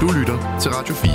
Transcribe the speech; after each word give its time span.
Du 0.00 0.06
lytter 0.18 0.58
til 0.60 0.70
Radio 0.70 0.94
4. 0.94 1.12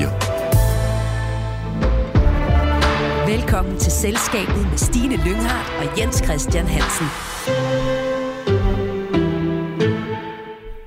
Velkommen 3.35 3.79
til 3.79 3.91
Selskabet 3.91 4.69
med 4.69 4.77
Stine 4.77 5.15
Lynghardt 5.15 5.69
og 5.79 5.99
Jens 5.99 6.17
Christian 6.25 6.65
Hansen. 6.67 7.05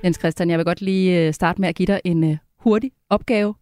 Jens 0.04 0.18
Christian, 0.18 0.50
jeg 0.50 0.58
vil 0.58 0.64
godt 0.64 0.80
lige 0.80 1.26
øh, 1.26 1.34
starte 1.34 1.60
med 1.60 1.68
at 1.68 1.74
give 1.74 1.86
dig 1.86 2.00
en 2.04 2.24
øh, 2.24 2.36
hurtig 2.60 2.92
opgave. 3.10 3.54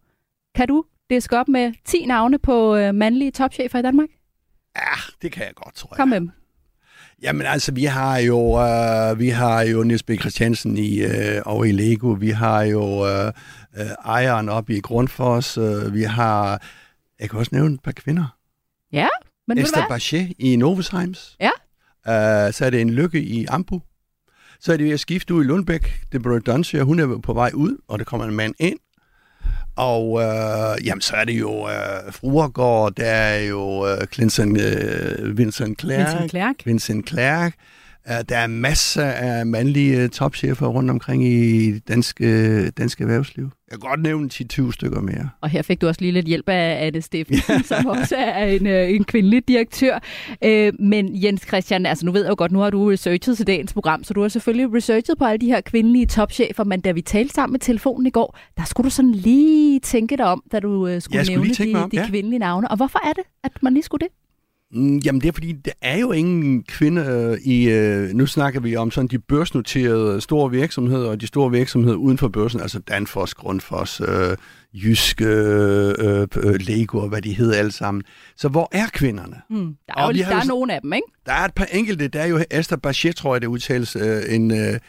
Kan 0.55 0.67
du 0.67 0.83
diske 1.09 1.39
op 1.39 1.47
med 1.47 1.73
10 1.85 2.05
navne 2.05 2.39
på 2.39 2.75
øh, 2.75 2.95
mandlige 2.95 3.31
topchefer 3.31 3.79
i 3.79 3.81
Danmark? 3.81 4.09
Ja, 4.75 4.95
det 5.21 5.31
kan 5.31 5.43
jeg 5.43 5.53
godt, 5.55 5.75
tror 5.75 5.89
jeg. 5.91 5.97
Kom 5.97 6.07
med 6.07 6.19
dem. 6.19 6.31
Jamen 7.21 7.45
altså, 7.45 7.71
vi 7.71 7.83
har 7.83 8.17
jo, 8.17 8.59
øh, 8.61 9.19
vi 9.19 9.29
har 9.29 9.61
jo 9.61 9.83
Niels 9.83 10.03
B. 10.03 10.11
Christiansen 10.19 10.77
i, 10.77 11.01
øh, 11.01 11.41
over 11.45 11.65
i 11.65 11.71
Lego. 11.71 12.07
Vi 12.07 12.29
har 12.29 12.61
jo 12.61 13.07
øh, 13.07 13.31
øh, 13.77 13.85
ejeren 14.05 14.49
op 14.49 14.69
i 14.69 14.79
Grundfos. 14.79 15.57
Øh, 15.57 15.93
vi 15.93 16.03
har, 16.03 16.61
jeg 17.19 17.29
kan 17.29 17.39
også 17.39 17.55
nævne 17.55 17.73
et 17.73 17.83
par 17.83 17.91
kvinder. 17.91 18.37
Ja, 18.91 19.07
men 19.47 19.57
Esther 19.57 19.87
Bachet 19.87 20.33
i 20.39 20.55
Novozymes. 20.55 21.37
Ja. 21.39 21.51
Øh, 22.47 22.53
så 22.53 22.65
er 22.65 22.69
det 22.69 22.81
en 22.81 22.89
lykke 22.89 23.21
i 23.21 23.45
Ambu. 23.45 23.81
Så 24.59 24.73
er 24.73 24.77
det 24.77 24.85
ved 24.85 24.93
at 24.93 24.99
skifte 24.99 25.33
ud 25.33 25.43
i 25.43 25.47
Lundbæk. 25.47 26.01
Det 26.11 26.25
er 26.25 26.39
Donsia, 26.39 26.81
hun 26.81 26.99
er 26.99 27.17
på 27.17 27.33
vej 27.33 27.51
ud, 27.53 27.77
og 27.87 27.99
der 27.99 28.05
kommer 28.05 28.27
en 28.27 28.35
mand 28.35 28.55
ind. 28.59 28.79
Og 29.75 30.21
øh, 30.21 30.85
jamen, 30.85 31.01
så 31.01 31.15
er 31.15 31.25
det 31.25 31.39
jo 31.39 31.69
øh, 31.69 32.13
Fruergård, 32.13 32.95
der 32.95 33.05
er 33.05 33.39
jo 33.39 33.87
øh, 33.87 34.07
Clinton, 34.13 34.59
øh, 34.59 35.37
Vincent 35.37 35.81
Clark. 35.81 35.99
Vincent 35.99 36.31
Clark. 36.31 36.55
Vincent 36.65 37.09
Clark. 37.09 37.53
Der 38.07 38.37
er 38.37 38.47
masser 38.47 39.05
af 39.05 39.45
mandlige 39.45 40.07
topchefer 40.07 40.67
rundt 40.67 40.89
omkring 40.89 41.25
i 41.27 41.79
danske, 41.79 42.69
danske 42.69 43.01
erhvervsliv. 43.03 43.43
Jeg 43.43 43.79
kan 43.79 43.89
godt 43.89 44.01
nævne 44.01 44.29
10-20 44.33 44.71
stykker 44.71 45.01
mere. 45.01 45.29
Og 45.41 45.49
her 45.49 45.61
fik 45.61 45.81
du 45.81 45.87
også 45.87 46.01
lige 46.01 46.11
lidt 46.11 46.25
hjælp 46.25 46.49
af 46.49 46.85
Anne 46.87 47.01
Steffen, 47.01 47.35
ja. 47.49 47.61
som 47.75 47.85
også 47.85 48.15
er 48.15 48.45
en, 48.45 48.67
øh, 48.67 48.89
en 48.89 49.03
kvindelig 49.03 49.47
direktør. 49.47 49.99
Øh, 50.43 50.73
men 50.79 51.23
Jens 51.23 51.41
Christian, 51.47 51.85
altså 51.85 52.05
nu 52.05 52.11
ved 52.11 52.21
jeg 52.21 52.29
jo 52.29 52.35
godt, 52.37 52.51
nu 52.51 52.59
har 52.59 52.69
du 52.69 52.89
researchet 52.89 53.37
til 53.37 53.47
dagens 53.47 53.73
program, 53.73 54.03
så 54.03 54.13
du 54.13 54.21
har 54.21 54.27
selvfølgelig 54.27 54.73
researchet 54.73 55.17
på 55.17 55.25
alle 55.25 55.37
de 55.37 55.45
her 55.45 55.61
kvindelige 55.61 56.05
topchefer, 56.05 56.63
men 56.63 56.81
da 56.81 56.91
vi 56.91 57.01
talte 57.01 57.33
sammen 57.33 57.53
med 57.53 57.59
telefonen 57.59 58.07
i 58.07 58.09
går, 58.09 58.37
der 58.57 58.63
skulle 58.63 58.85
du 58.85 58.89
sådan 58.89 59.11
lige 59.11 59.79
tænke 59.79 60.17
dig 60.17 60.25
om, 60.25 60.43
da 60.51 60.59
du 60.59 60.87
øh, 60.87 61.01
skulle, 61.01 61.25
skulle 61.25 61.43
nævne 61.43 61.53
de, 61.53 61.83
om, 61.83 61.89
de 61.89 61.97
ja. 61.97 62.07
kvindelige 62.07 62.39
navne. 62.39 62.71
Og 62.71 62.77
hvorfor 62.77 62.99
er 63.09 63.13
det, 63.13 63.23
at 63.43 63.51
man 63.63 63.73
lige 63.73 63.83
skulle 63.83 64.07
det? 64.07 64.24
Mm, 64.75 64.97
jamen 64.97 65.21
det 65.21 65.27
er 65.27 65.33
fordi, 65.33 65.51
der 65.51 65.71
er 65.81 65.97
jo 65.97 66.11
ingen 66.11 66.63
kvinde 66.63 67.01
øh, 67.01 67.37
i, 67.51 67.69
øh, 67.69 68.09
nu 68.13 68.25
snakker 68.25 68.59
vi 68.59 68.75
om 68.75 68.91
sådan 68.91 69.07
de 69.07 69.19
børsnoterede 69.19 70.21
store 70.21 70.51
virksomheder, 70.51 71.09
og 71.09 71.21
de 71.21 71.27
store 71.27 71.51
virksomheder 71.51 71.97
uden 71.97 72.17
for 72.17 72.27
børsen, 72.27 72.59
altså 72.61 72.79
Danfoss, 72.79 73.33
Grundfos, 73.33 74.01
øh, 74.01 74.37
Jysk, 74.83 75.21
øh, 75.21 75.93
øh, 76.37 76.55
Lego 76.59 76.99
og 76.99 77.09
hvad 77.09 77.21
de 77.21 77.33
hedder 77.33 77.57
alle 77.57 77.71
sammen. 77.71 78.03
Så 78.37 78.47
hvor 78.47 78.69
er 78.71 78.87
kvinderne? 78.93 79.35
Mm, 79.49 79.75
der 79.87 79.93
er, 79.97 80.07
jo, 80.07 80.13
der 80.13 80.35
er 80.35 80.45
nogle 80.45 80.73
af 80.73 80.81
dem, 80.81 80.93
ikke? 80.93 81.07
Der 81.25 81.33
er 81.33 81.45
et 81.45 81.53
par 81.53 81.65
enkelte, 81.65 82.07
der 82.07 82.21
er 82.21 82.25
jo 82.25 82.39
Esther 82.51 82.77
Bachet, 82.77 83.15
tror 83.15 83.35
jeg 83.35 83.41
det 83.41 83.47
udtales, 83.47 83.95
øh, 83.95 84.21
en, 84.29 84.51
øh, 84.51 84.79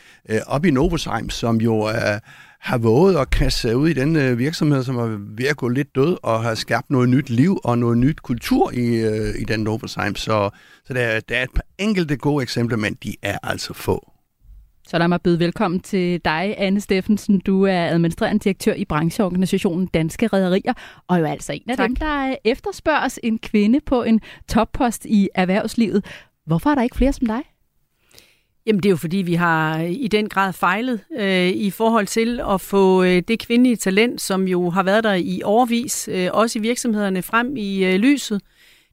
op 0.47 0.65
i 0.65 0.71
Novozymes, 0.71 1.35
som 1.35 1.57
jo 1.57 1.89
øh, 1.89 2.21
har 2.61 2.79
våget 2.79 3.17
at 3.17 3.31
kaste 3.31 3.61
sig 3.61 3.77
ud 3.77 3.89
i 3.89 3.93
den 3.93 4.17
øh, 4.17 4.39
virksomhed, 4.39 4.85
som 4.85 4.97
er 4.97 5.19
ved 5.37 5.47
at 5.47 5.57
gå 5.57 5.69
lidt 5.69 5.95
død, 5.95 6.17
og 6.23 6.43
har 6.43 6.55
skabt 6.55 6.91
noget 6.91 7.09
nyt 7.09 7.31
liv 7.31 7.61
og 7.65 7.79
noget 7.79 7.99
nyt 7.99 8.21
kultur 8.21 8.71
i, 8.71 8.87
øh, 8.87 9.35
i 9.39 9.45
den 9.45 9.61
Novozymes. 9.61 10.21
Så, 10.21 10.51
så 10.85 10.95
der, 10.95 11.21
der 11.21 11.37
er 11.37 11.43
et 11.43 11.55
par 11.55 11.65
enkelte 11.79 12.17
gode 12.17 12.43
eksempler, 12.43 12.77
men 12.77 12.95
de 12.95 13.17
er 13.23 13.39
altså 13.43 13.75
få. 13.75 14.16
Så 14.89 14.99
lad 14.99 15.09
mig 15.09 15.23
byde 15.23 15.39
velkommen 15.39 15.81
til 15.81 16.21
dig, 16.25 16.55
Anne 16.59 16.81
Steffensen. 16.81 17.41
Du 17.41 17.63
er 17.63 17.87
administrerende 17.87 18.45
direktør 18.45 18.75
i 18.75 18.85
brancheorganisationen 18.85 19.87
Danske 19.87 20.27
Rederier, 20.27 20.73
og 21.09 21.21
jo 21.21 21.25
altså 21.25 21.53
en 21.53 21.63
af 21.69 21.77
tak. 21.77 21.89
dem, 21.89 21.97
der 21.97 22.37
efterspørges 22.45 23.21
en 23.23 23.39
kvinde 23.39 23.81
på 23.81 24.03
en 24.03 24.21
toppost 24.49 25.05
i 25.05 25.29
erhvervslivet. 25.35 26.05
Hvorfor 26.47 26.71
er 26.71 26.75
der 26.75 26.83
ikke 26.83 26.97
flere 26.97 27.13
som 27.13 27.27
dig? 27.27 27.43
Jamen 28.67 28.83
det 28.83 28.89
er 28.89 28.91
jo 28.91 28.97
fordi, 28.97 29.17
vi 29.17 29.35
har 29.35 29.79
i 29.79 30.09
den 30.09 30.29
grad 30.29 30.53
fejlet 30.53 31.01
øh, 31.19 31.49
i 31.49 31.71
forhold 31.71 32.07
til 32.07 32.41
at 32.49 32.61
få 32.61 33.03
øh, 33.03 33.23
det 33.29 33.39
kvindelige 33.39 33.77
talent, 33.77 34.21
som 34.21 34.49
jo 34.49 34.71
har 34.71 34.83
været 34.83 35.05
der 35.05 35.15
i 35.15 35.41
overvis, 35.45 36.09
øh, 36.13 36.29
også 36.33 36.59
i 36.59 36.63
virksomhederne, 36.63 37.23
frem 37.23 37.57
i 37.57 37.85
øh, 37.85 37.95
lyset. 37.95 38.43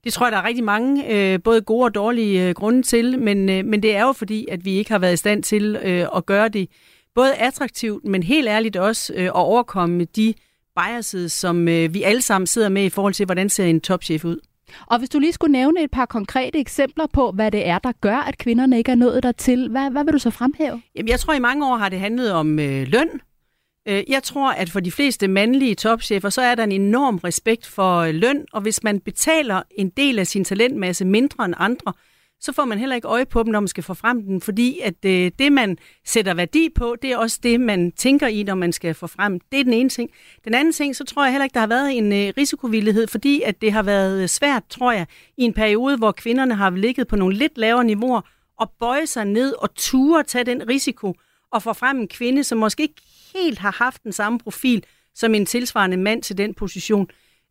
Det 0.04 0.14
tror 0.14 0.26
jeg, 0.26 0.32
der 0.32 0.38
er 0.38 0.48
rigtig 0.48 0.64
mange, 0.64 1.14
øh, 1.14 1.40
både 1.44 1.62
gode 1.62 1.84
og 1.84 1.96
dårlige 1.96 2.48
øh, 2.48 2.56
grunde 2.56 2.82
til, 2.84 3.20
men, 3.20 3.50
øh, 3.50 3.66
men 3.66 3.84
det 3.84 3.96
er 3.96 4.02
jo 4.02 4.12
fordi, 4.12 4.48
at 4.52 4.66
vi 4.66 4.72
ikke 4.72 4.92
har 4.92 5.00
været 5.00 5.14
i 5.14 5.18
stand 5.18 5.44
til 5.44 5.76
øh, 5.84 6.08
at 6.16 6.26
gøre 6.26 6.50
det 6.50 6.70
både 7.16 7.34
attraktivt, 7.36 8.06
men 8.06 8.24
helt 8.24 8.48
ærligt 8.48 8.76
også 8.76 9.14
øh, 9.16 9.26
at 9.26 9.32
overkomme 9.32 10.06
de 10.06 10.34
biases, 10.76 11.32
som 11.32 11.68
øh, 11.68 11.94
vi 11.94 12.04
alle 12.04 12.22
sammen 12.22 12.48
sidder 12.48 12.70
med 12.70 12.84
i 12.84 12.90
forhold 12.90 13.14
til, 13.14 13.26
hvordan 13.26 13.50
ser 13.50 13.66
en 13.66 13.82
topchef 13.82 14.26
ud. 14.26 14.40
Og 14.88 14.98
hvis 15.00 15.10
du 15.10 15.20
lige 15.20 15.34
skulle 15.34 15.52
nævne 15.52 15.84
et 15.84 15.92
par 15.92 16.06
konkrete 16.06 16.60
eksempler 16.60 17.08
på, 17.14 17.32
hvad 17.32 17.52
det 17.52 17.68
er, 17.68 17.80
der 17.80 17.92
gør, 18.02 18.18
at 18.18 18.38
kvinderne 18.38 18.78
ikke 18.78 18.92
er 18.92 18.96
nået 18.96 19.24
dertil, 19.24 19.70
hvad, 19.70 19.92
hvad 19.92 20.04
vil 20.04 20.14
du 20.14 20.20
så 20.20 20.30
fremhæve? 20.30 20.82
Jamen, 20.96 21.10
jeg 21.10 21.20
tror, 21.20 21.34
i 21.34 21.40
mange 21.40 21.68
år 21.68 21.78
har 21.78 21.90
det 21.90 22.00
handlet 22.00 22.32
om 22.32 22.60
øh, 22.60 22.88
løn. 22.88 23.10
Øh, 23.88 24.04
jeg 24.08 24.24
tror, 24.24 24.52
at 24.52 24.70
for 24.70 24.80
de 24.80 24.92
fleste 24.92 25.28
mandlige 25.28 25.76
topchefer, 25.76 26.30
så 26.30 26.42
er 26.42 26.56
der 26.56 26.64
en 26.64 26.72
enorm 26.72 27.18
respekt 27.18 27.66
for 27.66 27.98
øh, 27.98 28.14
løn, 28.14 28.46
og 28.54 28.62
hvis 28.62 28.84
man 28.84 29.00
betaler 29.00 29.62
en 29.72 29.90
del 29.90 30.20
af 30.20 30.28
sin 30.28 30.46
talentmasse 30.46 31.06
mindre 31.06 31.46
end 31.46 31.54
andre, 31.58 31.94
så 32.40 32.54
får 32.54 32.66
man 32.66 32.80
heller 32.80 32.96
ikke 32.96 33.08
øje 33.08 33.26
på 33.26 33.44
dem, 33.44 33.52
når 33.52 33.60
man 33.60 33.68
skal 33.68 33.84
få 33.84 33.94
frem 33.94 34.24
den, 34.24 34.42
fordi 34.42 34.80
at 34.80 35.06
øh, 35.06 35.32
det, 35.40 35.52
man 35.52 35.78
sætter 36.06 36.34
værdi 36.34 36.70
på, 36.76 36.96
det 37.02 37.12
er 37.12 37.18
også 37.18 37.40
det, 37.44 37.62
man 37.62 37.92
tænker 37.92 38.28
i, 38.28 38.44
når 38.44 38.56
man 38.56 38.72
skal 38.72 38.94
få 38.94 39.08
frem. 39.08 39.40
Det 39.52 39.60
er 39.60 39.64
den 39.64 39.74
ene 39.74 39.90
ting. 39.90 40.10
Den 40.46 40.54
anden 40.54 40.74
ting, 40.74 40.96
så 40.96 41.04
tror 41.04 41.24
jeg 41.24 41.32
heller 41.32 41.44
ikke, 41.44 41.54
der 41.54 41.60
har 41.60 41.68
været 41.68 41.98
en 41.98 42.34
risikovillighed, 42.38 43.08
fordi 43.08 43.42
at 43.42 43.62
det 43.62 43.72
har 43.72 43.84
været 43.84 44.30
svært, 44.30 44.64
tror 44.70 44.92
jeg, 44.92 45.06
i 45.38 45.44
en 45.44 45.54
periode, 45.54 45.98
hvor 45.98 46.12
kvinderne 46.12 46.56
har 46.56 46.70
ligget 46.70 47.08
på 47.08 47.16
nogle 47.16 47.36
lidt 47.36 47.58
lavere 47.58 47.84
niveauer, 47.84 48.22
og 48.60 48.72
bøje 48.80 49.08
sig 49.08 49.26
ned 49.26 49.54
og 49.60 49.76
ture 49.76 50.20
at 50.20 50.28
tage 50.28 50.44
den 50.44 50.70
risiko, 50.70 51.16
og 51.54 51.64
få 51.64 51.74
frem 51.74 52.00
en 52.00 52.08
kvinde, 52.08 52.44
som 52.44 52.58
måske 52.58 52.84
ikke 52.84 53.02
helt 53.36 53.60
har 53.60 53.76
haft 53.78 54.04
den 54.04 54.12
samme 54.12 54.40
profil 54.40 54.84
som 55.16 55.36
en 55.36 55.46
tilsvarende 55.46 55.98
mand 55.98 56.24
til 56.24 56.38
den 56.38 56.54
position. 56.54 57.08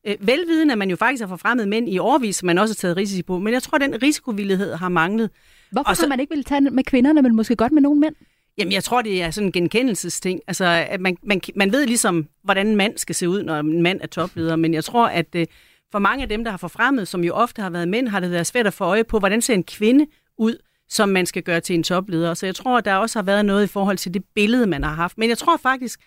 Øh, 0.06 0.16
velviden, 0.20 0.70
at 0.70 0.78
man 0.78 0.90
jo 0.90 0.96
faktisk 0.96 1.20
har 1.20 1.28
forfremmet 1.28 1.68
mænd 1.68 1.88
i 1.88 1.98
årvis, 1.98 2.36
som 2.36 2.46
man 2.46 2.58
også 2.58 2.72
har 2.72 2.76
taget 2.76 2.96
risiko 2.96 3.26
på. 3.26 3.38
Men 3.38 3.54
jeg 3.54 3.62
tror, 3.62 3.76
at 3.76 3.80
den 3.80 4.02
risikovillighed 4.02 4.74
har 4.74 4.88
manglet. 4.88 5.30
Hvorfor 5.72 5.90
og 5.90 5.96
så, 5.96 6.06
man 6.06 6.20
ikke 6.20 6.34
vil 6.34 6.44
tage 6.44 6.60
med 6.60 6.84
kvinderne, 6.84 7.22
men 7.22 7.36
måske 7.36 7.56
godt 7.56 7.72
med 7.72 7.82
nogle 7.82 8.00
mænd? 8.00 8.14
Jamen, 8.58 8.72
jeg 8.72 8.84
tror, 8.84 9.02
det 9.02 9.22
er 9.22 9.30
sådan 9.30 9.48
en 9.48 9.52
genkendelsesting. 9.52 10.40
Altså, 10.46 10.64
at 10.64 11.00
man, 11.00 11.16
man, 11.22 11.40
man 11.56 11.72
ved 11.72 11.86
ligesom, 11.86 12.28
hvordan 12.44 12.66
en 12.66 12.76
mand 12.76 12.98
skal 12.98 13.14
se 13.14 13.28
ud, 13.28 13.42
når 13.42 13.60
en 13.60 13.82
mand 13.82 14.00
er 14.00 14.06
topleder. 14.06 14.56
Men 14.56 14.74
jeg 14.74 14.84
tror, 14.84 15.06
at 15.06 15.26
øh, 15.34 15.46
for 15.92 15.98
mange 15.98 16.22
af 16.22 16.28
dem, 16.28 16.44
der 16.44 16.50
har 16.50 16.58
forfremmet, 16.58 17.08
som 17.08 17.24
jo 17.24 17.34
ofte 17.34 17.62
har 17.62 17.70
været 17.70 17.88
mænd, 17.88 18.08
har 18.08 18.20
det 18.20 18.30
været 18.30 18.46
svært 18.46 18.66
at 18.66 18.74
få 18.74 18.84
øje 18.84 19.04
på, 19.04 19.18
hvordan 19.18 19.42
ser 19.42 19.54
en 19.54 19.64
kvinde 19.64 20.06
ud, 20.38 20.56
som 20.92 21.08
man 21.08 21.26
skal 21.26 21.42
gøre 21.42 21.60
til 21.60 21.74
en 21.74 21.82
topleder. 21.82 22.34
Så 22.34 22.46
jeg 22.46 22.54
tror, 22.54 22.78
at 22.78 22.84
der 22.84 22.94
også 22.94 23.18
har 23.18 23.22
været 23.22 23.44
noget 23.44 23.64
i 23.64 23.66
forhold 23.66 23.96
til 23.96 24.14
det 24.14 24.24
billede, 24.34 24.66
man 24.66 24.82
har 24.82 24.94
haft. 24.94 25.18
Men 25.18 25.28
jeg 25.28 25.38
tror 25.38 25.56
faktisk, 25.56 26.00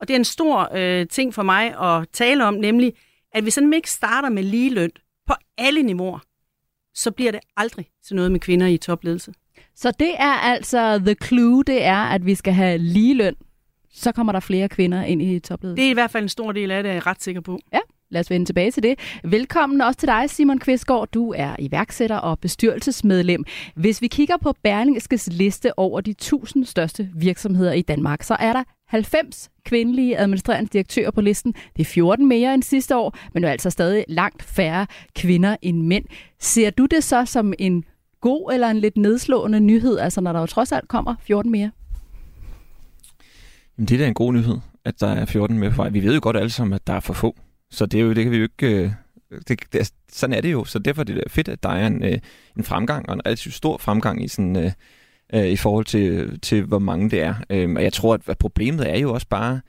og 0.00 0.08
det 0.08 0.14
er 0.14 0.18
en 0.18 0.24
stor 0.24 0.68
øh, 0.74 1.06
ting 1.06 1.34
for 1.34 1.42
mig 1.42 1.80
at 1.80 2.08
tale 2.12 2.44
om, 2.44 2.54
nemlig, 2.54 2.92
at 3.32 3.42
hvis 3.42 3.58
man 3.60 3.72
ikke 3.72 3.90
starter 3.90 4.28
med 4.28 4.42
ligeløn 4.42 4.90
på 5.26 5.34
alle 5.58 5.82
niveauer, 5.82 6.18
så 6.94 7.10
bliver 7.10 7.32
det 7.32 7.40
aldrig 7.56 7.86
til 8.06 8.16
noget 8.16 8.32
med 8.32 8.40
kvinder 8.40 8.66
i 8.66 8.76
topledelse. 8.76 9.32
Så 9.76 9.90
det 9.90 10.14
er 10.18 10.32
altså 10.32 10.98
the 10.98 11.14
clue, 11.24 11.64
det 11.64 11.84
er, 11.84 11.96
at 12.04 12.26
vi 12.26 12.34
skal 12.34 12.52
have 12.52 12.78
ligeløn. 12.78 13.34
Så 13.92 14.12
kommer 14.12 14.32
der 14.32 14.40
flere 14.40 14.68
kvinder 14.68 15.02
ind 15.02 15.22
i 15.22 15.38
topledelsen. 15.38 15.76
Det 15.76 15.86
er 15.86 15.90
i 15.90 15.94
hvert 15.94 16.10
fald 16.10 16.22
en 16.22 16.28
stor 16.28 16.52
del 16.52 16.70
af 16.70 16.82
det, 16.82 16.90
er 16.90 16.94
jeg 16.94 17.06
ret 17.06 17.22
sikker 17.22 17.40
på. 17.40 17.58
Ja, 17.72 17.80
lad 18.12 18.20
os 18.20 18.30
vende 18.30 18.46
tilbage 18.46 18.70
til 18.70 18.82
det. 18.82 18.98
Velkommen 19.24 19.80
også 19.80 19.98
til 19.98 20.06
dig, 20.06 20.30
Simon 20.30 20.58
Kvistgaard. 20.58 21.08
Du 21.14 21.32
er 21.36 21.56
iværksætter 21.58 22.16
og 22.16 22.38
bestyrelsesmedlem. 22.38 23.44
Hvis 23.74 24.02
vi 24.02 24.06
kigger 24.06 24.36
på 24.36 24.54
Berlingskes 24.62 25.28
liste 25.32 25.78
over 25.78 26.00
de 26.00 26.10
1000 26.10 26.64
største 26.64 27.08
virksomheder 27.14 27.72
i 27.72 27.82
Danmark, 27.82 28.22
så 28.22 28.36
er 28.40 28.52
der 28.52 28.62
90 28.88 29.50
kvindelige 29.64 30.18
administrerende 30.18 30.70
direktører 30.72 31.10
på 31.10 31.20
listen. 31.20 31.54
Det 31.76 31.82
er 31.82 31.84
14 31.84 32.28
mere 32.28 32.54
end 32.54 32.62
sidste 32.62 32.96
år, 32.96 33.16
men 33.34 33.42
jo 33.42 33.48
altså 33.48 33.70
stadig 33.70 34.04
langt 34.08 34.42
færre 34.42 34.86
kvinder 35.16 35.56
end 35.62 35.82
mænd. 35.82 36.04
Ser 36.40 36.70
du 36.70 36.86
det 36.86 37.04
så 37.04 37.24
som 37.24 37.54
en 37.58 37.84
god 38.20 38.52
eller 38.52 38.68
en 38.68 38.78
lidt 38.78 38.96
nedslående 38.96 39.60
nyhed, 39.60 39.98
altså 39.98 40.20
når 40.20 40.32
der 40.32 40.40
jo 40.40 40.46
trods 40.46 40.72
alt 40.72 40.88
kommer 40.88 41.14
14 41.20 41.52
mere? 41.52 41.70
Jamen, 43.78 43.88
det 43.88 43.94
er 43.94 43.98
da 43.98 44.08
en 44.08 44.14
god 44.14 44.32
nyhed, 44.32 44.58
at 44.84 45.00
der 45.00 45.08
er 45.08 45.24
14 45.24 45.58
mere 45.58 45.70
på 45.70 45.76
vej. 45.76 45.88
Vi 45.88 46.02
ved 46.02 46.14
jo 46.14 46.20
godt 46.22 46.36
alle 46.36 46.50
sammen, 46.50 46.74
at 46.74 46.86
der 46.86 46.92
er 46.92 47.00
for 47.00 47.12
få. 47.12 47.36
Så 47.72 47.86
det, 47.86 48.00
er 48.00 48.04
jo, 48.04 48.12
det 48.12 48.24
kan 48.24 48.32
vi 48.32 48.36
jo 48.36 48.42
ikke... 48.42 48.84
Øh, 48.84 48.90
det, 49.30 49.48
det, 49.48 49.74
altså, 49.74 49.92
sådan 50.12 50.36
er 50.36 50.40
det 50.40 50.52
jo. 50.52 50.64
Så 50.64 50.78
derfor 50.78 51.02
er 51.02 51.04
det 51.04 51.22
fedt, 51.28 51.48
at 51.48 51.62
der 51.62 51.68
er 51.68 51.86
en, 51.86 52.04
øh, 52.04 52.18
en 52.56 52.64
fremgang, 52.64 53.08
og 53.08 53.14
en 53.14 53.26
relativt 53.26 53.54
stor 53.54 53.78
fremgang 53.78 54.24
i 54.24 54.28
sådan... 54.28 54.56
Øh, 54.56 54.72
øh, 55.34 55.46
i 55.46 55.56
forhold 55.56 55.84
til, 55.84 56.40
til, 56.40 56.62
hvor 56.64 56.78
mange 56.78 57.10
det 57.10 57.22
er. 57.22 57.34
Øh, 57.50 57.70
og 57.70 57.82
jeg 57.82 57.92
tror, 57.92 58.14
at, 58.14 58.20
at 58.26 58.38
problemet 58.38 58.90
er 58.90 58.98
jo 58.98 59.12
også 59.12 59.26
bare, 59.28 59.60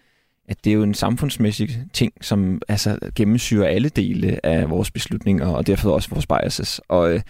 at 0.48 0.64
det 0.64 0.70
er 0.70 0.74
jo 0.74 0.84
en 0.84 0.94
samfundsmæssig 0.94 1.70
ting, 1.94 2.14
som 2.22 2.62
altså, 2.68 3.00
gennemsyrer 3.16 3.68
alle 3.68 3.90
dele 3.90 4.46
af 4.46 4.70
vores 4.70 4.92
beslutninger, 4.92 5.48
og 5.48 5.68
derfor 5.68 5.92
også 5.92 6.10
vores 6.10 6.28
biases. 6.28 6.82
Og 6.88 7.14
øh, 7.14 7.22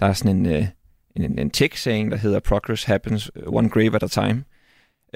der 0.00 0.06
er 0.06 0.12
sådan 0.12 0.36
en, 0.36 0.46
øh, 0.46 0.66
en, 1.16 1.38
en 1.38 1.50
tech-saying, 1.56 2.10
der 2.10 2.16
hedder 2.16 2.40
Progress 2.40 2.84
happens 2.84 3.30
one 3.46 3.68
grave 3.68 3.94
at 3.94 4.02
a 4.02 4.08
time. 4.08 4.44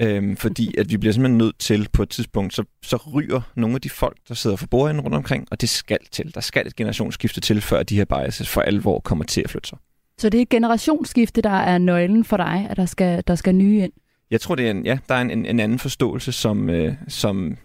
Øhm, 0.01 0.37
fordi 0.37 0.75
at 0.77 0.91
vi 0.91 0.97
bliver 0.97 1.13
simpelthen 1.13 1.37
nødt 1.37 1.59
til 1.59 1.87
på 1.93 2.03
et 2.03 2.09
tidspunkt, 2.09 2.53
så, 2.53 2.63
så 2.83 2.97
ryger 3.15 3.41
nogle 3.55 3.75
af 3.75 3.81
de 3.81 3.89
folk, 3.89 4.17
der 4.27 4.33
sidder 4.33 4.55
for 4.55 4.67
bordenden 4.67 5.01
rundt 5.03 5.15
omkring, 5.15 5.47
og 5.51 5.61
det 5.61 5.69
skal 5.69 5.97
til. 6.11 6.35
Der 6.35 6.41
skal 6.41 6.67
et 6.67 6.75
generationsskifte 6.75 7.41
til, 7.41 7.61
før 7.61 7.83
de 7.83 7.95
her 7.95 8.05
biases 8.05 8.49
for 8.49 8.61
alvor 8.61 8.99
kommer 8.99 9.25
til 9.25 9.41
at 9.41 9.49
flytte 9.49 9.69
sig. 9.69 9.77
Så 10.17 10.29
det 10.29 10.37
er 10.37 10.41
et 10.41 10.49
generationsskifte, 10.49 11.41
der 11.41 11.49
er 11.49 11.77
nøglen 11.77 12.23
for 12.23 12.37
dig, 12.37 12.67
at 12.69 12.77
der 12.77 12.85
skal, 12.85 13.23
der 13.27 13.35
skal 13.35 13.55
nye 13.55 13.83
ind? 13.83 13.91
Jeg 14.31 14.41
tror, 14.41 14.55
det 14.55 14.67
er 14.67 14.71
en, 14.71 14.85
ja, 14.85 14.97
der 15.09 15.15
er 15.15 15.21
en, 15.21 15.31
en, 15.31 15.45
en 15.45 15.59
anden 15.59 15.79
forståelse, 15.79 16.31
som, 16.31 16.69
øh, 16.69 16.93
som 17.07 17.57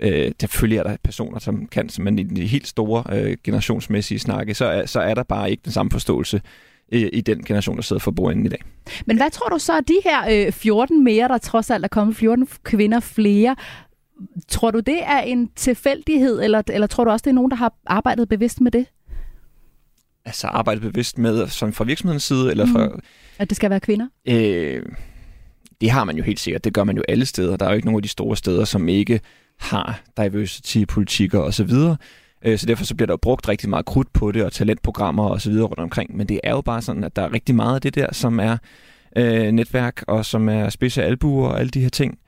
øh, 0.00 0.32
selvfølgelig 0.40 0.78
er 0.78 0.82
der 0.82 0.96
personer, 1.04 1.38
som 1.38 1.66
kan, 1.66 1.90
men 1.98 2.18
i 2.18 2.22
de 2.22 2.46
helt 2.46 2.66
store 2.66 3.04
øh, 3.12 3.36
generationsmæssige 3.44 4.18
snakke, 4.18 4.54
så 4.54 4.64
er, 4.64 4.86
så 4.86 5.00
er 5.00 5.14
der 5.14 5.22
bare 5.22 5.50
ikke 5.50 5.60
den 5.64 5.72
samme 5.72 5.90
forståelse 5.90 6.40
i, 6.92 7.08
i 7.08 7.20
den 7.20 7.44
generation, 7.44 7.76
der 7.76 7.82
sidder 7.82 8.00
for 8.00 8.10
bordenden 8.10 8.46
i 8.46 8.48
dag. 8.48 8.64
Men 9.06 9.16
hvad 9.16 9.30
tror 9.30 9.48
du 9.48 9.58
så, 9.58 9.78
at 9.78 9.88
de 9.88 10.00
her 10.04 10.46
øh, 10.46 10.52
14 10.52 11.04
mere, 11.04 11.28
der 11.28 11.38
trods 11.38 11.70
alt 11.70 11.84
er 11.84 11.88
kommet 11.88 12.16
14 12.16 12.48
kvinder 12.62 13.00
flere, 13.00 13.56
tror 14.48 14.70
du 14.70 14.80
det 14.80 14.98
er 15.02 15.18
en 15.18 15.50
tilfældighed, 15.56 16.42
eller, 16.42 16.62
eller 16.68 16.86
tror 16.86 17.04
du 17.04 17.10
også, 17.10 17.22
det 17.22 17.30
er 17.30 17.34
nogen, 17.34 17.50
der 17.50 17.56
har 17.56 17.72
arbejdet 17.86 18.28
bevidst 18.28 18.60
med 18.60 18.70
det? 18.70 18.86
Altså 20.24 20.46
arbejde 20.46 20.80
bevidst 20.80 21.18
med, 21.18 21.48
som 21.48 21.72
fra 21.72 21.84
virksomhedens 21.84 22.22
side, 22.22 22.50
eller 22.50 22.66
fra... 22.66 22.88
Mm. 22.88 23.00
At 23.38 23.50
det 23.50 23.56
skal 23.56 23.70
være 23.70 23.80
kvinder? 23.80 24.06
Øh, 24.28 24.82
det 25.80 25.90
har 25.90 26.04
man 26.04 26.16
jo 26.16 26.22
helt 26.22 26.40
sikkert. 26.40 26.64
Det 26.64 26.72
gør 26.74 26.84
man 26.84 26.96
jo 26.96 27.02
alle 27.08 27.26
steder. 27.26 27.56
Der 27.56 27.66
er 27.66 27.70
jo 27.70 27.74
ikke 27.76 27.86
nogen 27.86 27.98
af 27.98 28.02
de 28.02 28.08
store 28.08 28.36
steder, 28.36 28.64
som 28.64 28.88
ikke 28.88 29.20
har 29.58 30.00
diversity-politikker 30.16 31.38
osv., 31.38 31.70
Øh, 31.70 31.96
Øh, 32.44 32.58
så 32.58 32.66
derfor 32.66 32.84
så 32.84 32.94
bliver 32.94 33.06
der 33.06 33.16
brugt 33.16 33.48
rigtig 33.48 33.68
meget 33.68 33.86
krudt 33.86 34.12
på 34.12 34.32
det, 34.32 34.44
og 34.44 34.52
talentprogrammer 34.52 35.24
og 35.24 35.40
så 35.40 35.50
videre 35.50 35.66
rundt 35.66 35.80
omkring. 35.80 36.16
Men 36.16 36.28
det 36.28 36.40
er 36.44 36.50
jo 36.50 36.60
bare 36.60 36.82
sådan, 36.82 37.04
at 37.04 37.16
der 37.16 37.22
er 37.22 37.32
rigtig 37.32 37.54
meget 37.54 37.74
af 37.74 37.80
det 37.80 37.94
der, 37.94 38.06
som 38.12 38.40
er 38.40 38.56
øh, 39.16 39.52
netværk, 39.52 40.04
og 40.08 40.24
som 40.24 40.48
er 40.48 40.68
spidse 40.68 41.02
albuer 41.02 41.48
og 41.48 41.60
alle 41.60 41.70
de 41.70 41.80
her 41.80 41.88
ting. 41.88 42.18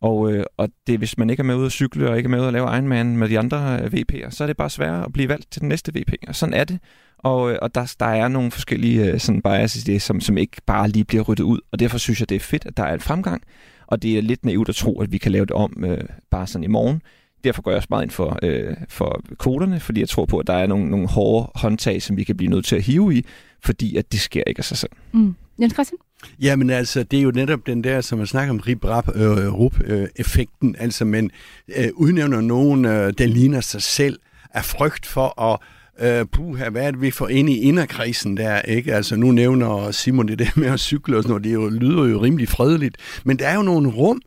Og, 0.00 0.32
øh, 0.32 0.44
og 0.56 0.68
det, 0.86 0.98
hvis 0.98 1.18
man 1.18 1.30
ikke 1.30 1.40
er 1.40 1.44
med 1.44 1.54
ud 1.54 1.66
at 1.66 1.72
cykle, 1.72 2.10
og 2.10 2.16
ikke 2.16 2.26
er 2.26 2.30
med 2.30 2.40
ud 2.40 2.46
at 2.46 2.52
lave 2.52 2.76
Ironman 2.76 3.16
med 3.16 3.28
de 3.28 3.38
andre 3.38 3.80
øh, 3.82 3.92
VP'er, 3.92 4.30
så 4.30 4.44
er 4.44 4.46
det 4.46 4.56
bare 4.56 4.70
sværere 4.70 5.04
at 5.04 5.12
blive 5.12 5.28
valgt 5.28 5.52
til 5.52 5.60
den 5.60 5.68
næste 5.68 5.92
VP. 5.94 6.12
Og 6.28 6.34
sådan 6.34 6.54
er 6.54 6.64
det. 6.64 6.78
Og, 7.18 7.52
øh, 7.52 7.58
og 7.62 7.74
der, 7.74 7.94
der 8.00 8.06
er 8.06 8.28
nogle 8.28 8.50
forskellige 8.50 9.12
øh, 9.12 9.20
sådan 9.20 9.42
biases 9.42 9.88
i 9.88 9.92
det, 9.92 10.02
som, 10.02 10.20
som 10.20 10.38
ikke 10.38 10.56
bare 10.66 10.88
lige 10.88 11.04
bliver 11.04 11.22
ryddet 11.22 11.44
ud. 11.44 11.60
Og 11.72 11.78
derfor 11.78 11.98
synes 11.98 12.20
jeg, 12.20 12.28
det 12.28 12.36
er 12.36 12.40
fedt, 12.40 12.66
at 12.66 12.76
der 12.76 12.82
er 12.82 12.94
en 12.94 13.00
fremgang. 13.00 13.42
Og 13.86 14.02
det 14.02 14.18
er 14.18 14.22
lidt 14.22 14.44
naivt 14.44 14.68
at 14.68 14.74
tro, 14.74 15.00
at 15.00 15.12
vi 15.12 15.18
kan 15.18 15.32
lave 15.32 15.46
det 15.46 15.52
om 15.52 15.84
øh, 15.84 16.00
bare 16.30 16.46
sådan 16.46 16.64
i 16.64 16.68
morgen 16.68 17.02
derfor 17.44 17.62
går 17.62 17.70
jeg 17.70 17.76
også 17.76 17.86
meget 17.90 18.02
ind 18.02 18.10
for, 18.10 18.38
øh, 18.42 18.76
for 18.88 19.22
kvoterne, 19.38 19.80
fordi 19.80 20.00
jeg 20.00 20.08
tror 20.08 20.24
på, 20.24 20.38
at 20.38 20.46
der 20.46 20.54
er 20.54 20.66
nogle, 20.66 20.90
nogle 20.90 21.08
hårde 21.08 21.50
håndtag, 21.54 22.02
som 22.02 22.16
vi 22.16 22.24
kan 22.24 22.36
blive 22.36 22.50
nødt 22.50 22.64
til 22.64 22.76
at 22.76 22.82
hive 22.82 23.14
i, 23.14 23.24
fordi 23.64 23.96
at 23.96 24.12
det 24.12 24.20
sker 24.20 24.42
ikke 24.46 24.58
af 24.58 24.64
sig 24.64 24.76
selv. 24.76 24.92
Mm. 25.12 25.34
Jens 25.60 25.72
Christian? 25.72 25.98
Jamen 26.40 26.70
altså, 26.70 27.02
det 27.02 27.18
er 27.18 27.22
jo 27.22 27.30
netop 27.30 27.66
den 27.66 27.84
der, 27.84 28.00
som 28.00 28.18
man 28.18 28.26
snakker 28.26 28.50
om, 28.50 28.58
rip-rap-effekten, 28.58 30.76
øh, 30.78 30.84
altså 30.84 31.04
man 31.04 31.30
øh, 31.76 31.88
udnævner 31.94 32.40
nogen, 32.40 32.84
øh, 32.84 33.12
der 33.18 33.26
ligner 33.26 33.60
sig 33.60 33.82
selv, 33.82 34.18
af 34.54 34.64
frygt 34.64 35.06
for 35.06 35.40
at 35.40 35.58
øh, 36.00 36.26
puha, 36.26 36.68
hvad 36.68 36.86
er 36.86 36.90
det, 36.90 37.00
vi 37.00 37.10
får 37.10 37.28
ind 37.28 37.50
i 37.50 37.58
inderkrisen 37.58 38.36
der, 38.36 38.60
ikke? 38.60 38.94
Altså, 38.94 39.16
nu 39.16 39.30
nævner 39.30 39.90
Simon 39.90 40.28
det 40.28 40.38
der 40.38 40.50
med 40.56 40.68
at 40.68 40.80
cykle 40.80 41.16
og 41.16 41.22
sådan 41.22 41.30
noget, 41.30 41.44
det 41.44 41.54
jo, 41.54 41.68
lyder 41.68 42.04
jo 42.04 42.22
rimelig 42.22 42.48
fredeligt, 42.48 42.96
men 43.24 43.38
der 43.38 43.48
er 43.48 43.54
jo 43.54 43.62
nogle 43.62 43.90
rum, 43.90 44.20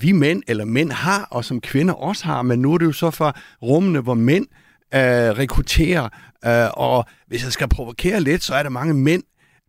vi 0.00 0.12
mænd, 0.12 0.42
eller 0.48 0.64
mænd 0.64 0.92
har, 0.92 1.28
og 1.30 1.44
som 1.44 1.60
kvinder 1.60 1.94
også 1.94 2.24
har, 2.24 2.42
men 2.42 2.58
nu 2.62 2.74
er 2.74 2.78
det 2.78 2.86
jo 2.86 2.92
så 2.92 3.10
for 3.10 3.36
rummene, 3.62 4.00
hvor 4.00 4.14
mænd 4.14 4.46
øh, 4.94 5.00
rekrutterer, 5.00 6.08
øh, 6.46 6.70
og 6.72 7.04
hvis 7.26 7.44
jeg 7.44 7.52
skal 7.52 7.68
provokere 7.68 8.20
lidt, 8.20 8.42
så 8.42 8.54
er 8.54 8.62
der 8.62 8.70
mange 8.70 8.94
mænd, 8.94 9.22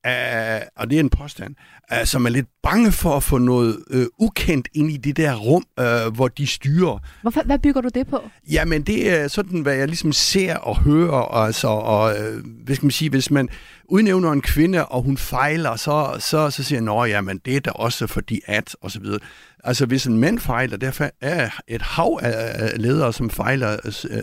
øh, 0.07 0.61
og 0.75 0.89
det 0.89 0.95
er 0.95 0.99
en 0.99 1.09
påstand, 1.09 1.55
øh, 1.93 2.05
som 2.05 2.25
er 2.25 2.29
lidt 2.29 2.47
bange 2.63 2.91
for 2.91 3.17
at 3.17 3.23
få 3.23 3.37
noget 3.37 3.77
øh, 3.89 4.05
ukendt 4.17 4.67
ind 4.73 4.91
i 4.91 4.97
det 4.97 5.17
der 5.17 5.35
rum, 5.35 5.65
øh, 5.79 6.13
hvor 6.13 6.27
de 6.27 6.47
styrer. 6.47 6.99
Hvorfor, 7.21 7.41
hvad 7.45 7.59
bygger 7.59 7.81
du 7.81 7.89
det 7.93 8.07
på? 8.07 8.21
Jamen, 8.51 8.81
det 8.81 9.11
er 9.11 9.27
sådan, 9.27 9.61
hvad 9.61 9.75
jeg 9.75 9.87
ligesom 9.87 10.11
ser 10.11 10.55
og 10.55 10.77
hører, 10.77 11.43
altså, 11.45 11.67
og 11.67 12.19
øh, 12.19 12.43
hvad 12.65 12.75
skal 12.75 12.85
man 12.85 12.91
sige, 12.91 13.09
hvis 13.09 13.31
man 13.31 13.49
udnævner 13.85 14.31
en 14.31 14.41
kvinde, 14.41 14.85
og 14.85 15.01
hun 15.01 15.17
fejler, 15.17 15.75
så, 15.75 16.15
så, 16.19 16.49
så 16.49 16.63
siger 16.63 17.05
jeg, 17.05 17.23
men 17.23 17.37
det 17.45 17.55
er 17.55 17.59
da 17.59 17.69
også 17.69 18.07
fordi 18.07 18.41
at, 18.45 18.75
og 18.81 18.91
så 18.91 18.99
videre. 18.99 19.19
Altså, 19.63 19.85
hvis 19.85 20.05
en 20.05 20.17
mand 20.17 20.39
fejler, 20.39 20.77
der 20.77 21.09
er 21.21 21.49
et 21.67 21.81
hav 21.81 22.19
af 22.21 22.71
ledere, 22.81 23.13
som 23.13 23.29
fejler, 23.29 23.67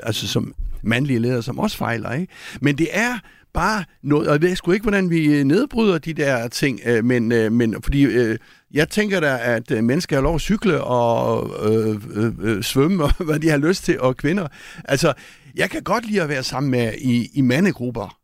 altså 0.02 0.28
som 0.28 0.54
mandlige 0.82 1.18
ledere, 1.18 1.42
som 1.42 1.58
også 1.58 1.76
fejler, 1.76 2.12
ikke? 2.12 2.32
Men 2.60 2.78
det 2.78 2.88
er 2.92 3.18
bare 3.54 3.84
noget, 4.02 4.28
og 4.28 4.32
jeg 4.32 4.42
ved 4.42 4.56
sgu 4.56 4.72
ikke, 4.72 4.82
hvordan 4.82 5.10
vi 5.10 5.24
øh, 5.24 5.44
nedbryder 5.44 5.98
de 5.98 6.12
der 6.12 6.48
ting, 6.48 6.80
øh, 6.86 7.04
men, 7.04 7.32
øh, 7.32 7.52
men 7.52 7.82
fordi 7.82 8.02
øh, 8.02 8.38
jeg 8.70 8.88
tænker 8.88 9.20
da, 9.20 9.38
at 9.42 9.70
øh, 9.70 9.84
mennesker 9.84 10.16
har 10.16 10.22
lov 10.22 10.34
at 10.34 10.40
cykle 10.40 10.84
og 10.84 11.50
øh, 11.72 11.96
øh, 12.14 12.32
øh, 12.40 12.62
svømme, 12.62 13.04
og 13.18 13.24
hvad 13.24 13.38
de 13.38 13.48
har 13.48 13.56
lyst 13.56 13.84
til, 13.84 14.00
og 14.00 14.16
kvinder. 14.16 14.48
Altså, 14.84 15.12
jeg 15.54 15.70
kan 15.70 15.82
godt 15.82 16.06
lide 16.06 16.22
at 16.22 16.28
være 16.28 16.42
sammen 16.42 16.70
med 16.70 16.92
i, 16.98 17.30
i 17.34 17.40
mandegrupper, 17.40 18.18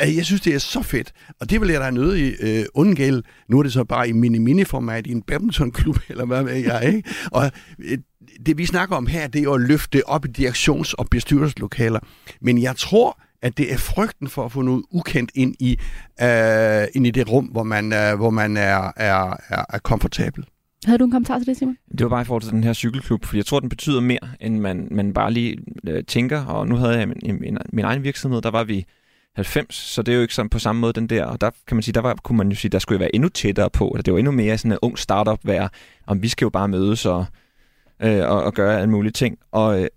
jeg 0.00 0.24
synes, 0.24 0.40
det 0.40 0.54
er 0.54 0.58
så 0.58 0.82
fedt, 0.82 1.12
og 1.40 1.50
det 1.50 1.60
vil 1.60 1.68
jeg 1.68 1.80
da 1.80 1.90
nødt 1.90 2.18
i 2.18 2.34
øh, 2.40 2.64
undgæld. 2.74 3.22
Nu 3.48 3.58
er 3.58 3.62
det 3.62 3.72
så 3.72 3.84
bare 3.84 4.08
i 4.08 4.12
mini-mini-format 4.12 5.06
i 5.06 5.10
en 5.10 5.22
badmintonklub, 5.22 5.98
eller 6.08 6.24
hvad 6.24 6.42
ved 6.42 6.54
jeg, 6.54 6.84
ikke? 6.86 7.08
Og 7.30 7.50
øh, 7.78 7.98
det, 8.46 8.58
vi 8.58 8.66
snakker 8.66 8.96
om 8.96 9.06
her, 9.06 9.26
det 9.26 9.38
er 9.38 9.42
jo 9.42 9.54
at 9.54 9.60
løfte 9.60 10.08
op 10.08 10.24
i 10.24 10.28
direktions- 10.28 10.92
og 10.98 11.06
bestyrelseslokaler. 11.10 12.00
Men 12.40 12.62
jeg 12.62 12.76
tror, 12.76 13.20
at 13.42 13.58
det 13.58 13.72
er 13.72 13.76
frygten 13.76 14.28
for 14.28 14.44
at 14.44 14.52
få 14.52 14.62
noget 14.62 14.82
ukendt 14.90 15.30
ind 15.34 15.54
i, 15.60 15.78
øh, 16.22 16.86
ind 16.94 17.06
i 17.06 17.10
det 17.10 17.30
rum, 17.30 17.44
hvor 17.44 17.62
man, 17.62 17.92
øh, 17.92 18.16
hvor 18.16 18.30
man 18.30 18.56
er, 18.56 18.92
er, 18.96 19.36
er, 19.48 19.64
er 19.68 19.78
komfortabel. 19.78 20.44
Havde 20.84 20.98
du 20.98 21.04
en 21.04 21.10
kommentar 21.10 21.38
til 21.38 21.46
det, 21.46 21.56
Simon? 21.56 21.76
Det 21.98 22.04
var 22.04 22.08
bare 22.08 22.22
i 22.22 22.24
forhold 22.24 22.42
til 22.42 22.52
den 22.52 22.64
her 22.64 22.72
cykelklub, 22.72 23.24
fordi 23.24 23.38
jeg 23.38 23.46
tror, 23.46 23.60
den 23.60 23.68
betyder 23.68 24.00
mere, 24.00 24.28
end 24.40 24.58
man, 24.58 24.88
man 24.90 25.12
bare 25.12 25.32
lige 25.32 25.58
øh, 25.86 26.04
tænker. 26.04 26.44
Og 26.44 26.68
nu 26.68 26.76
havde 26.76 26.98
jeg 26.98 27.08
min, 27.08 27.38
min, 27.40 27.58
min 27.72 27.84
egen 27.84 28.02
virksomhed, 28.02 28.42
der 28.42 28.50
var 28.50 28.64
vi 28.64 28.86
90, 29.36 29.74
så 29.74 30.02
det 30.02 30.12
er 30.12 30.16
jo 30.16 30.22
ikke 30.22 30.34
sådan 30.34 30.48
på 30.48 30.58
samme 30.58 30.80
måde 30.80 30.92
den 30.92 31.06
der. 31.06 31.24
Og 31.24 31.40
der 31.40 31.50
kan 31.66 31.76
man 31.76 31.82
sige, 31.82 31.92
der 31.92 32.00
var, 32.00 32.14
kunne 32.22 32.38
man 32.38 32.48
jo 32.48 32.56
sige, 32.56 32.70
der 32.70 32.78
skulle 32.78 33.00
være 33.00 33.14
endnu 33.14 33.28
tættere 33.28 33.70
på. 33.70 33.88
Eller 33.88 34.02
det 34.02 34.12
var 34.12 34.18
endnu 34.18 34.32
mere 34.32 34.58
sådan 34.58 34.72
en 34.72 34.78
ung 34.82 34.98
startup 34.98 35.38
være, 35.44 35.68
om 36.06 36.22
vi 36.22 36.28
skal 36.28 36.44
jo 36.44 36.50
bare 36.50 36.68
mødes 36.68 37.06
og, 37.06 37.26
øh, 38.02 38.30
og, 38.30 38.42
og 38.42 38.54
gøre 38.54 38.80
alle 38.80 38.90
mulige 38.90 39.12
ting. 39.12 39.38
Og, 39.52 39.82
øh, 39.82 39.88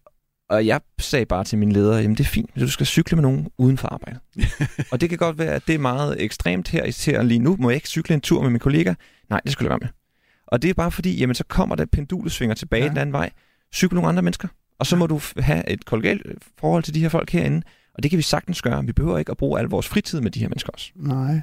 og 0.50 0.66
jeg 0.66 0.82
sagde 1.00 1.26
bare 1.26 1.44
til 1.44 1.58
min 1.58 1.72
leder, 1.72 2.00
jamen 2.00 2.18
det 2.18 2.24
er 2.24 2.30
fint, 2.30 2.50
hvis 2.54 2.64
du 2.64 2.72
skal 2.72 2.86
cykle 2.86 3.16
med 3.16 3.22
nogen 3.22 3.48
uden 3.58 3.78
for 3.78 3.88
arbejde. 3.88 4.20
og 4.92 5.02
det 5.02 5.10
kan 5.10 5.18
godt 5.18 5.38
være, 5.38 5.54
at 5.54 5.68
det 5.68 5.76
er 5.76 5.80
meget 5.80 6.22
ekstremt 6.22 6.68
her 6.68 6.84
især 6.84 7.24
lige 7.24 7.40
nu. 7.40 7.56
Må 7.60 7.70
jeg 7.70 7.76
ikke 7.76 7.88
cykle 7.88 8.14
en 8.14 8.22
tur 8.22 8.42
med 8.42 8.50
min 8.50 8.60
kollega? 8.60 8.94
Nej, 9.30 9.42
det 9.44 9.52
skulle 9.52 9.66
jeg 9.66 9.70
være 9.70 9.80
med. 9.82 9.90
Og 10.48 10.62
det 10.62 10.70
er 10.70 10.74
bare 10.74 10.92
fordi, 10.92 11.20
jamen 11.20 11.36
så 11.36 11.44
kommer 11.44 11.76
der 11.76 11.86
pendulet 11.86 12.32
svinger 12.32 12.56
tilbage 12.56 12.84
ja. 12.84 12.90
den 12.90 12.98
anden 12.98 13.14
vej. 13.14 13.30
Cykel 13.74 13.96
nogle 13.96 14.10
andre 14.10 14.22
mennesker. 14.22 14.48
Og 14.80 14.86
så 14.86 14.96
må 14.96 15.08
du 15.08 15.22
have 15.38 15.70
et 15.70 15.86
kollegialt 15.86 16.44
forhold 16.60 16.84
til 16.84 16.94
de 16.94 17.00
her 17.00 17.10
folk 17.10 17.30
herinde. 17.30 17.62
Og 17.94 18.04
det 18.04 18.12
kan 18.12 18.18
vi 18.18 18.24
sagtens 18.24 18.62
gøre. 18.62 18.86
Vi 18.86 18.92
behøver 18.92 19.18
ikke 19.18 19.32
at 19.32 19.38
bruge 19.38 19.60
al 19.60 19.66
vores 19.66 19.88
fritid 19.88 20.22
med 20.22 20.32
de 20.32 20.40
her 20.40 20.48
mennesker 20.48 20.70
også. 20.74 20.92
Nej. 20.96 21.42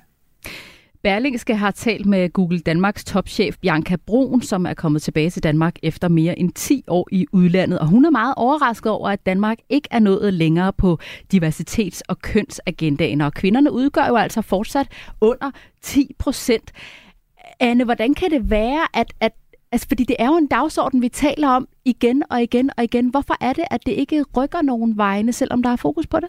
Berlingske 1.06 1.56
har 1.56 1.70
talt 1.70 2.06
med 2.06 2.32
Google 2.32 2.58
Danmarks 2.58 3.04
topchef 3.04 3.56
Bianca 3.60 3.96
Brun, 4.06 4.42
som 4.42 4.66
er 4.66 4.75
kommet 4.75 5.02
tilbage 5.02 5.30
til 5.30 5.42
Danmark 5.42 5.76
efter 5.82 6.08
mere 6.08 6.38
end 6.38 6.52
10 6.52 6.84
år 6.88 7.08
i 7.12 7.26
udlandet. 7.32 7.78
Og 7.78 7.86
hun 7.86 8.04
er 8.04 8.10
meget 8.10 8.34
overrasket 8.36 8.92
over, 8.92 9.08
at 9.08 9.26
Danmark 9.26 9.58
ikke 9.68 9.88
er 9.90 9.98
nået 9.98 10.34
længere 10.34 10.72
på 10.72 10.98
diversitets- 11.34 12.00
og 12.08 12.18
kønsagendaen. 12.18 13.20
Og 13.20 13.34
kvinderne 13.34 13.72
udgør 13.72 14.06
jo 14.08 14.16
altså 14.16 14.42
fortsat 14.42 14.88
under 15.20 15.50
10 15.82 16.14
procent. 16.18 16.72
Anne, 17.60 17.84
hvordan 17.84 18.14
kan 18.14 18.30
det 18.30 18.50
være, 18.50 18.80
at, 18.94 19.12
at 19.20 19.32
Altså, 19.72 19.88
fordi 19.88 20.04
det 20.04 20.16
er 20.18 20.26
jo 20.26 20.36
en 20.36 20.46
dagsorden, 20.46 21.02
vi 21.02 21.08
taler 21.08 21.48
om 21.48 21.68
igen 21.84 22.22
og 22.30 22.42
igen 22.42 22.70
og 22.76 22.84
igen. 22.84 23.08
Hvorfor 23.08 23.34
er 23.40 23.52
det, 23.52 23.64
at 23.70 23.86
det 23.86 23.92
ikke 23.92 24.25
rykker 24.36 24.62
nogen 24.62 24.96
vegne, 24.96 25.32
selvom 25.32 25.62
der 25.62 25.70
er 25.70 25.76
fokus 25.76 26.06
på 26.06 26.20
det? 26.20 26.28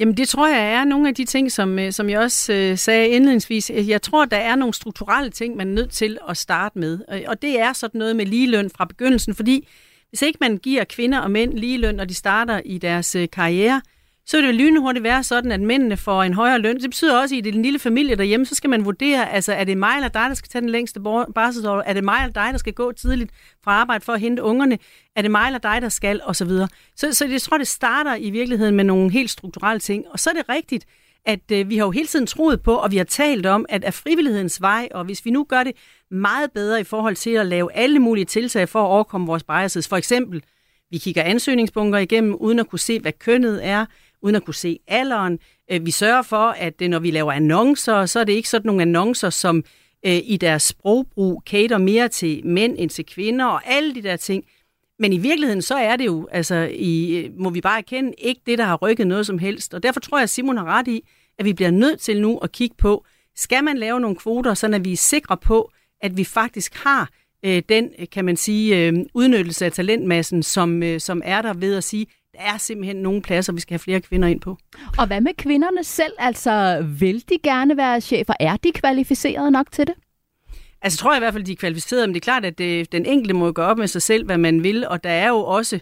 Jamen 0.00 0.16
det 0.16 0.28
tror 0.28 0.48
jeg 0.48 0.72
er 0.72 0.84
nogle 0.84 1.08
af 1.08 1.14
de 1.14 1.24
ting, 1.24 1.52
som, 1.52 1.78
øh, 1.78 1.92
som 1.92 2.10
jeg 2.10 2.20
også 2.20 2.52
øh, 2.52 2.78
sagde 2.78 3.08
indledningsvis. 3.08 3.70
Jeg 3.70 4.02
tror, 4.02 4.24
der 4.24 4.36
er 4.36 4.56
nogle 4.56 4.74
strukturelle 4.74 5.30
ting, 5.30 5.56
man 5.56 5.68
er 5.68 5.72
nødt 5.72 5.90
til 5.90 6.18
at 6.28 6.36
starte 6.36 6.78
med. 6.78 6.98
Og 7.26 7.42
det 7.42 7.60
er 7.60 7.72
sådan 7.72 7.98
noget 7.98 8.16
med 8.16 8.26
ligeløn 8.26 8.70
fra 8.70 8.84
begyndelsen, 8.84 9.34
fordi 9.34 9.68
hvis 10.08 10.22
ikke 10.22 10.38
man 10.40 10.56
giver 10.56 10.84
kvinder 10.84 11.18
og 11.18 11.30
mænd 11.30 11.52
ligeløn, 11.52 11.94
når 11.94 12.04
de 12.04 12.14
starter 12.14 12.60
i 12.64 12.78
deres 12.78 13.14
øh, 13.14 13.28
karriere, 13.32 13.82
så 14.30 14.36
vil 14.36 14.46
det 14.46 14.54
lynhurtigt 14.54 15.02
være 15.02 15.22
sådan, 15.22 15.52
at 15.52 15.60
mændene 15.60 15.96
får 15.96 16.22
en 16.22 16.34
højere 16.34 16.58
løn. 16.58 16.80
Det 16.80 16.90
betyder 16.90 17.20
også, 17.20 17.34
at 17.34 17.46
i 17.46 17.50
den 17.50 17.62
lille 17.62 17.78
familie 17.78 18.16
derhjemme, 18.16 18.46
så 18.46 18.54
skal 18.54 18.70
man 18.70 18.84
vurdere, 18.84 19.32
altså 19.32 19.52
er 19.52 19.64
det 19.64 19.78
mig 19.78 19.96
eller 19.96 20.08
dig, 20.08 20.24
der 20.28 20.34
skal 20.34 20.48
tage 20.48 20.62
den 20.62 20.70
længste 20.70 21.00
barselsår? 21.34 21.82
Er 21.86 21.92
det 21.92 22.04
mig 22.04 22.18
eller 22.22 22.32
dig, 22.32 22.48
der 22.52 22.58
skal 22.58 22.72
gå 22.72 22.92
tidligt 22.92 23.30
fra 23.64 23.72
arbejde 23.72 24.04
for 24.04 24.12
at 24.12 24.20
hente 24.20 24.42
ungerne? 24.42 24.78
Er 25.16 25.22
det 25.22 25.30
mig 25.30 25.46
eller 25.46 25.58
dig, 25.58 25.82
der 25.82 25.88
skal? 25.88 26.20
Og 26.24 26.36
så 26.36 26.44
videre. 26.44 26.68
Så, 26.96 27.12
så 27.12 27.26
jeg 27.26 27.42
tror, 27.42 27.58
det 27.58 27.68
starter 27.68 28.14
i 28.14 28.30
virkeligheden 28.30 28.76
med 28.76 28.84
nogle 28.84 29.12
helt 29.12 29.30
strukturelle 29.30 29.80
ting. 29.80 30.04
Og 30.10 30.18
så 30.18 30.30
er 30.30 30.34
det 30.34 30.48
rigtigt, 30.48 30.86
at 31.24 31.50
øh, 31.52 31.68
vi 31.68 31.76
har 31.76 31.84
jo 31.84 31.90
hele 31.90 32.06
tiden 32.06 32.26
troet 32.26 32.62
på, 32.62 32.74
og 32.74 32.90
vi 32.90 32.96
har 32.96 33.04
talt 33.04 33.46
om, 33.46 33.66
at 33.68 33.84
af 33.84 33.94
frivillighedens 33.94 34.60
vej, 34.60 34.88
og 34.90 35.04
hvis 35.04 35.24
vi 35.24 35.30
nu 35.30 35.44
gør 35.44 35.62
det 35.62 35.72
meget 36.10 36.52
bedre 36.52 36.80
i 36.80 36.84
forhold 36.84 37.16
til 37.16 37.30
at 37.30 37.46
lave 37.46 37.72
alle 37.72 37.98
mulige 37.98 38.24
tiltag 38.24 38.68
for 38.68 38.82
at 38.82 38.86
overkomme 38.86 39.26
vores 39.26 39.44
biases, 39.44 39.88
for 39.88 39.96
eksempel, 39.96 40.42
vi 40.90 40.98
kigger 40.98 41.22
ansøgningsbunker 41.22 41.98
igennem, 41.98 42.34
uden 42.34 42.58
at 42.58 42.68
kunne 42.68 42.78
se, 42.78 43.00
hvad 43.00 43.12
kønnet 43.12 43.66
er, 43.66 43.86
uden 44.22 44.36
at 44.36 44.44
kunne 44.44 44.54
se 44.54 44.78
alderen. 44.86 45.38
Øh, 45.70 45.86
vi 45.86 45.90
sørger 45.90 46.22
for, 46.22 46.48
at 46.48 46.80
når 46.80 46.98
vi 46.98 47.10
laver 47.10 47.32
annoncer, 47.32 48.06
så 48.06 48.20
er 48.20 48.24
det 48.24 48.32
ikke 48.32 48.48
sådan 48.48 48.66
nogle 48.66 48.82
annoncer, 48.82 49.30
som 49.30 49.64
øh, 50.06 50.20
i 50.24 50.36
deres 50.36 50.62
sprogbrug 50.62 51.42
cater 51.46 51.78
mere 51.78 52.08
til 52.08 52.46
mænd 52.46 52.76
end 52.78 52.90
til 52.90 53.06
kvinder 53.06 53.44
og 53.44 53.60
alle 53.64 53.94
de 53.94 54.02
der 54.02 54.16
ting. 54.16 54.44
Men 54.98 55.12
i 55.12 55.18
virkeligheden, 55.18 55.62
så 55.62 55.74
er 55.74 55.96
det 55.96 56.06
jo, 56.06 56.28
altså, 56.32 56.68
i, 56.72 57.16
øh, 57.16 57.30
må 57.38 57.50
vi 57.50 57.60
bare 57.60 57.78
erkende, 57.78 58.12
ikke 58.18 58.40
det, 58.46 58.58
der 58.58 58.64
har 58.64 58.76
rykket 58.76 59.06
noget 59.06 59.26
som 59.26 59.38
helst. 59.38 59.74
Og 59.74 59.82
derfor 59.82 60.00
tror 60.00 60.18
jeg, 60.18 60.22
at 60.22 60.30
Simon 60.30 60.56
har 60.56 60.64
ret 60.64 60.88
i, 60.88 61.02
at 61.38 61.44
vi 61.44 61.52
bliver 61.52 61.70
nødt 61.70 62.00
til 62.00 62.20
nu 62.20 62.38
at 62.38 62.52
kigge 62.52 62.76
på, 62.78 63.04
skal 63.36 63.64
man 63.64 63.78
lave 63.78 64.00
nogle 64.00 64.16
kvoter, 64.16 64.54
så 64.54 64.80
vi 64.84 64.92
er 64.92 64.96
sikre 64.96 65.36
på, 65.36 65.70
at 66.00 66.16
vi 66.16 66.24
faktisk 66.24 66.74
har 66.74 67.10
øh, 67.44 67.62
den, 67.68 67.90
kan 68.12 68.24
man 68.24 68.36
sige, 68.36 68.86
øh, 68.86 68.94
udnyttelse 69.14 69.64
af 69.64 69.72
talentmassen, 69.72 70.42
som, 70.42 70.82
øh, 70.82 71.00
som 71.00 71.22
er 71.24 71.42
der 71.42 71.54
ved 71.54 71.76
at 71.76 71.84
sige, 71.84 72.06
er 72.40 72.58
simpelthen 72.58 72.96
nogle 72.96 73.22
pladser, 73.22 73.52
vi 73.52 73.60
skal 73.60 73.72
have 73.72 73.78
flere 73.78 74.00
kvinder 74.00 74.28
ind 74.28 74.40
på. 74.40 74.58
Og 74.98 75.06
hvad 75.06 75.20
med 75.20 75.34
kvinderne 75.38 75.84
selv? 75.84 76.12
Altså, 76.18 76.86
vil 76.98 77.24
de 77.28 77.38
gerne 77.42 77.76
være 77.76 78.00
chefer? 78.00 78.34
Er 78.40 78.56
de 78.56 78.72
kvalificerede 78.72 79.50
nok 79.50 79.72
til 79.72 79.86
det? 79.86 79.94
Altså, 80.82 80.98
tror 80.98 81.12
jeg 81.12 81.18
i 81.18 81.20
hvert 81.20 81.32
fald, 81.32 81.44
de 81.44 81.52
er 81.52 81.56
kvalificerede, 81.56 82.06
men 82.06 82.14
det 82.14 82.20
er 82.20 82.24
klart, 82.24 82.44
at 82.44 82.58
det, 82.58 82.80
øh, 82.80 82.86
den 82.92 83.06
enkelte 83.06 83.34
må 83.34 83.52
gå 83.52 83.62
op 83.62 83.78
med 83.78 83.86
sig 83.86 84.02
selv, 84.02 84.26
hvad 84.26 84.38
man 84.38 84.62
vil, 84.62 84.88
og 84.88 85.04
der 85.04 85.10
er 85.10 85.28
jo 85.28 85.36
også, 85.36 85.80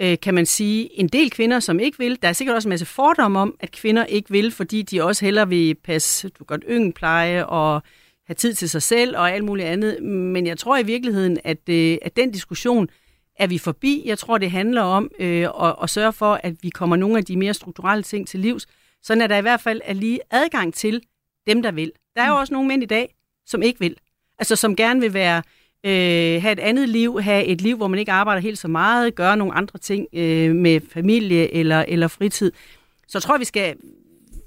øh, 0.00 0.16
kan 0.22 0.34
man 0.34 0.46
sige, 0.46 1.00
en 1.00 1.08
del 1.08 1.30
kvinder, 1.30 1.60
som 1.60 1.80
ikke 1.80 1.98
vil. 1.98 2.18
Der 2.22 2.28
er 2.28 2.32
sikkert 2.32 2.56
også 2.56 2.68
en 2.68 2.70
masse 2.70 2.86
fordomme 2.86 3.38
om, 3.38 3.56
at 3.60 3.70
kvinder 3.70 4.04
ikke 4.04 4.30
vil, 4.30 4.50
fordi 4.50 4.82
de 4.82 5.04
også 5.04 5.24
hellere 5.24 5.48
vil 5.48 5.74
passe 5.74 6.28
du 6.28 6.44
godt 6.44 6.64
ynglepleje 6.70 7.46
og 7.46 7.82
have 8.26 8.34
tid 8.34 8.54
til 8.54 8.70
sig 8.70 8.82
selv 8.82 9.16
og 9.16 9.32
alt 9.32 9.44
muligt 9.44 9.68
andet. 9.68 10.02
Men 10.02 10.46
jeg 10.46 10.58
tror 10.58 10.78
i 10.78 10.82
virkeligheden, 10.82 11.38
at, 11.44 11.68
øh, 11.68 11.98
at 12.02 12.16
den 12.16 12.30
diskussion 12.30 12.88
er 13.38 13.46
vi 13.46 13.58
forbi. 13.58 14.02
Jeg 14.06 14.18
tror, 14.18 14.38
det 14.38 14.50
handler 14.50 14.82
om 14.82 15.10
øh, 15.18 15.48
at, 15.62 15.74
at 15.82 15.90
sørge 15.90 16.12
for, 16.12 16.40
at 16.42 16.54
vi 16.62 16.70
kommer 16.70 16.96
nogle 16.96 17.18
af 17.18 17.24
de 17.24 17.36
mere 17.36 17.54
strukturelle 17.54 18.02
ting 18.02 18.28
til 18.28 18.40
livs, 18.40 18.66
sådan 19.02 19.22
at 19.22 19.30
der 19.30 19.36
i 19.36 19.40
hvert 19.40 19.60
fald 19.60 19.80
er 19.84 19.94
lige 19.94 20.20
adgang 20.30 20.74
til 20.74 21.02
dem, 21.46 21.62
der 21.62 21.70
vil. 21.70 21.92
Der 22.16 22.22
er 22.22 22.28
jo 22.28 22.34
mm. 22.34 22.40
også 22.40 22.54
nogle 22.54 22.68
mænd 22.68 22.82
i 22.82 22.86
dag, 22.86 23.14
som 23.46 23.62
ikke 23.62 23.80
vil. 23.80 23.96
Altså 24.38 24.56
som 24.56 24.76
gerne 24.76 25.00
vil 25.00 25.14
være 25.14 25.42
øh, 25.84 26.42
have 26.42 26.52
et 26.52 26.58
andet 26.58 26.88
liv, 26.88 27.20
have 27.20 27.44
et 27.44 27.60
liv, 27.60 27.76
hvor 27.76 27.88
man 27.88 27.98
ikke 27.98 28.12
arbejder 28.12 28.42
helt 28.42 28.58
så 28.58 28.68
meget, 28.68 29.14
gøre 29.14 29.36
nogle 29.36 29.54
andre 29.54 29.78
ting 29.78 30.06
øh, 30.12 30.54
med 30.54 30.80
familie 30.92 31.54
eller, 31.54 31.84
eller 31.88 32.08
fritid. 32.08 32.52
Så 33.08 33.18
jeg 33.18 33.22
tror, 33.22 33.38
vi 33.38 33.44
skal 33.44 33.76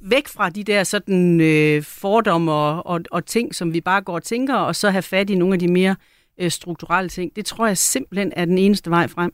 væk 0.02 0.28
fra 0.28 0.50
de 0.50 0.64
der 0.64 0.84
sådan 0.84 1.42
øh, 1.42 1.84
fordomme 1.84 2.52
og, 2.52 2.86
og, 2.86 3.02
og 3.12 3.26
ting, 3.26 3.56
som 3.56 3.74
vi 3.74 3.82
bare 3.82 4.02
går 4.02 4.14
og 4.14 4.24
tænker, 4.24 4.56
og 4.56 4.76
så 4.76 4.90
have 4.90 5.02
fat 5.02 5.30
i 5.30 5.36
nogle 5.36 5.54
af 5.54 5.60
de 5.60 5.68
mere 5.68 5.90
øh, 5.92 6.11
strukturelle 6.50 7.10
ting. 7.10 7.36
Det 7.36 7.46
tror 7.46 7.68
jeg 7.68 7.78
simpelthen 7.78 8.34
er 8.36 8.46
den 8.46 8.58
eneste 8.58 8.90
vej 8.90 9.08
frem. 9.08 9.32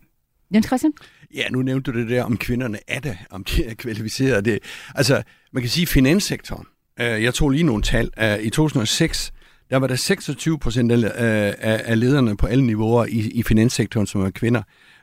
Jens 0.53 0.65
Christian? 0.65 0.93
Ja, 1.35 1.49
nu 1.51 1.61
nævnte 1.61 1.91
du 1.91 1.99
det 1.99 2.09
der, 2.09 2.23
om 2.23 2.37
kvinderne 2.37 2.79
er 2.87 2.99
det, 2.99 3.17
om 3.29 3.43
de 3.43 3.65
er 3.65 3.73
kvalificerede. 3.73 4.41
Det, 4.41 4.59
altså, 4.95 5.23
man 5.53 5.63
kan 5.63 5.69
sige, 5.69 5.87
finanssektoren. 5.87 6.65
Øh, 6.99 7.23
jeg 7.23 7.33
tog 7.33 7.49
lige 7.49 7.63
nogle 7.63 7.83
tal. 7.83 8.09
Øh, 8.19 8.39
I 8.39 8.49
2006, 8.49 9.31
der 9.69 9.77
var 9.77 9.87
der 9.87 9.95
26 9.95 10.59
procent 10.59 10.91
af, 10.91 11.55
af 11.59 11.99
lederne 11.99 12.37
på 12.37 12.47
alle 12.47 12.65
niveauer 12.65 13.05
i, 13.05 13.19
i 13.19 13.43
finanssektoren, 13.43 14.07
som 14.07 14.21
var 14.21 14.29
kvinder. 14.29 14.61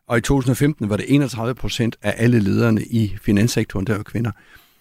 Og 0.08 0.18
i 0.18 0.20
2015 0.20 0.90
var 0.90 0.96
det 0.96 1.06
31 1.08 1.54
procent 1.54 1.96
af 2.02 2.14
alle 2.16 2.40
lederne 2.40 2.82
i 2.82 3.16
finanssektoren, 3.22 3.86
der 3.86 3.96
var 3.96 4.02
kvinder. 4.02 4.30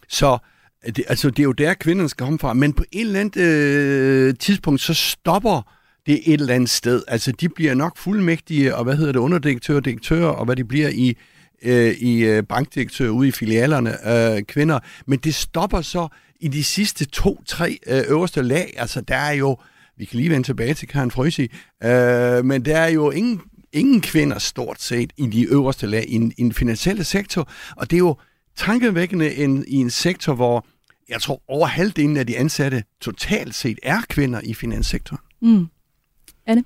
Så 0.10 0.38
det, 0.86 1.04
altså, 1.08 1.30
det 1.30 1.40
er 1.40 1.44
jo 1.44 1.52
der, 1.52 1.74
kvinderne 1.74 2.10
skal 2.10 2.24
komme 2.24 2.40
fra. 2.40 2.54
Men 2.54 2.74
på 2.74 2.84
et 2.92 3.02
eller 3.02 3.20
andet 3.20 3.42
øh, 3.42 4.36
tidspunkt, 4.40 4.82
så 4.82 4.94
stopper 4.94 5.74
det 6.06 6.34
et 6.34 6.42
eller 6.42 6.56
andet 6.56 6.70
sted. 6.70 7.04
Altså, 7.08 7.32
de 7.32 7.50
bliver 7.50 7.74
nok 7.74 7.98
fuldmægtige, 7.98 8.76
og 8.76 8.84
hvad 8.84 8.96
hedder 8.96 9.12
det, 9.12 9.20
underdirektører, 9.20 9.80
direktører, 9.80 10.28
og 10.28 10.46
hvad 10.46 10.56
de 10.56 10.66
bliver 10.66 10.90
i, 10.90 11.18
øh, 11.64 11.92
i 11.92 12.24
øh, 12.24 12.44
bankdirektører 12.44 13.10
ude 13.10 13.28
i 13.28 13.32
filialerne, 13.32 14.10
øh, 14.10 14.44
kvinder. 14.44 14.80
Men 15.08 15.20
det 15.20 15.36
stopper 15.36 15.82
så 15.82 16.08
i 16.40 16.48
de 16.48 16.64
sidste 16.64 17.06
to-tre 17.06 17.80
øh, 17.88 18.04
øverste 18.08 18.42
lag. 18.42 18.74
Altså, 18.78 19.02
der 19.02 19.16
er 19.16 19.32
jo, 19.34 19.58
vi 19.98 20.06
kan 20.06 20.18
lige 20.18 20.30
vende 20.30 20.48
tilbage 20.48 20.74
til 20.74 20.88
Karen 20.88 21.12
Frøsi, 21.12 21.52
øh, 21.84 22.46
men 22.46 22.66
der 22.66 22.78
er 22.78 22.90
jo 22.90 23.12
ingen, 23.12 23.42
ingen 23.74 24.02
kvinder 24.02 24.40
stort 24.40 24.82
set 24.82 25.14
i 25.18 25.28
de 25.28 25.44
øverste 25.44 25.88
lag 25.88 26.06
i, 26.08 26.16
i 26.16 26.44
den 26.44 26.54
finansielle 26.54 27.04
sektor, 27.04 27.50
og 27.76 27.92
det 27.92 27.96
er 27.96 28.00
jo 28.00 28.18
tankevækkende 28.56 29.36
en, 29.36 29.66
i 29.68 29.76
en 29.76 29.90
sektor, 29.90 30.34
hvor 30.34 30.66
jeg 31.10 31.22
tror 31.22 31.42
over 31.48 31.68
halvdelen 31.68 32.18
af 32.18 32.28
de 32.28 32.38
ansatte 32.38 32.84
totalt 33.02 33.56
set 33.56 33.80
er 33.84 34.02
kvinder 34.10 34.42
i 34.44 34.54
finanssektoren. 34.54 35.22
Mm. 35.42 35.68
Anne? 36.46 36.64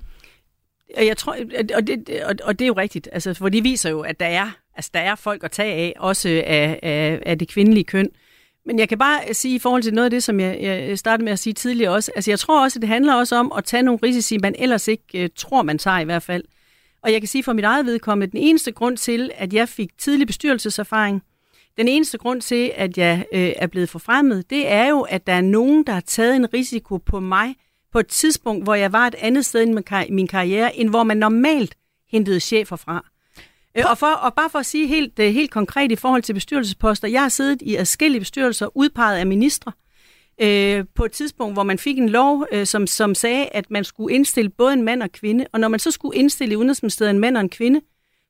Jeg 0.96 1.16
tror, 1.16 1.36
og 1.76 1.86
det, 1.86 2.22
og, 2.44 2.58
det 2.58 2.64
er 2.64 2.66
jo 2.66 2.72
rigtigt, 2.72 3.08
altså, 3.12 3.34
for 3.34 3.48
det 3.48 3.64
viser 3.64 3.90
jo, 3.90 4.00
at 4.00 4.20
der 4.20 4.26
er, 4.26 4.50
altså, 4.76 4.90
der 4.94 5.00
er 5.00 5.14
folk 5.14 5.44
at 5.44 5.50
tage 5.50 5.74
af, 5.74 5.94
også 5.98 6.28
af, 6.28 6.80
af, 6.82 7.22
af 7.26 7.38
det 7.38 7.48
kvindelige 7.48 7.84
køn. 7.84 8.10
Men 8.66 8.78
jeg 8.78 8.88
kan 8.88 8.98
bare 8.98 9.34
sige 9.34 9.54
i 9.54 9.58
forhold 9.58 9.82
til 9.82 9.94
noget 9.94 10.04
af 10.04 10.10
det, 10.10 10.22
som 10.22 10.40
jeg, 10.40 10.58
jeg 10.62 10.98
startede 10.98 11.24
med 11.24 11.32
at 11.32 11.38
sige 11.38 11.52
tidligere 11.52 11.92
også, 11.92 12.12
altså 12.16 12.30
jeg 12.30 12.38
tror 12.38 12.64
også, 12.64 12.78
at 12.78 12.80
det 12.82 12.88
handler 12.88 13.14
også 13.14 13.36
om 13.36 13.52
at 13.56 13.64
tage 13.64 13.82
nogle 13.82 14.00
risici, 14.02 14.38
man 14.38 14.54
ellers 14.58 14.88
ikke 14.88 15.24
uh, 15.24 15.28
tror, 15.36 15.62
man 15.62 15.78
tager 15.78 15.98
i 15.98 16.04
hvert 16.04 16.22
fald. 16.22 16.44
Og 17.02 17.12
jeg 17.12 17.20
kan 17.20 17.28
sige 17.28 17.44
for 17.44 17.52
mit 17.52 17.64
eget 17.64 17.86
vedkommende, 17.86 18.32
den 18.32 18.40
eneste 18.40 18.72
grund 18.72 18.96
til, 18.96 19.30
at 19.34 19.52
jeg 19.52 19.68
fik 19.68 19.98
tidlig 19.98 20.26
bestyrelseserfaring, 20.26 21.22
den 21.78 21.88
eneste 21.88 22.18
grund 22.18 22.40
til, 22.40 22.72
at 22.76 22.98
jeg 22.98 23.24
øh, 23.32 23.52
er 23.56 23.66
blevet 23.66 23.88
forfremmet, 23.88 24.50
det 24.50 24.70
er 24.70 24.88
jo, 24.88 25.00
at 25.00 25.26
der 25.26 25.32
er 25.32 25.40
nogen, 25.40 25.86
der 25.86 25.92
har 25.92 26.00
taget 26.00 26.36
en 26.36 26.54
risiko 26.54 26.96
på 26.96 27.20
mig, 27.20 27.54
på 27.92 27.98
et 27.98 28.06
tidspunkt, 28.06 28.64
hvor 28.64 28.74
jeg 28.74 28.92
var 28.92 29.06
et 29.06 29.14
andet 29.14 29.44
sted 29.44 29.62
i 30.08 30.10
min 30.10 30.26
karriere, 30.26 30.76
end 30.76 30.90
hvor 30.90 31.02
man 31.02 31.16
normalt 31.16 31.74
hentede 32.10 32.40
chefer 32.40 32.76
fra. 32.76 33.04
Øh, 33.78 33.84
og, 33.90 33.98
for, 33.98 34.06
og 34.06 34.34
bare 34.34 34.50
for 34.50 34.58
at 34.58 34.66
sige 34.66 34.86
helt, 34.86 35.18
øh, 35.18 35.32
helt 35.32 35.50
konkret 35.50 35.92
i 35.92 35.96
forhold 35.96 36.22
til 36.22 36.34
bestyrelsesposter, 36.34 37.08
jeg 37.08 37.22
har 37.22 37.28
siddet 37.28 37.62
i 37.62 37.76
adskillige 37.76 38.20
bestyrelser 38.20 38.76
udpeget 38.76 39.18
af 39.18 39.26
ministre, 39.26 39.72
øh, 40.40 40.84
på 40.94 41.04
et 41.04 41.12
tidspunkt, 41.12 41.54
hvor 41.54 41.62
man 41.62 41.78
fik 41.78 41.98
en 41.98 42.08
lov, 42.08 42.46
øh, 42.52 42.66
som, 42.66 42.86
som 42.86 43.14
sagde, 43.14 43.46
at 43.46 43.70
man 43.70 43.84
skulle 43.84 44.14
indstille 44.14 44.50
både 44.50 44.72
en 44.72 44.82
mand 44.82 45.02
og 45.02 45.12
kvinde, 45.12 45.46
og 45.52 45.60
når 45.60 45.68
man 45.68 45.80
så 45.80 45.90
skulle 45.90 46.18
indstille 46.18 46.52
i 46.52 46.56
Udenrigsministeriet 46.56 47.10
en 47.10 47.18
mand 47.18 47.36
og 47.36 47.40
en 47.40 47.50
kvinde, 47.50 47.80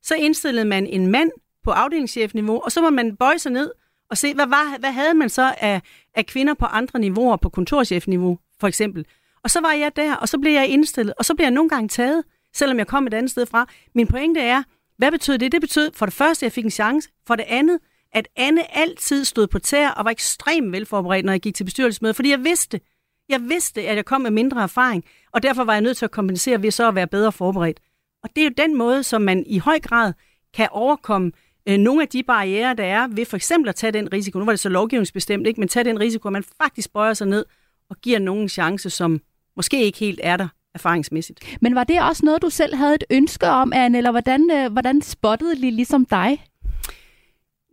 så 0.03 0.15
indstillede 0.15 0.65
man 0.65 0.87
en 0.87 1.07
mand 1.07 1.31
på 1.65 1.71
afdelingschefniveau, 1.71 2.61
og 2.65 2.73
så 2.73 2.81
må 2.81 2.91
man 2.91 3.17
bøje 3.17 3.39
sig 3.39 3.53
ned 3.53 3.71
og 4.11 4.19
se, 4.19 4.35
hvad, 4.35 4.47
var, 4.47 4.79
hvad 4.79 4.93
havde 4.93 5.15
man 5.15 5.29
så 5.29 5.55
af, 5.59 5.83
af 6.15 6.27
kvinder 6.27 6.55
på 6.55 6.65
andre 6.65 6.99
niveauer, 6.99 7.37
på 7.37 7.49
kontorchefniveau 7.49 8.39
for 8.61 8.69
eksempel. 8.69 9.07
Og 9.45 9.51
så 9.51 9.61
var 9.61 9.73
jeg 9.73 9.97
der, 9.97 10.15
og 10.15 10.29
så 10.29 10.39
blev 10.39 10.53
jeg 10.53 10.69
indstillet, 10.69 11.15
og 11.19 11.25
så 11.25 11.35
blev 11.35 11.45
jeg 11.45 11.51
nogle 11.51 11.71
gange 11.71 11.89
taget, 11.89 12.25
selvom 12.55 12.79
jeg 12.79 12.87
kom 12.87 13.07
et 13.07 13.15
andet 13.15 13.31
sted 13.31 13.47
fra. 13.47 13.67
Min 13.95 14.07
pointe 14.07 14.41
er, 14.41 14.63
hvad 14.99 15.11
betød 15.11 15.39
det? 15.39 15.53
Det 15.53 15.61
betød 15.61 15.91
for 15.95 16.07
det 16.07 16.15
første, 16.15 16.47
at 16.47 16.49
jeg 16.49 16.53
fik 16.53 16.65
en 16.65 16.71
chance. 16.71 17.09
For 17.27 17.37
det 17.37 17.45
andet, 17.49 17.79
at 18.13 18.29
Anne 18.37 18.77
altid 18.77 19.25
stod 19.25 19.47
på 19.47 19.59
tæer 19.59 19.91
og 19.91 20.05
var 20.05 20.11
ekstremt 20.11 20.73
velforberedt, 20.73 21.27
når 21.27 21.33
jeg 21.33 21.41
gik 21.41 21.55
til 21.55 21.65
bestyrelsesmøde, 21.65 22.15
fordi 22.15 22.31
jeg 22.31 22.45
vidste, 22.45 22.81
jeg 23.29 23.41
vidste, 23.41 23.89
at 23.89 23.97
jeg 23.97 24.05
kom 24.05 24.21
med 24.21 24.31
mindre 24.31 24.63
erfaring, 24.63 25.05
og 25.33 25.43
derfor 25.43 25.65
var 25.65 25.73
jeg 25.73 25.83
nødt 25.83 25.97
til 25.97 26.05
at 26.05 26.11
kompensere 26.11 26.63
ved 26.63 26.71
så 26.71 26.89
at 26.89 26.95
være 26.95 27.07
bedre 27.07 27.33
forberedt. 27.33 27.81
Og 28.23 28.31
det 28.37 28.41
er 28.41 28.45
jo 28.45 28.55
den 28.57 28.77
måde, 28.77 29.03
som 29.03 29.23
man 29.23 29.45
i 29.47 29.59
høj 29.59 29.81
grad 29.81 30.13
kan 30.55 30.69
overkomme 30.71 31.33
øh, 31.69 31.79
nogle 31.79 32.03
af 32.03 32.09
de 32.09 32.23
barriere, 32.23 32.75
der 32.75 32.85
er 32.85 33.07
ved 33.07 33.25
for 33.25 33.37
eksempel 33.37 33.69
at 33.69 33.75
tage 33.75 33.93
den 33.93 34.13
risiko. 34.13 34.39
Nu 34.39 34.45
var 34.45 34.53
det 34.53 34.61
så 34.61 34.69
lovgivningsbestemt, 34.69 35.47
ikke? 35.47 35.61
men 35.61 35.69
tage 35.69 35.85
den 35.85 36.01
risiko, 36.01 36.29
at 36.29 36.33
man 36.33 36.45
faktisk 36.63 36.93
bøjer 36.93 37.15
sig 37.15 37.27
ned 37.27 37.45
og 37.91 37.97
giver 38.03 38.19
nogen 38.19 38.43
en 38.43 38.49
chance, 38.49 38.91
som 38.91 39.21
måske 39.57 39.85
ikke 39.85 39.99
helt 39.99 40.21
er 40.23 40.37
der 40.37 40.49
erfaringsmæssigt. 40.75 41.59
Men 41.61 41.75
var 41.75 41.85
det 41.85 42.03
også 42.03 42.25
noget, 42.25 42.43
du 42.43 42.51
selv 42.51 42.75
havde 42.75 42.95
et 42.95 43.05
ønske 43.11 43.47
om, 43.47 43.73
Anne, 43.73 43.99
eller 43.99 44.11
hvordan, 44.11 44.51
øh, 44.51 44.73
hvordan 44.73 45.03
spottede 45.03 45.55
Lille 45.55 45.77
ligesom 45.77 46.07
dig? 46.07 46.45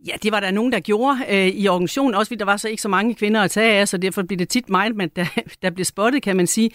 Ja, 0.06 0.12
det 0.22 0.32
var 0.32 0.40
der 0.40 0.50
nogen, 0.50 0.72
der 0.72 0.80
gjorde 0.80 1.18
øh, 1.30 1.46
i 1.46 1.68
organisationen, 1.68 2.14
også 2.14 2.30
fordi 2.30 2.38
der 2.38 2.44
var 2.44 2.56
så 2.56 2.68
ikke 2.68 2.82
så 2.82 2.88
mange 2.88 3.14
kvinder 3.14 3.42
at 3.42 3.50
tage 3.50 3.80
af, 3.80 3.88
så 3.88 3.98
derfor 3.98 4.22
bliver 4.22 4.38
det 4.38 4.48
tit 4.48 4.68
mig, 4.68 4.90
der, 5.16 5.26
der 5.62 5.70
bliver 5.70 5.84
spottet, 5.84 6.22
kan 6.22 6.36
man 6.36 6.46
sige. 6.46 6.70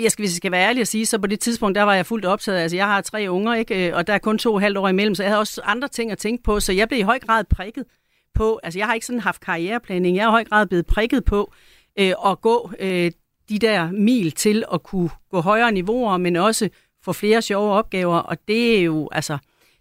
Jeg 0.00 0.12
skal, 0.12 0.22
hvis 0.22 0.30
jeg 0.30 0.36
skal 0.36 0.52
være 0.52 0.68
ærlig 0.68 0.80
at 0.80 0.88
sige, 0.88 1.06
så 1.06 1.18
på 1.18 1.26
det 1.26 1.40
tidspunkt, 1.40 1.74
der 1.76 1.82
var 1.82 1.94
jeg 1.94 2.06
fuldt 2.06 2.24
optaget. 2.24 2.58
Altså, 2.58 2.76
jeg 2.76 2.86
har 2.86 3.00
tre 3.00 3.26
unger, 3.30 3.54
ikke? 3.54 3.88
Øh, 3.88 3.96
og 3.96 4.06
der 4.06 4.12
er 4.12 4.18
kun 4.18 4.38
to 4.38 4.54
og 4.54 4.60
halvt 4.60 4.78
år 4.78 4.88
imellem, 4.88 5.14
så 5.14 5.22
jeg 5.22 5.30
havde 5.30 5.40
også 5.40 5.60
andre 5.64 5.88
ting 5.88 6.12
at 6.12 6.18
tænke 6.18 6.42
på, 6.42 6.60
så 6.60 6.72
jeg 6.72 6.88
blev 6.88 7.00
i 7.00 7.02
høj 7.02 7.18
grad 7.18 7.44
prikket 7.44 7.84
på, 8.34 8.60
altså 8.62 8.78
jeg 8.78 8.86
har 8.86 8.94
ikke 8.94 9.06
sådan 9.06 9.20
haft 9.20 9.40
karriereplanning, 9.40 10.16
jeg 10.16 10.22
er 10.22 10.28
i 10.28 10.30
høj 10.30 10.44
grad 10.44 10.66
blevet 10.66 10.86
prikket 10.86 11.24
på 11.24 11.52
øh, 11.52 11.77
at 11.98 12.40
gå 12.40 12.72
øh, 12.80 13.10
de 13.48 13.58
der 13.58 13.90
mil 13.90 14.32
til 14.32 14.64
at 14.72 14.82
kunne 14.82 15.10
gå 15.30 15.40
højere 15.40 15.72
niveauer, 15.72 16.16
men 16.16 16.36
også 16.36 16.68
få 17.02 17.12
flere 17.12 17.42
sjove 17.42 17.72
opgaver, 17.72 18.16
og 18.16 18.36
det 18.48 18.78
er 18.78 18.82
jo, 18.82 19.08
altså, 19.12 19.38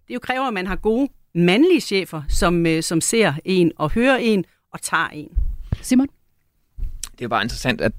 det 0.07 0.13
jo 0.13 0.19
kræver, 0.19 0.43
at 0.43 0.53
man 0.53 0.67
har 0.67 0.75
gode 0.75 1.09
mandlige 1.35 1.81
chefer, 1.81 2.21
som, 2.29 2.65
øh, 2.65 2.83
som 2.83 3.01
ser 3.01 3.33
en 3.45 3.71
og 3.75 3.91
hører 3.91 4.17
en 4.17 4.45
og 4.73 4.81
tager 4.81 5.07
en. 5.07 5.29
Simon? 5.81 6.07
Det 7.19 7.25
er 7.25 7.27
bare 7.27 7.43
interessant, 7.43 7.81
at 7.81 7.91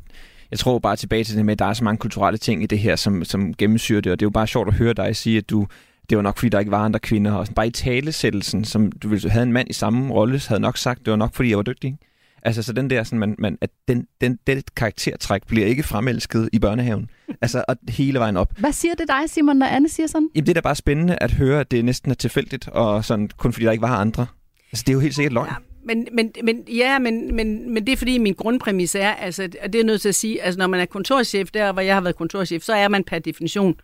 jeg 0.51 0.59
tror 0.59 0.79
bare 0.79 0.97
tilbage 0.97 1.25
til 1.25 1.37
det 1.37 1.45
med, 1.45 1.53
at 1.53 1.59
der 1.59 1.65
er 1.65 1.73
så 1.73 1.85
mange 1.85 1.99
kulturelle 1.99 2.39
ting 2.39 2.63
i 2.63 2.67
det 2.67 2.79
her, 2.79 2.97
som, 2.97 3.25
som 3.25 3.55
gennemsyrer 3.55 4.01
det, 4.01 4.13
og 4.13 4.21
det 4.21 4.25
er 4.25 4.27
jo 4.27 4.31
bare 4.31 4.47
sjovt 4.47 4.69
at 4.69 4.75
høre 4.75 4.95
dig 4.95 5.17
sige, 5.17 5.39
at 5.39 5.51
du, 5.51 5.67
det 6.11 6.17
var 6.17 6.23
nok 6.23 6.39
fordi, 6.39 6.49
der 6.49 6.59
ikke 6.59 6.71
var 6.71 6.85
andre 6.85 7.01
kvinder, 7.01 7.33
og 7.33 7.47
bare 7.55 7.67
i 7.67 7.71
talesættelsen, 7.71 8.65
som 8.65 8.93
du 8.93 9.09
ville 9.09 9.31
havde 9.31 9.47
en 9.47 9.53
mand 9.53 9.71
i 9.71 9.73
samme 9.73 10.15
rolle, 10.15 10.41
havde 10.49 10.61
nok 10.61 10.77
sagt, 10.77 11.05
det 11.05 11.11
var 11.11 11.17
nok 11.17 11.35
fordi, 11.35 11.49
jeg 11.49 11.57
var 11.57 11.63
dygtig. 11.63 11.99
Altså, 12.43 12.63
så 12.63 12.73
den 12.73 12.91
der, 12.91 13.03
sådan, 13.03 13.19
man, 13.19 13.35
man, 13.39 13.59
at 13.61 13.71
den, 13.89 14.07
den, 14.21 14.39
den 14.47 14.63
karaktertræk 14.77 15.47
bliver 15.47 15.67
ikke 15.67 15.83
fremelsket 15.83 16.49
i 16.53 16.59
børnehaven. 16.59 17.11
Altså, 17.43 17.65
og 17.69 17.77
hele 17.89 18.19
vejen 18.19 18.37
op. 18.37 18.59
Hvad 18.59 18.73
siger 18.73 18.95
det 18.95 19.09
dig, 19.09 19.31
Simon, 19.31 19.57
når 19.57 19.67
Anne 19.67 19.89
siger 19.89 20.07
sådan? 20.07 20.29
Jamen, 20.35 20.47
det 20.47 20.53
er 20.53 20.55
da 20.55 20.61
bare 20.61 20.75
spændende 20.75 21.17
at 21.21 21.33
høre, 21.33 21.61
at 21.61 21.71
det 21.71 21.85
næsten 21.85 22.11
er 22.11 22.15
tilfældigt, 22.15 22.69
og 22.69 23.05
sådan, 23.05 23.31
kun 23.37 23.53
fordi 23.53 23.67
der 23.67 23.73
ikke 23.73 23.83
var 23.83 23.97
andre. 23.97 24.27
Altså, 24.73 24.85
det 24.87 24.89
er 24.89 24.95
jo 24.95 25.01
helt 25.01 25.15
sikkert 25.15 25.33
løgn. 25.33 25.49
Ja, 25.49 25.55
men, 25.85 26.09
men, 26.13 26.33
men, 26.45 26.65
ja, 26.69 26.99
men, 26.99 27.35
men, 27.35 27.75
men 27.75 27.87
det 27.87 27.93
er 27.93 27.97
fordi 27.97 28.19
min 28.19 28.35
grundpræmis 28.35 28.95
er, 28.95 29.11
altså, 29.11 29.49
at 29.61 29.73
det 29.73 29.81
er 29.81 29.85
nødt 29.85 30.01
til 30.01 30.09
at 30.09 30.15
sige, 30.15 30.43
altså 30.43 30.59
når 30.59 30.67
man 30.67 30.81
er 30.81 30.87
kontorchef 30.87 31.51
der, 31.51 31.73
hvor 31.73 31.83
jeg 31.83 31.95
har 31.95 32.01
været 32.01 32.17
kontorchef, 32.17 32.63
så 32.63 32.73
er 32.73 32.89
man 32.89 33.05
per 33.05 33.19
definition 33.19 33.75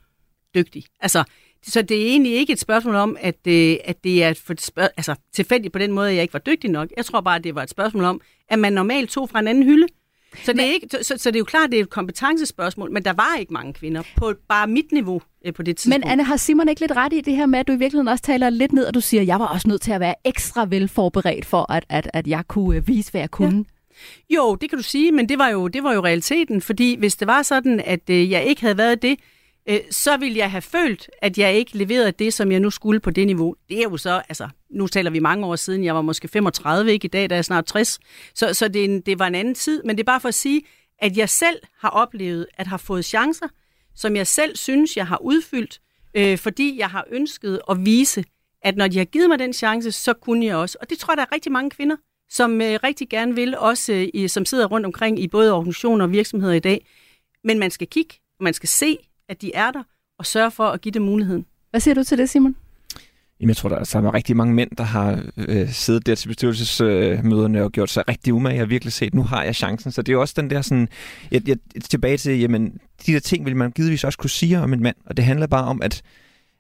dygtig. 0.55 0.85
Altså, 1.01 1.25
så 1.67 1.83
det 1.83 2.03
er 2.03 2.07
egentlig 2.07 2.33
ikke 2.33 2.53
et 2.53 2.61
spørgsmål 2.61 2.95
om, 2.95 3.17
at, 3.21 3.47
øh, 3.47 3.77
at 3.85 4.05
det 4.05 4.25
er 4.25 4.35
for 4.47 4.55
spørg- 4.61 4.91
altså, 4.97 5.15
tilfældigt 5.35 5.73
på 5.73 5.79
den 5.79 5.93
måde, 5.93 6.09
at 6.09 6.15
jeg 6.15 6.23
ikke 6.23 6.35
var 6.35 6.41
dygtig 6.41 6.71
nok. 6.71 6.89
Jeg 6.97 7.05
tror 7.05 7.21
bare, 7.21 7.37
at 7.37 7.45
det 7.45 7.55
var 7.55 7.63
et 7.63 7.71
spørgsmål 7.71 8.05
om, 8.05 8.21
at 8.49 8.59
man 8.59 8.73
normalt 8.73 9.11
tog 9.11 9.31
fra 9.31 9.39
en 9.39 9.49
anden 9.49 9.65
hylde. 9.65 9.87
Så 10.45 10.53
det, 10.53 10.61
er 10.61 10.65
ikke, 10.73 10.89
så, 11.03 11.15
så 11.17 11.31
det 11.31 11.37
er 11.37 11.41
jo 11.41 11.45
klart, 11.45 11.71
det 11.71 11.79
er 11.79 11.83
et 11.83 11.91
kompetencespørgsmål, 11.91 12.93
men 12.93 13.05
der 13.05 13.13
var 13.13 13.37
ikke 13.41 13.53
mange 13.53 13.73
kvinder 13.73 14.03
på 14.17 14.33
bare 14.49 14.67
mit 14.67 14.93
niveau 14.93 15.23
øh, 15.47 15.55
på 15.55 15.63
det 15.63 15.77
tidspunkt. 15.77 16.05
Men 16.05 16.11
Anne, 16.13 16.25
har 16.25 16.37
Simon 16.37 16.69
ikke 16.69 16.81
lidt 16.81 16.93
ret 16.93 17.13
i 17.13 17.21
det 17.21 17.37
her 17.37 17.47
med, 17.47 17.59
at 17.59 17.67
du 17.69 17.73
i 17.73 17.77
virkeligheden 17.77 18.09
også 18.09 18.25
taler 18.25 18.51
lidt 18.51 18.73
ned, 18.73 18.85
og 18.85 18.95
du 18.95 19.01
siger, 19.01 19.21
at 19.21 19.27
jeg 19.27 19.39
var 19.41 19.47
også 19.47 19.69
nødt 19.69 19.83
til 19.83 19.93
at 19.93 20.01
være 20.01 20.15
ekstra 20.25 20.67
velforberedt 20.69 21.47
for, 21.47 21.73
at, 21.73 21.85
at, 21.89 22.11
at 22.13 22.27
jeg 22.27 22.45
kunne 22.49 22.77
øh, 22.77 22.89
vise, 22.89 23.11
hvad 23.11 23.21
jeg 23.21 23.31
kunne? 23.31 23.65
Ja. 24.31 24.35
Jo, 24.35 24.55
det 24.55 24.71
kan 24.71 24.79
du 24.79 24.83
sige, 24.83 25.13
men 25.13 25.29
det 25.29 25.39
var 25.39 25.49
jo, 25.49 25.69
det 25.69 25.83
var 25.83 25.93
jo 25.93 26.05
realiteten, 26.05 26.61
fordi 26.61 26.97
hvis 26.99 27.17
det 27.17 27.29
var 27.29 27.43
sådan, 27.43 27.81
at 27.85 28.11
øh, 28.11 28.31
jeg 28.31 28.45
ikke 28.45 28.61
havde 28.61 28.79
været 28.79 29.03
det, 29.03 29.19
øh, 29.69 29.81
så 29.91 30.17
ville 30.17 30.39
jeg 30.39 30.51
have 30.51 30.63
følt, 30.63 31.11
at 31.23 31.39
jeg 31.39 31.55
ikke 31.55 31.77
leverede 31.79 32.13
det, 32.13 32.35
som 32.35 32.53
jeg 32.53 32.61
nu 32.61 32.71
skulle 32.71 33.01
på 33.01 33.11
det 33.11 33.27
niveau. 33.27 33.57
Det 33.69 33.79
er 33.79 33.83
jo 33.83 33.97
så, 33.97 34.23
altså, 34.29 34.49
nu 34.71 34.87
taler 34.87 35.11
vi 35.11 35.19
mange 35.19 35.47
år 35.47 35.57
siden, 35.57 35.85
jeg 35.85 35.95
var 35.95 36.03
måske 36.03 36.29
35, 36.29 36.93
ikke 36.93 37.05
i 37.05 37.09
dag, 37.09 37.31
der 37.31 37.37
er 37.37 37.43
snart 37.43 37.67
60, 37.67 37.99
så, 38.35 38.55
så 38.55 38.69
det, 38.69 38.85
en, 38.85 39.01
det 39.01 39.19
var 39.19 39.27
en 39.27 39.35
anden 39.35 39.55
tid, 39.55 39.83
men 39.83 39.97
det 39.97 40.03
er 40.03 40.13
bare 40.13 40.21
for 40.21 40.29
at 40.29 40.35
sige, 40.35 40.63
at 40.99 41.17
jeg 41.17 41.29
selv 41.29 41.59
har 41.79 41.89
oplevet 41.89 42.47
at 42.55 42.67
have 42.67 42.79
fået 42.79 43.05
chancer, 43.05 43.47
som 43.95 44.17
jeg 44.17 44.27
selv 44.27 44.57
synes, 44.57 44.97
jeg 44.97 45.07
har 45.07 45.19
udfyldt, 45.23 45.81
øh, 46.15 46.39
fordi 46.39 46.79
jeg 46.79 46.91
har 46.91 47.05
ønsket 47.11 47.61
at 47.71 47.85
vise, 47.85 48.25
at 48.63 48.77
når 48.77 48.89
de 48.89 48.99
har 48.99 49.05
givet 49.05 49.29
mig 49.29 49.39
den 49.39 49.53
chance, 49.53 49.93
så 49.93 50.13
kunne 50.13 50.47
jeg 50.47 50.57
også. 50.57 50.79
Og 50.81 50.91
det 50.91 50.99
tror 50.99 51.13
jeg, 51.13 51.17
der 51.17 51.23
er 51.23 51.35
rigtig 51.35 51.53
mange 51.53 51.71
kvinder, 51.71 51.97
som 52.29 52.61
øh, 52.61 52.79
rigtig 52.85 53.09
gerne 53.09 53.35
vil, 53.35 53.59
også 53.59 54.11
øh, 54.15 54.29
som 54.29 54.45
sidder 54.45 54.67
rundt 54.67 54.87
omkring 54.87 55.21
i 55.21 55.29
både 55.29 55.53
organisationer 55.53 56.05
og 56.05 56.13
virksomheder 56.13 56.55
i 56.55 56.61
dag. 56.61 56.87
Men 57.45 57.59
man 57.59 57.71
skal 57.71 57.87
kigge, 57.87 58.15
man 58.41 58.55
skal 58.55 58.69
se, 58.69 58.99
at 59.29 59.43
de 59.43 59.55
er 59.55 59.71
der, 59.71 59.83
og 60.19 60.27
sørge 60.27 60.51
for 60.51 60.65
at 60.65 60.81
give 60.81 60.93
dem 60.93 61.03
muligheden. 61.03 61.47
Hvad 61.71 61.81
siger 61.81 61.95
du 61.95 62.05
til 62.05 62.19
det, 62.19 62.31
Simon? 62.31 62.57
Jamen, 63.41 63.49
jeg 63.49 63.57
tror, 63.57 63.69
der 63.69 63.77
er 63.77 64.15
rigtig 64.15 64.37
mange 64.37 64.55
mænd, 64.55 64.71
der 64.79 64.85
har 64.85 65.23
øh, 65.37 65.69
siddet 65.69 66.07
der 66.07 66.15
til 66.15 66.29
bestyrelsesmøderne 66.29 67.59
øh, 67.59 67.65
og 67.65 67.73
gjort 67.73 67.91
sig 67.91 68.09
rigtig 68.09 68.35
umage 68.35 68.63
og 68.63 68.71
virkelig 68.71 68.93
set, 68.93 69.15
nu 69.15 69.23
har 69.23 69.43
jeg 69.43 69.55
chancen. 69.55 69.93
Så 69.93 70.03
det 70.03 70.13
er 70.13 70.13
jo 70.13 70.21
også 70.21 70.35
den 70.37 70.51
der 70.51 70.63
sådan, 70.63 70.89
jeg, 71.31 71.49
jeg, 71.49 71.57
tilbage 71.91 72.17
til, 72.17 72.41
jamen, 72.41 72.79
de 73.07 73.13
der 73.13 73.21
ting 73.21 73.45
vil 73.45 73.57
man 73.57 73.71
givetvis 73.71 74.05
også 74.05 74.19
kunne 74.19 74.31
sige 74.31 74.61
om 74.61 74.73
en 74.73 74.83
mand, 74.83 74.97
og 75.07 75.17
det 75.17 75.25
handler 75.25 75.47
bare 75.47 75.65
om, 75.65 75.83
at 75.83 76.03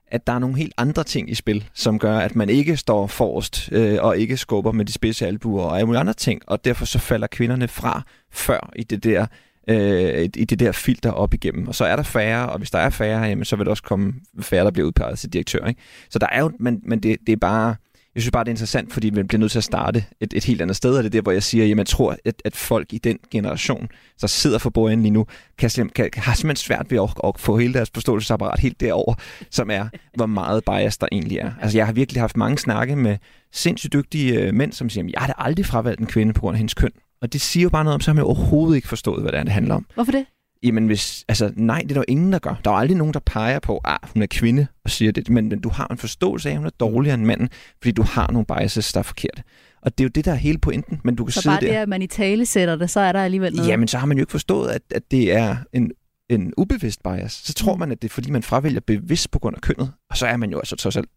at 0.06 0.26
der 0.26 0.32
er 0.32 0.38
nogle 0.38 0.56
helt 0.56 0.72
andre 0.76 1.04
ting 1.04 1.30
i 1.30 1.34
spil, 1.34 1.68
som 1.74 1.98
gør, 1.98 2.18
at 2.18 2.36
man 2.36 2.48
ikke 2.48 2.76
står 2.76 3.06
forrest 3.06 3.68
øh, 3.72 3.98
og 4.00 4.18
ikke 4.18 4.36
skubber 4.36 4.72
med 4.72 4.84
de 4.84 4.92
spidse 4.92 5.26
albuer 5.26 5.62
og 5.62 5.76
alle 5.76 5.86
mulige 5.86 6.00
andre 6.00 6.12
ting, 6.12 6.42
og 6.46 6.64
derfor 6.64 6.84
så 6.84 6.98
falder 6.98 7.26
kvinderne 7.26 7.68
fra 7.68 8.02
før 8.32 8.72
i 8.76 8.82
det 8.82 9.04
der 9.04 9.26
øh, 9.68 10.28
i 10.36 10.44
det 10.44 10.58
der 10.58 10.72
filter 10.72 11.10
op 11.10 11.34
igennem. 11.34 11.68
Og 11.68 11.74
så 11.74 11.84
er 11.84 11.96
der 11.96 12.02
færre, 12.02 12.48
og 12.48 12.58
hvis 12.58 12.70
der 12.70 12.78
er 12.78 12.90
færre, 12.90 13.22
jamen, 13.22 13.44
så 13.44 13.56
vil 13.56 13.66
der 13.66 13.70
også 13.70 13.82
komme 13.82 14.14
færre, 14.40 14.64
der 14.64 14.70
bliver 14.70 14.86
udpeget 14.86 15.18
til 15.18 15.32
direktør. 15.32 15.66
Ikke? 15.66 15.80
Så 16.10 16.18
der 16.18 16.26
er 16.32 16.40
jo, 16.40 16.50
men, 16.58 16.80
men 16.82 17.00
det, 17.00 17.16
det 17.26 17.32
er 17.32 17.36
bare, 17.36 17.76
jeg 18.14 18.22
synes 18.22 18.30
bare, 18.30 18.44
det 18.44 18.48
er 18.48 18.52
interessant, 18.52 18.92
fordi 18.92 19.10
man 19.10 19.28
bliver 19.28 19.40
nødt 19.40 19.52
til 19.52 19.58
at 19.58 19.64
starte 19.64 20.04
et, 20.20 20.32
et 20.32 20.44
helt 20.44 20.62
andet 20.62 20.76
sted, 20.76 20.96
og 20.96 21.02
det 21.02 21.08
er 21.08 21.10
der, 21.10 21.20
hvor 21.20 21.32
jeg 21.32 21.42
siger, 21.42 21.64
jamen, 21.64 21.78
jeg 21.78 21.86
tror, 21.86 22.16
at, 22.24 22.42
at 22.44 22.56
folk 22.56 22.92
i 22.92 22.98
den 22.98 23.18
generation, 23.30 23.88
der 24.20 24.26
sidder 24.26 24.58
for 24.58 24.70
bordenden 24.70 25.02
lige 25.02 25.12
nu, 25.12 25.26
kan, 25.58 25.70
kan, 25.70 25.90
kan, 25.94 26.22
har 26.22 26.34
simpelthen 26.34 26.56
svært 26.56 26.90
ved 26.90 26.98
at, 27.02 27.10
at 27.24 27.40
få 27.40 27.58
hele 27.58 27.74
deres 27.74 27.90
forståelsesapparat 27.94 28.60
helt 28.60 28.80
derover, 28.80 29.14
som 29.50 29.70
er, 29.70 29.88
hvor 30.16 30.26
meget 30.26 30.64
bias 30.64 30.98
der 30.98 31.06
egentlig 31.12 31.38
er. 31.38 31.52
Altså, 31.60 31.78
jeg 31.78 31.86
har 31.86 31.92
virkelig 31.92 32.22
haft 32.22 32.36
mange 32.36 32.58
snakke 32.58 32.96
med 32.96 33.16
sindssygt 33.52 33.92
dygtige 33.92 34.40
øh, 34.40 34.54
mænd, 34.54 34.72
som 34.72 34.88
siger, 34.88 35.02
jamen, 35.02 35.12
jeg 35.12 35.20
har 35.20 35.26
da 35.26 35.34
aldrig 35.38 35.66
fravalgt 35.66 36.00
en 36.00 36.06
kvinde 36.06 36.32
på 36.32 36.40
grund 36.40 36.54
af 36.54 36.58
hendes 36.58 36.74
køn. 36.74 36.92
Og 37.24 37.32
det 37.32 37.40
siger 37.40 37.62
jo 37.62 37.70
bare 37.70 37.84
noget 37.84 37.94
om, 37.94 38.00
så 38.00 38.10
har 38.10 38.14
man 38.14 38.24
overhovedet 38.24 38.76
ikke 38.76 38.88
forstået, 38.88 39.22
hvad 39.22 39.32
det, 39.32 39.38
er, 39.38 39.44
det 39.44 39.52
handler 39.52 39.74
om. 39.74 39.86
Hvorfor 39.94 40.12
det? 40.12 40.26
Jamen, 40.62 40.86
hvis, 40.86 41.24
altså, 41.28 41.52
nej, 41.56 41.78
det 41.78 41.90
er 41.90 41.94
der 41.94 42.00
jo 42.00 42.04
ingen, 42.08 42.32
der 42.32 42.38
gør. 42.38 42.60
Der 42.64 42.70
er 42.70 42.74
aldrig 42.74 42.96
nogen, 42.96 43.14
der 43.14 43.20
peger 43.20 43.58
på, 43.58 43.76
at 43.76 43.82
ah, 43.84 43.98
hun 44.12 44.22
er 44.22 44.26
kvinde 44.26 44.66
og 44.84 44.90
siger 44.90 45.12
det, 45.12 45.30
men, 45.30 45.48
men 45.48 45.60
du 45.60 45.68
har 45.68 45.86
en 45.90 45.98
forståelse 45.98 46.48
af, 46.48 46.52
at 46.52 46.58
hun 46.58 46.66
er 46.66 46.70
dårligere 46.70 47.14
end 47.14 47.24
manden, 47.24 47.48
fordi 47.82 47.92
du 47.92 48.02
har 48.02 48.30
nogle 48.32 48.46
biases, 48.46 48.92
der 48.92 48.98
er 48.98 49.02
forkerte. 49.02 49.42
Og 49.82 49.98
det 49.98 50.04
er 50.04 50.04
jo 50.04 50.10
det, 50.14 50.24
der 50.24 50.32
er 50.32 50.36
hele 50.36 50.58
pointen. 50.58 51.00
Men 51.04 51.14
du 51.16 51.24
kan 51.24 51.32
så 51.32 51.40
sidde 51.40 51.54
bare 51.54 51.60
der. 51.60 51.66
det, 51.66 51.76
at 51.76 51.88
man 51.88 52.02
i 52.02 52.06
tale 52.06 52.46
sætter 52.46 52.76
det, 52.76 52.90
så 52.90 53.00
er 53.00 53.12
der 53.12 53.24
alligevel 53.24 53.54
noget. 53.54 53.68
Jamen, 53.68 53.88
så 53.88 53.98
har 53.98 54.06
man 54.06 54.16
jo 54.16 54.22
ikke 54.22 54.30
forstået, 54.30 54.70
at, 54.70 54.82
at 54.90 55.10
det 55.10 55.32
er 55.32 55.56
en, 55.72 55.92
en 56.28 56.54
ubevidst 56.56 57.02
bias. 57.02 57.32
Så 57.32 57.54
tror 57.54 57.74
mm. 57.74 57.78
man, 57.78 57.92
at 57.92 58.02
det 58.02 58.08
er, 58.08 58.12
fordi 58.12 58.30
man 58.30 58.42
fravælger 58.42 58.80
bevidst 58.80 59.30
på 59.30 59.38
grund 59.38 59.56
af 59.56 59.62
kønnet, 59.62 59.92
og 60.10 60.16
så 60.16 60.26
er 60.26 60.36
man 60.36 60.50
jo 60.50 60.58
altså 60.58 60.76
trods 60.76 60.96
alt, 60.96 61.08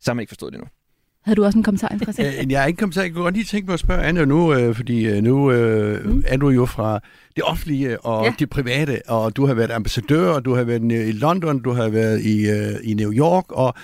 så 0.00 0.10
har 0.10 0.14
man 0.14 0.22
ikke 0.22 0.30
forstået 0.30 0.52
det 0.52 0.60
nu. 0.60 0.66
Havde 1.24 1.36
du 1.36 1.44
også 1.44 1.58
en 1.58 1.64
kommentar, 1.64 1.98
Christian? 2.02 2.26
Øh, 2.26 2.52
jeg 2.52 2.60
har 2.60 2.66
ikke 2.66 2.78
kommentar. 2.78 3.02
Jeg 3.02 3.12
kunne 3.12 3.22
godt 3.22 3.34
lige 3.34 3.44
tænke 3.44 3.66
mig 3.66 3.74
at 3.74 3.80
spørge 3.80 4.02
Anne 4.02 4.26
nu, 4.26 4.54
øh, 4.54 4.74
fordi 4.74 5.06
øh, 5.06 5.22
nu 5.22 5.52
øh, 5.52 6.06
mm. 6.06 6.22
er 6.26 6.36
du 6.36 6.48
jo 6.48 6.66
fra 6.66 7.00
det 7.36 7.44
offentlige 7.44 8.00
og 8.00 8.24
ja. 8.24 8.34
det 8.38 8.50
private, 8.50 9.00
og 9.08 9.36
du 9.36 9.46
har 9.46 9.54
været 9.54 9.70
ambassadør, 9.70 10.28
og 10.28 10.44
du 10.44 10.54
har 10.54 10.64
været 10.64 10.82
i 10.82 11.12
London, 11.12 11.62
du 11.62 11.72
har 11.72 11.88
været 11.88 12.20
i, 12.20 12.50
øh, 12.50 12.74
i 12.84 12.94
New 12.94 13.12
York, 13.12 13.52
og, 13.52 13.74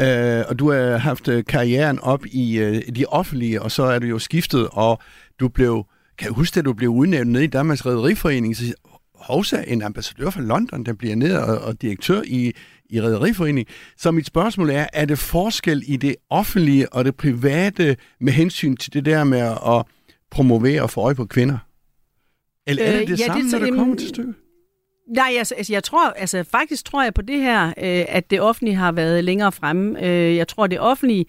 øh, 0.00 0.44
og 0.48 0.58
du 0.58 0.70
har 0.70 0.96
haft 0.96 1.28
karrieren 1.48 1.98
op 1.98 2.26
i 2.26 2.58
øh, 2.58 2.82
de 2.96 3.04
offentlige, 3.06 3.62
og 3.62 3.70
så 3.70 3.82
er 3.82 3.98
du 3.98 4.06
jo 4.06 4.18
skiftet, 4.18 4.68
og 4.72 5.00
du 5.40 5.48
blev, 5.48 5.86
kan 6.18 6.26
jeg 6.26 6.34
huske, 6.34 6.58
at 6.58 6.64
du 6.64 6.72
blev 6.72 6.90
udnævnt 6.90 7.30
nede 7.30 7.44
i 7.44 7.46
Danmarks 7.46 7.86
Rederiforening, 7.86 8.56
så 8.56 8.74
Hovsa, 9.14 9.62
en 9.66 9.82
ambassadør 9.82 10.30
fra 10.30 10.40
London, 10.40 10.84
der 10.84 10.92
bliver 10.92 11.16
ned 11.16 11.36
og, 11.36 11.58
og 11.58 11.82
direktør 11.82 12.22
i, 12.24 12.52
i 12.90 13.00
Rederiforening. 13.00 13.68
Så 13.96 14.10
mit 14.10 14.26
spørgsmål 14.26 14.70
er, 14.70 14.86
er 14.92 15.04
det 15.04 15.18
forskel 15.18 15.82
i 15.86 15.96
det 15.96 16.16
offentlige 16.30 16.92
og 16.92 17.04
det 17.04 17.16
private 17.16 17.96
med 18.20 18.32
hensyn 18.32 18.76
til 18.76 18.94
det 18.94 19.04
der 19.04 19.24
med 19.24 19.38
at 19.40 19.84
promovere 20.30 20.82
og 20.82 20.90
få 20.90 21.00
øje 21.00 21.14
på 21.14 21.26
kvinder? 21.26 21.58
Eller 22.66 22.84
er 22.84 22.92
det 22.92 23.00
øh, 23.00 23.08
det 23.08 23.20
ja, 23.20 23.26
samme, 23.26 23.42
det, 23.42 23.52
når 23.52 23.58
det 23.58 23.74
kommer 23.74 23.96
til 23.96 24.08
stykket? 24.08 24.34
Nej, 25.08 25.34
altså, 25.38 25.54
altså 25.54 25.72
jeg 25.72 25.84
tror, 25.84 26.10
altså 26.10 26.44
faktisk 26.50 26.84
tror 26.84 27.02
jeg 27.02 27.14
på 27.14 27.22
det 27.22 27.40
her, 27.40 27.66
øh, 27.66 28.04
at 28.08 28.30
det 28.30 28.40
offentlige 28.40 28.74
har 28.74 28.92
været 28.92 29.24
længere 29.24 29.52
fremme. 29.52 30.04
Øh, 30.06 30.36
jeg 30.36 30.48
tror, 30.48 30.66
det 30.66 30.80
offentlige, 30.80 31.26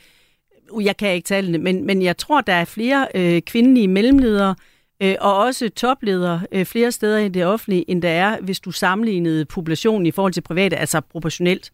jeg 0.82 0.98
kan 0.98 1.14
ikke 1.14 1.26
tale 1.26 1.54
det, 1.54 1.62
men, 1.62 1.86
men 1.86 2.02
jeg 2.02 2.18
tror, 2.18 2.42
der 2.42 2.54
er 2.54 2.66
flere 2.66 3.08
øh, 3.16 3.42
kvindelige 3.42 3.88
mellemledere, 3.88 4.50
øh, 4.50 4.77
og 5.20 5.38
også 5.38 5.70
topledere 5.70 6.42
øh, 6.52 6.66
flere 6.66 6.92
steder 6.92 7.18
i 7.18 7.30
det 7.30 7.46
offentlige, 7.46 7.90
end 7.90 8.02
der 8.02 8.10
er, 8.10 8.42
hvis 8.42 8.60
du 8.60 8.72
sammenlignede 8.72 9.46
populationen 9.46 10.06
i 10.06 10.12
forhold 10.12 10.34
til 10.34 10.42
private, 10.42 10.78
altså 10.78 11.02
proportionelt. 11.02 11.72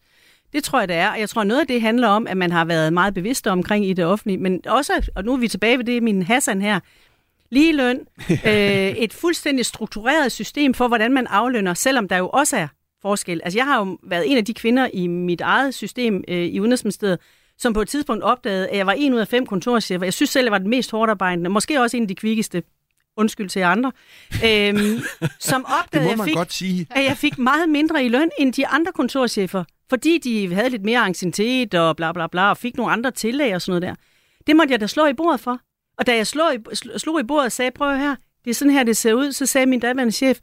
Det 0.52 0.64
tror 0.64 0.78
jeg, 0.78 0.88
det 0.88 0.96
er. 0.96 1.10
Og 1.10 1.20
jeg 1.20 1.28
tror, 1.28 1.44
noget 1.44 1.60
af 1.60 1.66
det 1.66 1.80
handler 1.80 2.08
om, 2.08 2.26
at 2.26 2.36
man 2.36 2.52
har 2.52 2.64
været 2.64 2.92
meget 2.92 3.14
bevidst 3.14 3.46
omkring 3.46 3.86
i 3.86 3.92
det 3.92 4.04
offentlige, 4.04 4.38
men 4.38 4.60
også, 4.66 5.10
og 5.14 5.24
nu 5.24 5.32
er 5.32 5.36
vi 5.36 5.48
tilbage 5.48 5.78
ved 5.78 5.84
det, 5.84 6.02
min 6.02 6.22
Hassan 6.22 6.62
her, 6.62 6.80
ligeløn, 7.50 8.00
øh, 8.30 8.88
et 8.88 9.12
fuldstændig 9.12 9.66
struktureret 9.66 10.32
system 10.32 10.74
for, 10.74 10.88
hvordan 10.88 11.12
man 11.12 11.26
aflønner, 11.26 11.74
selvom 11.74 12.08
der 12.08 12.16
jo 12.16 12.28
også 12.28 12.56
er 12.56 12.68
forskel. 13.02 13.40
Altså, 13.44 13.58
jeg 13.58 13.66
har 13.66 13.78
jo 13.78 13.98
været 14.02 14.30
en 14.30 14.36
af 14.36 14.44
de 14.44 14.54
kvinder 14.54 14.88
i 14.92 15.06
mit 15.06 15.40
eget 15.40 15.74
system 15.74 16.24
øh, 16.28 16.44
i 16.44 16.60
Udenrigsministeriet, 16.60 17.18
som 17.58 17.72
på 17.72 17.80
et 17.80 17.88
tidspunkt 17.88 18.24
opdagede, 18.24 18.68
at 18.68 18.76
jeg 18.76 18.86
var 18.86 18.92
en 18.92 19.14
ud 19.14 19.18
af 19.18 19.28
fem 19.28 19.46
kontorchefer. 19.46 20.06
Jeg 20.06 20.12
synes 20.12 20.30
selv, 20.30 20.44
jeg 20.44 20.52
var 20.52 20.58
den 20.58 20.70
mest 20.70 20.90
hårdt 20.90 21.10
arbejdende, 21.10 21.50
måske 21.50 21.80
også 21.80 21.96
en 21.96 22.02
af 22.02 22.08
de 22.08 22.14
kvikkeste 22.14 22.62
undskyld 23.16 23.48
til 23.48 23.60
andre, 23.60 23.92
øhm, 24.44 25.00
som 25.40 25.64
opdagede, 25.82 26.08
man 26.08 26.18
jeg 26.18 26.24
fik, 26.24 26.34
godt 26.34 26.52
sige. 26.52 26.86
at 26.90 27.04
jeg 27.04 27.16
fik 27.16 27.38
meget 27.38 27.68
mindre 27.68 28.04
i 28.04 28.08
løn 28.08 28.30
end 28.38 28.52
de 28.52 28.66
andre 28.66 28.92
kontorchefer, 28.92 29.64
fordi 29.90 30.18
de 30.18 30.54
havde 30.54 30.68
lidt 30.68 30.84
mere 30.84 31.00
anciennitet 31.00 31.74
og 31.74 31.96
bla 31.96 32.12
bla 32.12 32.26
bla, 32.26 32.50
og 32.50 32.56
fik 32.56 32.76
nogle 32.76 32.92
andre 32.92 33.10
tillæg 33.10 33.54
og 33.54 33.62
sådan 33.62 33.80
noget 33.80 33.82
der. 33.82 34.04
Det 34.46 34.56
måtte 34.56 34.72
jeg 34.72 34.80
da 34.80 34.86
slå 34.86 35.06
i 35.06 35.12
bordet 35.12 35.40
for. 35.40 35.60
Og 35.98 36.06
da 36.06 36.16
jeg 36.16 36.26
slog 36.26 36.54
i, 36.54 36.58
slog 36.98 37.20
i 37.20 37.22
bordet 37.22 37.46
og 37.46 37.52
sagde, 37.52 37.70
prøv 37.70 37.96
her, 37.96 38.16
det 38.44 38.50
er 38.50 38.54
sådan 38.54 38.72
her, 38.72 38.84
det 38.84 38.96
ser 38.96 39.14
ud, 39.14 39.32
så 39.32 39.46
sagde 39.46 39.66
min 39.66 39.80
daværende 39.80 40.12
chef, 40.12 40.38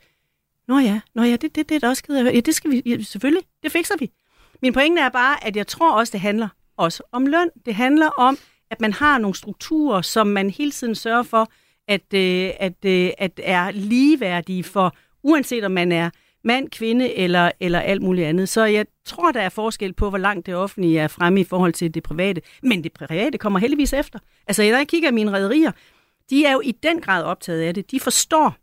Nå 0.67 0.79
ja, 0.79 1.01
nå 1.15 1.23
ja, 1.23 1.35
det, 1.35 1.55
det, 1.55 1.69
det 1.69 1.75
er 1.75 1.79
da 1.79 1.89
også 1.89 2.03
ked 2.03 2.15
af 2.15 2.33
Ja, 2.33 2.39
det 2.39 2.55
skal 2.55 2.71
vi, 2.71 2.81
ja, 2.85 3.01
selvfølgelig, 3.01 3.43
det 3.63 3.71
fikser 3.71 3.95
vi. 3.99 4.11
Min 4.61 4.73
pointe 4.73 5.01
er 5.01 5.09
bare, 5.09 5.43
at 5.45 5.55
jeg 5.55 5.67
tror 5.67 5.93
også, 5.93 6.11
det 6.11 6.19
handler 6.19 6.47
også 6.77 7.03
om 7.11 7.25
løn. 7.25 7.49
Det 7.65 7.75
handler 7.75 8.07
om, 8.07 8.37
at 8.71 8.81
man 8.81 8.93
har 8.93 9.17
nogle 9.17 9.35
strukturer, 9.35 10.01
som 10.01 10.27
man 10.27 10.49
hele 10.49 10.71
tiden 10.71 10.95
sørger 10.95 11.23
for, 11.23 11.51
at, 11.91 12.13
øh, 12.13 12.51
at, 12.59 12.85
øh, 12.85 13.09
at 13.17 13.39
er 13.43 13.71
ligeværdige 13.71 14.63
for, 14.63 14.95
uanset 15.23 15.63
om 15.63 15.71
man 15.71 15.91
er 15.91 16.09
mand, 16.43 16.69
kvinde 16.69 17.13
eller, 17.15 17.51
eller 17.59 17.79
alt 17.79 18.01
muligt 18.01 18.27
andet. 18.27 18.49
Så 18.49 18.65
jeg 18.65 18.85
tror, 19.05 19.31
der 19.31 19.41
er 19.41 19.49
forskel 19.49 19.93
på, 19.93 20.09
hvor 20.09 20.17
langt 20.17 20.45
det 20.45 20.55
offentlige 20.55 20.99
er 20.99 21.07
fremme 21.07 21.39
i 21.39 21.43
forhold 21.43 21.73
til 21.73 21.93
det 21.93 22.03
private. 22.03 22.41
Men 22.63 22.83
det 22.83 22.93
private 22.93 23.37
kommer 23.37 23.59
heldigvis 23.59 23.93
efter. 23.93 24.19
Altså, 24.47 24.61
når 24.63 24.77
jeg 24.77 24.87
kigger 24.87 25.09
på 25.09 25.15
mine 25.15 25.31
rædderier, 25.31 25.71
de 26.29 26.45
er 26.45 26.51
jo 26.51 26.61
i 26.63 26.71
den 26.71 27.01
grad 27.01 27.23
optaget 27.23 27.61
af 27.61 27.73
det. 27.73 27.91
De 27.91 27.99
forstår, 27.99 28.55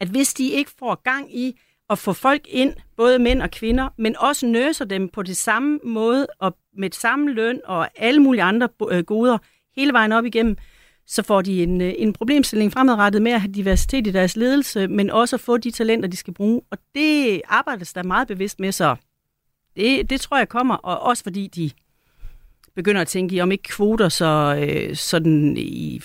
at 0.00 0.08
hvis 0.08 0.34
de 0.34 0.50
ikke 0.50 0.70
får 0.78 1.02
gang 1.02 1.36
i 1.36 1.60
at 1.90 1.98
få 1.98 2.12
folk 2.12 2.42
ind, 2.48 2.74
både 2.96 3.18
mænd 3.18 3.42
og 3.42 3.50
kvinder, 3.50 3.88
men 3.98 4.16
også 4.18 4.46
nøser 4.46 4.84
dem 4.84 5.08
på 5.08 5.22
det 5.22 5.36
samme 5.36 5.78
måde 5.84 6.26
og 6.38 6.56
med 6.76 6.90
samme 6.92 7.32
løn 7.32 7.60
og 7.64 7.88
alle 7.96 8.20
mulige 8.20 8.42
andre 8.42 8.68
øh, 8.90 9.04
goder 9.04 9.38
hele 9.76 9.92
vejen 9.92 10.12
op 10.12 10.24
igennem, 10.24 10.56
så 11.10 11.22
får 11.22 11.42
de 11.42 11.62
en, 11.62 11.80
øh, 11.80 11.92
en 11.98 12.12
problemstilling 12.12 12.72
fremadrettet 12.72 13.22
med 13.22 13.32
at 13.32 13.40
have 13.40 13.52
diversitet 13.52 14.06
i 14.06 14.10
deres 14.10 14.36
ledelse, 14.36 14.88
men 14.88 15.10
også 15.10 15.36
at 15.36 15.40
få 15.40 15.56
de 15.56 15.70
talenter, 15.70 16.08
de 16.08 16.16
skal 16.16 16.34
bruge. 16.34 16.62
Og 16.70 16.78
det 16.94 17.42
arbejdes 17.44 17.92
der 17.92 18.02
meget 18.02 18.28
bevidst 18.28 18.60
med, 18.60 18.72
så 18.72 18.96
det, 19.76 20.10
det 20.10 20.20
tror 20.20 20.38
jeg 20.38 20.48
kommer, 20.48 20.74
og 20.74 21.00
også 21.00 21.22
fordi 21.22 21.46
de 21.46 21.70
begynder 22.74 23.00
at 23.00 23.08
tænke 23.08 23.36
i, 23.36 23.40
om 23.40 23.52
ikke 23.52 23.62
kvoter 23.62 24.08
så 24.08 24.64
øh, 24.68 24.96
sådan 24.96 25.56
i 25.56 26.02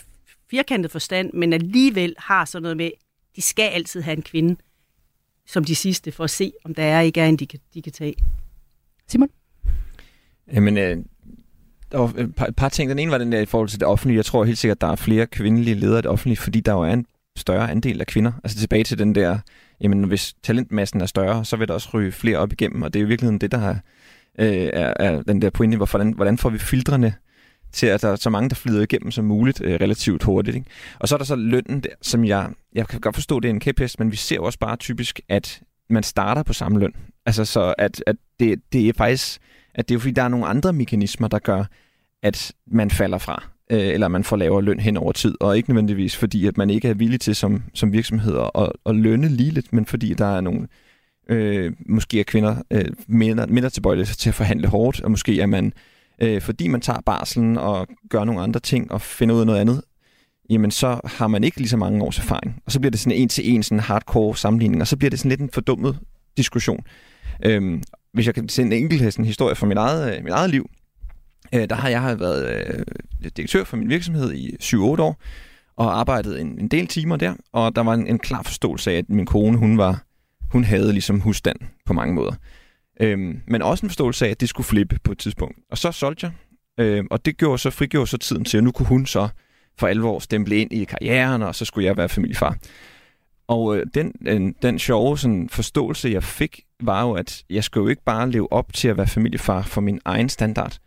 firkantet 0.50 0.92
forstand, 0.92 1.34
men 1.34 1.54
alligevel 1.54 2.16
har 2.18 2.46
sådan 2.46 2.62
noget 2.62 2.78
med, 2.78 2.92
de 3.36 3.42
skal 3.42 3.70
altid 3.70 4.02
have 4.02 4.18
en 4.18 4.24
kvinde 4.24 4.56
som 5.48 5.64
de 5.64 5.76
sidste, 5.76 6.12
for 6.12 6.24
at 6.24 6.30
se, 6.30 6.54
om 6.64 6.76
der 6.76 6.84
er 6.84 7.02
ikke 7.02 7.22
er 7.22 7.26
en, 7.26 7.38
de 7.38 7.48
kan, 7.48 7.60
de 7.74 7.82
kan 7.82 7.92
tage. 7.92 8.16
Simon? 9.08 9.30
Jamen, 10.54 10.78
øh, 10.78 10.98
og 11.96 12.14
et 12.18 12.36
par, 12.36 12.46
et 12.46 12.56
par 12.56 12.70
ting. 12.70 12.90
Den 12.90 13.00
ene 13.00 13.12
var 13.12 13.18
den 13.18 13.32
der 13.32 13.40
i 13.40 13.46
forhold 13.46 13.70
til 13.70 13.80
det 13.80 13.88
offentlige. 13.88 14.18
Jeg 14.18 14.26
tror 14.26 14.44
helt 14.44 14.58
sikkert, 14.58 14.78
at 14.78 14.82
der 14.82 14.88
er 14.88 14.96
flere 14.96 15.28
kvindelige 15.28 15.76
ledere 15.76 16.00
i 16.00 16.02
det 16.02 16.12
offentlige, 16.12 16.38
fordi 16.38 16.60
der 16.60 16.72
jo 16.72 16.82
er 16.82 16.94
en 16.94 17.06
større 17.38 17.72
andel 17.72 18.02
af 18.02 18.08
kvinder. 18.08 18.32
Altså 18.44 18.60
tilbage 18.60 18.84
til 18.84 19.00
den 19.00 19.16
der, 19.16 19.40
jamen 19.82 20.04
hvis 20.04 20.34
talentmassen 20.44 21.02
er 21.02 21.06
større, 21.06 21.46
så 21.46 21.58
vil 21.58 21.68
der 21.68 21.74
også 21.74 21.90
ryge 21.94 22.12
flere 22.12 22.38
op 22.38 22.52
igennem, 22.52 22.82
og 22.82 22.94
det 22.94 23.00
er 23.00 23.02
jo 23.02 23.08
virkeligheden 23.08 23.42
det, 23.42 23.52
der 23.52 23.58
har, 23.58 23.80
øh, 24.40 24.70
er, 24.74 24.94
er 25.00 25.22
den 25.22 25.42
der 25.42 25.50
pointe, 25.50 25.78
hvor, 25.78 25.86
hvordan, 25.86 26.14
hvordan 26.14 26.38
får 26.38 26.50
vi 26.50 26.58
filtrene 26.58 27.14
til, 27.72 27.88
at 27.88 28.02
der 28.02 28.10
er 28.10 28.16
så 28.16 28.30
mange, 28.30 28.50
der 28.50 28.56
flyder 28.56 28.82
igennem 28.82 29.12
som 29.12 29.26
muligt 29.26 29.62
øh, 29.62 29.74
relativt 29.82 30.24
hurtigt. 30.24 30.56
Ikke? 30.56 30.70
Og 31.00 31.08
så 31.08 31.16
er 31.16 31.18
der 31.18 31.26
så 31.26 31.36
lønnen 31.36 31.80
der, 31.80 31.90
som 32.02 32.26
jeg, 32.26 32.50
jeg 32.74 32.88
kan 32.88 33.00
godt 33.00 33.16
forstå, 33.16 33.40
det 33.40 33.50
er 33.50 33.54
en 33.54 33.60
kæphest, 33.60 34.00
men 34.00 34.12
vi 34.12 34.16
ser 34.16 34.36
jo 34.36 34.44
også 34.44 34.60
bare 34.60 34.76
typisk, 34.76 35.20
at 35.30 35.62
man 35.90 36.04
starter 36.04 36.44
på 36.44 36.54
samme 36.54 36.80
løn. 36.80 36.94
Altså 37.26 37.46
så, 37.46 37.74
at, 37.78 38.04
at 38.08 38.16
det, 38.40 38.60
det 38.74 38.90
er 38.90 38.94
faktisk, 38.94 39.40
at 39.76 39.90
det 39.90 39.96
er 39.96 40.00
fordi, 40.00 40.14
der 40.14 40.24
er 40.24 40.28
nogle 40.28 40.46
andre 40.46 40.74
mekanismer, 40.74 41.28
der 41.28 41.40
gør, 41.40 41.64
at 42.26 42.52
man 42.68 42.92
falder 42.92 43.18
fra, 43.18 43.44
øh, 43.72 43.88
eller 43.88 44.08
man 44.08 44.24
får 44.24 44.36
lavere 44.36 44.64
løn 44.64 44.80
hen 44.80 44.98
over 44.98 45.12
tid, 45.12 45.36
og 45.40 45.58
ikke 45.58 45.70
nødvendigvis 45.70 46.16
fordi, 46.18 46.48
at 46.48 46.58
man 46.58 46.70
ikke 46.70 46.88
er 46.88 46.94
villig 46.94 47.20
til 47.20 47.36
som, 47.36 47.64
som 47.74 47.94
virksomhed 47.94 48.38
at, 48.56 48.72
at 48.86 48.96
lønne 48.96 49.28
ligeligt, 49.28 49.74
men 49.74 49.86
fordi 49.86 50.14
der 50.14 50.26
er 50.26 50.42
nogle, 50.42 50.68
øh, 51.30 51.74
måske 51.90 52.20
er 52.20 52.24
kvinder 52.24 52.56
øh, 52.72 52.86
mindre, 53.08 53.48
mindre 53.48 53.70
tilbøjelige 53.70 54.06
til 54.06 54.30
at 54.30 54.36
forhandle 54.36 54.68
hårdt, 54.68 55.02
og 55.02 55.12
måske 55.12 55.42
er 55.42 55.46
man, 55.46 55.74
øh, 56.22 56.42
fordi 56.42 56.68
man 56.68 56.82
tager 56.82 57.02
barselen 57.06 57.58
og 57.58 57.88
gør 58.10 58.24
nogle 58.24 58.42
andre 58.42 58.60
ting 58.60 58.92
og 58.92 59.02
finder 59.02 59.36
ud 59.36 59.40
af 59.40 59.46
noget 59.46 59.60
andet, 59.60 59.82
jamen 60.50 60.72
så 60.72 61.00
har 61.04 61.28
man 61.28 61.44
ikke 61.44 61.58
lige 61.58 61.70
så 61.70 61.78
mange 61.78 62.04
års 62.04 62.18
erfaring. 62.18 62.62
Og 62.66 62.72
så 62.72 62.80
bliver 62.80 62.92
det 62.92 63.00
sådan 63.00 63.18
en 63.18 63.30
til 63.30 63.54
en 63.54 63.64
sådan 63.64 63.80
hardcore 63.80 64.38
sammenligning, 64.38 64.82
og 64.82 64.88
så 64.88 64.98
bliver 64.98 65.10
det 65.10 65.20
sådan 65.20 65.30
lidt 65.30 65.42
en 65.42 65.50
fordummet 65.54 66.00
diskussion. 66.38 66.84
Øhm, 67.46 67.84
hvis 68.14 68.26
jeg 68.26 68.36
kan 68.36 68.50
sende 68.50 68.76
en 68.76 68.84
enkelt 68.84 69.14
sådan, 69.14 69.26
historie 69.26 69.56
fra 69.56 69.68
mit 69.68 69.78
eget, 69.78 70.18
øh, 70.18 70.24
mit 70.24 70.34
eget 70.34 70.50
liv, 70.50 70.70
øh, 71.54 71.70
der 71.70 71.76
har 71.76 71.90
jeg 71.90 72.20
været 72.20 72.66
øh, 72.68 72.86
direktør 73.38 73.64
for 73.64 73.78
min 73.78 73.90
virksomhed 73.90 74.34
i 74.34 74.56
7-8 74.64 74.78
år, 74.78 75.22
og 75.76 76.00
arbejdet 76.00 76.42
en, 76.42 76.60
en 76.60 76.68
del 76.68 76.88
timer 76.88 77.16
der, 77.16 77.34
og 77.54 77.76
der 77.76 77.82
var 77.82 77.94
en, 77.94 78.08
en 78.08 78.20
klar 78.20 78.44
forståelse 78.44 78.92
af, 78.92 78.98
at 78.98 79.10
min 79.10 79.26
kone, 79.26 79.58
hun 79.58 79.78
var 79.78 80.06
hun 80.52 80.64
havde 80.64 80.92
ligesom 80.92 81.20
husstand 81.20 81.58
på 81.86 81.94
mange 81.94 82.14
måder. 82.14 82.34
Øhm, 83.00 83.42
men 83.48 83.62
også 83.62 83.86
en 83.86 83.90
forståelse 83.90 84.26
af, 84.26 84.30
at 84.30 84.42
det 84.42 84.50
skulle 84.50 84.68
flippe 84.68 85.00
på 85.04 85.12
et 85.12 85.18
tidspunkt. 85.18 85.58
Og 85.72 85.78
så 85.78 85.92
solgte 85.92 86.26
jeg, 86.26 86.34
øhm, 86.86 87.08
og 87.12 87.26
det 87.26 87.38
gjorde 87.38 87.58
så, 87.58 87.70
frigjorde 87.70 88.08
så 88.08 88.18
tiden 88.18 88.46
til, 88.46 88.58
at 88.58 88.64
nu 88.64 88.72
kunne 88.72 88.88
hun 88.88 89.06
så 89.06 89.28
for 89.78 89.88
alvor 89.88 90.20
stemple 90.20 90.58
ind 90.58 90.74
i 90.74 90.84
karrieren, 90.84 91.42
og 91.42 91.56
så 91.56 91.66
skulle 91.66 91.86
jeg 91.86 91.98
være 91.98 92.10
familiefar. 92.10 92.58
Og 93.48 93.78
øh, 93.78 93.86
den, 93.94 94.12
den, 94.26 94.56
den 94.62 94.80
sjove 94.80 95.18
sådan, 95.18 95.50
forståelse, 95.50 96.10
jeg 96.10 96.24
fik, 96.24 96.62
var 96.80 97.02
jo, 97.02 97.14
at 97.14 97.44
jeg 97.50 97.64
skulle 97.64 97.84
jo 97.84 97.90
ikke 97.90 98.04
bare 98.04 98.32
leve 98.32 98.54
op 98.54 98.74
til 98.74 98.88
at 98.88 98.98
være 98.98 99.08
familiefar 99.08 99.62
for 99.62 99.82
min 99.82 100.00
egen 100.06 100.30
standard. 100.30 100.78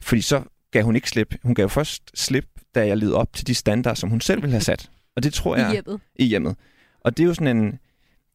Fordi 0.00 0.20
så 0.20 0.42
gav 0.70 0.84
hun 0.84 0.96
ikke 0.96 1.08
slip. 1.08 1.34
Hun 1.42 1.54
gav 1.54 1.68
først 1.68 2.02
slip, 2.14 2.46
da 2.74 2.86
jeg 2.86 2.96
levede 2.96 3.16
op 3.16 3.32
til 3.32 3.46
de 3.46 3.54
standarder, 3.54 3.94
som 3.94 4.10
hun 4.10 4.20
selv 4.20 4.42
ville 4.42 4.52
have 4.52 4.60
sat. 4.60 4.90
Og 5.16 5.22
det 5.22 5.32
tror 5.34 5.56
jeg... 5.56 5.68
I 5.68 5.72
hjemmet. 5.72 6.00
I 6.16 6.24
hjemmet. 6.24 6.56
Og 7.00 7.16
det 7.16 7.22
er 7.22 7.26
jo 7.26 7.34
sådan 7.34 7.56
en... 7.56 7.78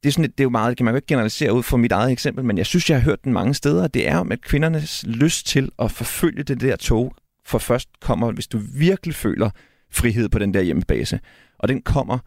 Det 0.04 0.10
er, 0.10 0.14
sådan, 0.14 0.32
det 0.32 0.40
er 0.40 0.44
jo 0.44 0.50
meget, 0.50 0.78
kan 0.78 0.86
man 0.86 0.94
jo 0.94 0.96
ikke 0.96 1.08
generalisere 1.08 1.54
ud 1.54 1.64
fra 1.64 1.78
mit 1.78 1.92
eget 1.92 2.12
eksempel, 2.12 2.46
men 2.46 2.58
jeg 2.58 2.66
synes, 2.66 2.90
jeg 2.90 2.98
har 2.98 3.04
hørt 3.04 3.24
den 3.24 3.34
mange 3.34 3.54
steder. 3.54 3.88
Det 3.88 4.08
er 4.08 4.18
jo, 4.18 4.28
at 4.32 4.42
kvindernes 4.42 5.06
lyst 5.08 5.48
til 5.48 5.72
at 5.80 5.92
forfølge 5.92 6.44
det 6.44 6.62
der 6.62 6.76
tog, 6.76 7.16
for 7.46 7.58
først 7.58 7.90
kommer, 8.02 8.32
hvis 8.32 8.48
du 8.48 8.60
virkelig 8.74 9.16
føler 9.16 9.50
frihed 9.92 10.30
på 10.30 10.40
den 10.40 10.54
der 10.54 10.62
hjemmebase. 10.62 11.20
Og 11.60 11.68
den 11.68 11.82
kommer 11.82 12.18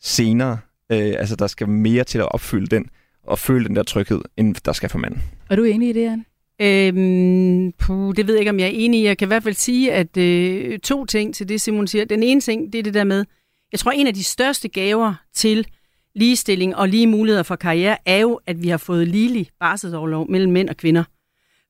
senere. 0.00 0.58
Øh, 0.92 1.14
altså, 1.18 1.36
der 1.36 1.46
skal 1.46 1.68
mere 1.68 2.04
til 2.04 2.18
at 2.18 2.32
opfylde 2.32 2.66
den, 2.66 2.86
og 3.22 3.38
føle 3.38 3.64
den 3.64 3.76
der 3.76 3.82
tryghed, 3.82 4.20
end 4.36 4.54
der 4.54 4.72
skal 4.72 4.88
for 4.88 4.98
manden. 4.98 5.22
Er 5.50 5.56
du 5.56 5.64
enig 5.64 5.88
i 5.88 5.92
det, 5.92 6.08
Anne? 6.08 6.24
Øhm, 6.62 7.72
puh, 7.78 8.14
det 8.16 8.26
ved 8.26 8.34
jeg 8.34 8.40
ikke, 8.40 8.50
om 8.50 8.58
jeg 8.58 8.66
er 8.66 8.72
enig 8.74 9.00
i. 9.00 9.04
Jeg 9.04 9.18
kan 9.18 9.26
i 9.26 9.30
hvert 9.30 9.42
fald 9.42 9.54
sige, 9.54 9.92
at 9.92 10.16
øh, 10.16 10.78
to 10.78 11.04
ting 11.04 11.34
til 11.34 11.48
det, 11.48 11.60
Simon 11.60 11.86
siger. 11.86 12.04
Den 12.04 12.22
ene 12.22 12.40
ting, 12.40 12.72
det 12.72 12.78
er 12.78 12.82
det 12.82 12.94
der 12.94 13.04
med, 13.04 13.24
jeg 13.72 13.80
tror, 13.80 13.90
en 13.90 14.06
af 14.06 14.14
de 14.14 14.24
største 14.24 14.68
gaver 14.68 15.14
til 15.34 15.66
ligestilling 16.14 16.76
og 16.76 16.88
lige 16.88 17.06
muligheder 17.06 17.42
for 17.42 17.56
karriere, 17.56 17.96
er 18.06 18.18
jo, 18.18 18.40
at 18.46 18.62
vi 18.62 18.68
har 18.68 18.76
fået 18.76 19.08
ligelig 19.08 19.48
barselsoverlov 19.60 20.30
mellem 20.30 20.52
mænd 20.52 20.68
og 20.68 20.76
kvinder. 20.76 21.04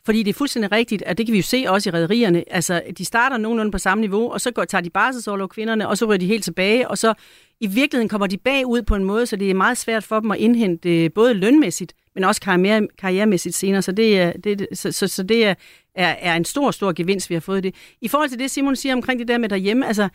Fordi 0.05 0.23
det 0.23 0.31
er 0.31 0.35
fuldstændig 0.35 0.73
rigtigt, 0.73 1.03
at 1.03 1.19
det 1.19 1.27
kan 1.27 1.33
vi 1.33 1.39
jo 1.39 1.43
se 1.43 1.65
også 1.69 1.91
i 1.91 1.93
rædderierne. 1.93 2.45
Altså, 2.51 2.83
de 2.99 3.05
starter 3.05 3.37
nogenlunde 3.37 3.73
på 3.73 3.79
samme 3.79 4.01
niveau, 4.01 4.33
og 4.33 4.41
så 4.41 4.51
går, 4.51 4.65
tager 4.65 4.83
de 4.83 4.91
barselsoverlov 4.91 5.49
kvinderne, 5.49 5.89
og 5.89 5.99
så 5.99 6.05
ryger 6.07 6.19
de 6.19 6.27
helt 6.27 6.45
tilbage, 6.45 6.89
og 6.89 6.99
så 6.99 7.15
i 7.61 7.67
virkeligheden 7.67 8.09
kommer 8.09 8.27
de 8.27 8.37
bagud 8.37 8.83
på 8.83 8.95
en 8.95 9.05
måde, 9.05 9.27
så 9.27 9.37
det 9.37 9.51
er 9.51 9.55
meget 9.55 9.79
svært 9.79 10.05
for 10.05 10.21
dem 10.21 10.31
at 10.31 10.39
indhente 10.39 11.05
øh, 11.05 11.11
både 11.15 11.35
lønmæssigt, 11.35 11.95
men 12.15 12.25
også 12.25 12.41
karriere, 12.41 12.89
karrieremæssigt 12.99 13.55
senere. 13.55 13.83
Så 13.83 13.93
det, 13.93 14.21
er, 14.21 14.33
det, 14.33 14.67
så, 14.73 14.93
så, 14.93 15.09
så 15.09 15.23
det 15.23 15.45
er, 15.47 15.55
er, 15.95 16.15
er 16.19 16.37
en 16.37 16.45
stor, 16.45 16.71
stor 16.71 16.93
gevinst, 16.93 17.31
vi 17.31 17.35
har 17.35 17.41
fået 17.41 17.63
det. 17.63 17.75
I 18.01 18.09
forhold 18.09 18.29
til 18.29 18.39
det, 18.39 18.51
Simon 18.51 18.77
siger 18.77 18.95
omkring 18.95 19.19
det 19.19 19.29
der 19.29 19.39
med 19.39 19.49
derhjemme, 19.49 19.87
altså, 19.87 20.09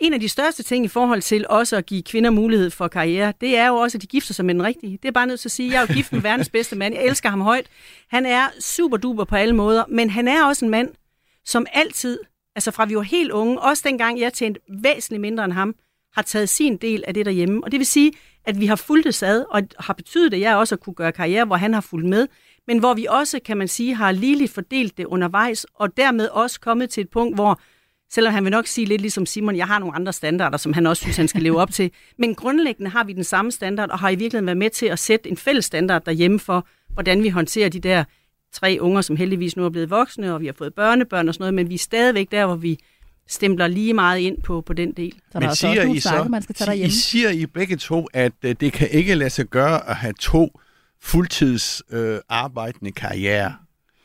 en 0.00 0.12
af 0.12 0.20
de 0.20 0.28
største 0.28 0.62
ting 0.62 0.84
i 0.84 0.88
forhold 0.88 1.22
til 1.22 1.46
også 1.48 1.76
at 1.76 1.86
give 1.86 2.02
kvinder 2.02 2.30
mulighed 2.30 2.70
for 2.70 2.88
karriere, 2.88 3.32
det 3.40 3.56
er 3.56 3.68
jo 3.68 3.74
også, 3.74 3.98
at 3.98 4.02
de 4.02 4.06
gifter 4.06 4.34
sig 4.34 4.44
med 4.44 4.54
den 4.54 4.62
rigtige. 4.62 4.98
Det 5.02 5.08
er 5.08 5.12
bare 5.12 5.26
nødt 5.26 5.40
til 5.40 5.48
at 5.48 5.52
sige, 5.52 5.72
jeg 5.72 5.76
er 5.76 5.86
jo 5.88 5.94
gift 5.94 6.12
med 6.12 6.20
verdens 6.20 6.48
bedste 6.48 6.76
mand. 6.76 6.94
Jeg 6.94 7.04
elsker 7.04 7.28
ham 7.28 7.40
højt. 7.40 7.66
Han 8.08 8.26
er 8.26 8.48
super 8.60 8.96
duper 8.96 9.24
på 9.24 9.36
alle 9.36 9.54
måder, 9.54 9.84
men 9.88 10.10
han 10.10 10.28
er 10.28 10.44
også 10.44 10.64
en 10.64 10.70
mand, 10.70 10.88
som 11.44 11.66
altid, 11.72 12.18
altså 12.56 12.70
fra 12.70 12.84
vi 12.84 12.96
var 12.96 13.02
helt 13.02 13.30
unge, 13.30 13.60
også 13.60 13.82
dengang 13.86 14.20
jeg 14.20 14.32
tjente 14.32 14.60
væsentligt 14.82 15.20
mindre 15.20 15.44
end 15.44 15.52
ham, 15.52 15.74
har 16.16 16.22
taget 16.22 16.48
sin 16.48 16.76
del 16.76 17.04
af 17.06 17.14
det 17.14 17.26
derhjemme. 17.26 17.64
Og 17.64 17.72
det 17.72 17.78
vil 17.78 17.86
sige, 17.86 18.12
at 18.44 18.60
vi 18.60 18.66
har 18.66 18.76
fulgt 18.76 19.06
det 19.06 19.22
ad, 19.22 19.44
og 19.50 19.62
har 19.78 19.94
betydet, 19.94 20.34
at 20.34 20.40
jeg 20.40 20.56
også 20.56 20.74
har 20.74 20.76
kunne 20.76 20.94
gøre 20.94 21.12
karriere, 21.12 21.44
hvor 21.44 21.56
han 21.56 21.74
har 21.74 21.80
fulgt 21.80 22.08
med, 22.08 22.26
men 22.66 22.78
hvor 22.78 22.94
vi 22.94 23.06
også, 23.10 23.40
kan 23.44 23.56
man 23.56 23.68
sige, 23.68 23.94
har 23.94 24.12
ligeligt 24.12 24.52
fordelt 24.52 24.96
det 24.98 25.04
undervejs, 25.04 25.66
og 25.74 25.96
dermed 25.96 26.28
også 26.28 26.60
kommet 26.60 26.90
til 26.90 27.00
et 27.00 27.10
punkt, 27.10 27.36
hvor 27.36 27.60
Selvom 28.10 28.34
han 28.34 28.44
vil 28.44 28.50
nok 28.50 28.66
sige 28.66 28.84
lidt 28.84 29.00
ligesom 29.00 29.26
Simon, 29.26 29.56
jeg 29.56 29.66
har 29.66 29.78
nogle 29.78 29.94
andre 29.94 30.12
standarder, 30.12 30.56
som 30.58 30.72
han 30.72 30.86
også 30.86 31.00
synes, 31.00 31.16
han 31.16 31.28
skal 31.28 31.42
leve 31.42 31.60
op 31.60 31.70
til. 31.70 31.90
Men 32.18 32.34
grundlæggende 32.34 32.90
har 32.90 33.04
vi 33.04 33.12
den 33.12 33.24
samme 33.24 33.52
standard, 33.52 33.90
og 33.90 33.98
har 33.98 34.10
i 34.10 34.14
virkeligheden 34.14 34.46
været 34.46 34.56
med 34.56 34.70
til 34.70 34.86
at 34.86 34.98
sætte 34.98 35.28
en 35.28 35.36
fælles 35.36 35.64
standard 35.64 36.04
derhjemme 36.04 36.38
for, 36.38 36.66
hvordan 36.92 37.22
vi 37.22 37.28
håndterer 37.28 37.68
de 37.68 37.80
der 37.80 38.04
tre 38.52 38.78
unger, 38.80 39.00
som 39.00 39.16
heldigvis 39.16 39.56
nu 39.56 39.64
er 39.64 39.70
blevet 39.70 39.90
voksne, 39.90 40.34
og 40.34 40.40
vi 40.40 40.46
har 40.46 40.52
fået 40.52 40.74
børnebørn 40.74 41.28
og 41.28 41.34
sådan 41.34 41.42
noget, 41.42 41.54
men 41.54 41.68
vi 41.68 41.74
er 41.74 41.78
stadigvæk 41.78 42.30
der, 42.30 42.46
hvor 42.46 42.56
vi 42.56 42.78
stempler 43.28 43.66
lige 43.66 43.94
meget 43.94 44.18
ind 44.20 44.42
på, 44.42 44.60
på 44.60 44.72
den 44.72 44.92
del. 44.92 45.12
Så 45.32 45.38
der 45.38 45.44
er 45.44 45.48
altså 45.48 45.68
også 45.68 45.82
nogle 45.84 46.00
snakke, 46.00 46.30
man 46.30 46.42
skal 46.42 46.54
tage 46.54 46.66
derhjemme. 46.66 46.88
I 46.88 46.90
siger 46.92 47.30
I 47.30 47.46
begge 47.46 47.76
to, 47.76 48.08
at 48.12 48.32
uh, 48.44 48.50
det 48.60 48.72
kan 48.72 48.88
ikke 48.90 49.14
lade 49.14 49.30
sig 49.30 49.46
gøre 49.46 49.88
at 49.90 49.96
have 49.96 50.14
to 50.20 50.60
fuldtids 51.02 51.82
uh, 51.92 52.16
arbejdende 52.28 52.92
karriere. 52.92 53.54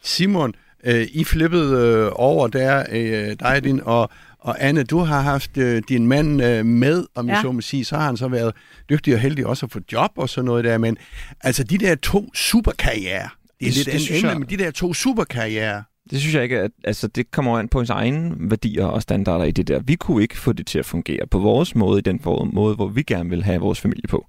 Simon, 0.04 0.54
uh, 0.88 0.94
I 1.02 1.24
flippede 1.24 2.06
uh, 2.08 2.12
over 2.16 2.48
der, 2.48 2.84
uh, 2.92 3.34
dig 3.40 3.64
din, 3.64 3.82
og, 3.84 4.10
og 4.40 4.56
Anne, 4.60 4.84
du 4.84 5.00
har 5.00 5.22
haft 5.22 5.58
uh, 5.58 5.78
din 5.90 6.08
mand 6.08 6.28
uh, 6.44 6.66
med, 6.66 7.06
om 7.16 7.28
ja. 7.28 7.34
jeg 7.34 7.42
så 7.42 7.52
må 7.52 7.62
sige, 7.62 7.86
så 7.86 7.96
har 7.98 8.06
han 8.06 8.18
så 8.18 8.28
været 8.28 8.54
dygtig 8.90 9.14
og 9.14 9.20
heldig 9.20 9.46
også 9.46 9.66
at 9.66 9.72
få 9.72 9.80
job 9.92 10.12
og 10.16 10.30
sådan 10.30 10.46
noget 10.46 10.64
der, 10.64 10.78
men 10.78 10.98
altså 11.42 11.64
de 11.64 11.78
der 11.78 11.96
to 11.96 12.34
superkarriere, 12.36 13.30
det 13.60 13.68
er 13.68 13.72
Det- 13.72 13.76
lidt 13.76 13.92
det 13.92 14.02
synes 14.02 14.24
jeg- 14.24 14.40
men 14.40 14.50
de 14.50 14.58
der 14.58 14.72
to 14.72 14.94
superkarriere, 14.94 15.84
det 16.10 16.20
synes 16.20 16.36
jeg 16.36 16.44
ikke, 16.44 16.60
at 16.60 16.72
altså, 16.84 17.08
det 17.08 17.32
kommer 17.32 17.60
an 17.60 17.68
på 17.68 17.80
ens 17.80 17.90
egne 17.90 18.36
værdier 18.40 18.86
og 18.86 19.02
standarder 19.02 19.46
i 19.46 19.52
det 19.52 19.68
der. 19.68 19.80
Vi 19.80 19.96
kunne 19.96 20.22
ikke 20.22 20.38
få 20.38 20.54
det 20.54 20.68
til 20.68 20.80
at 20.80 20.86
fungere 20.86 21.28
på 21.28 21.40
vores 21.40 21.76
måde, 21.76 22.00
i 22.00 22.02
den 22.02 22.22
måde, 22.54 22.76
hvor 22.76 22.88
vi 22.88 23.04
gerne 23.04 23.30
vil 23.30 23.44
have 23.44 23.62
vores 23.62 23.82
familie 23.82 24.08
på. 24.08 24.28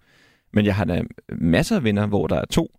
Men 0.52 0.64
jeg 0.64 0.74
har 0.74 0.84
da 0.84 1.02
masser 1.28 1.76
af 1.76 1.84
venner, 1.84 2.06
hvor 2.06 2.26
der 2.26 2.36
er 2.36 2.44
to, 2.50 2.70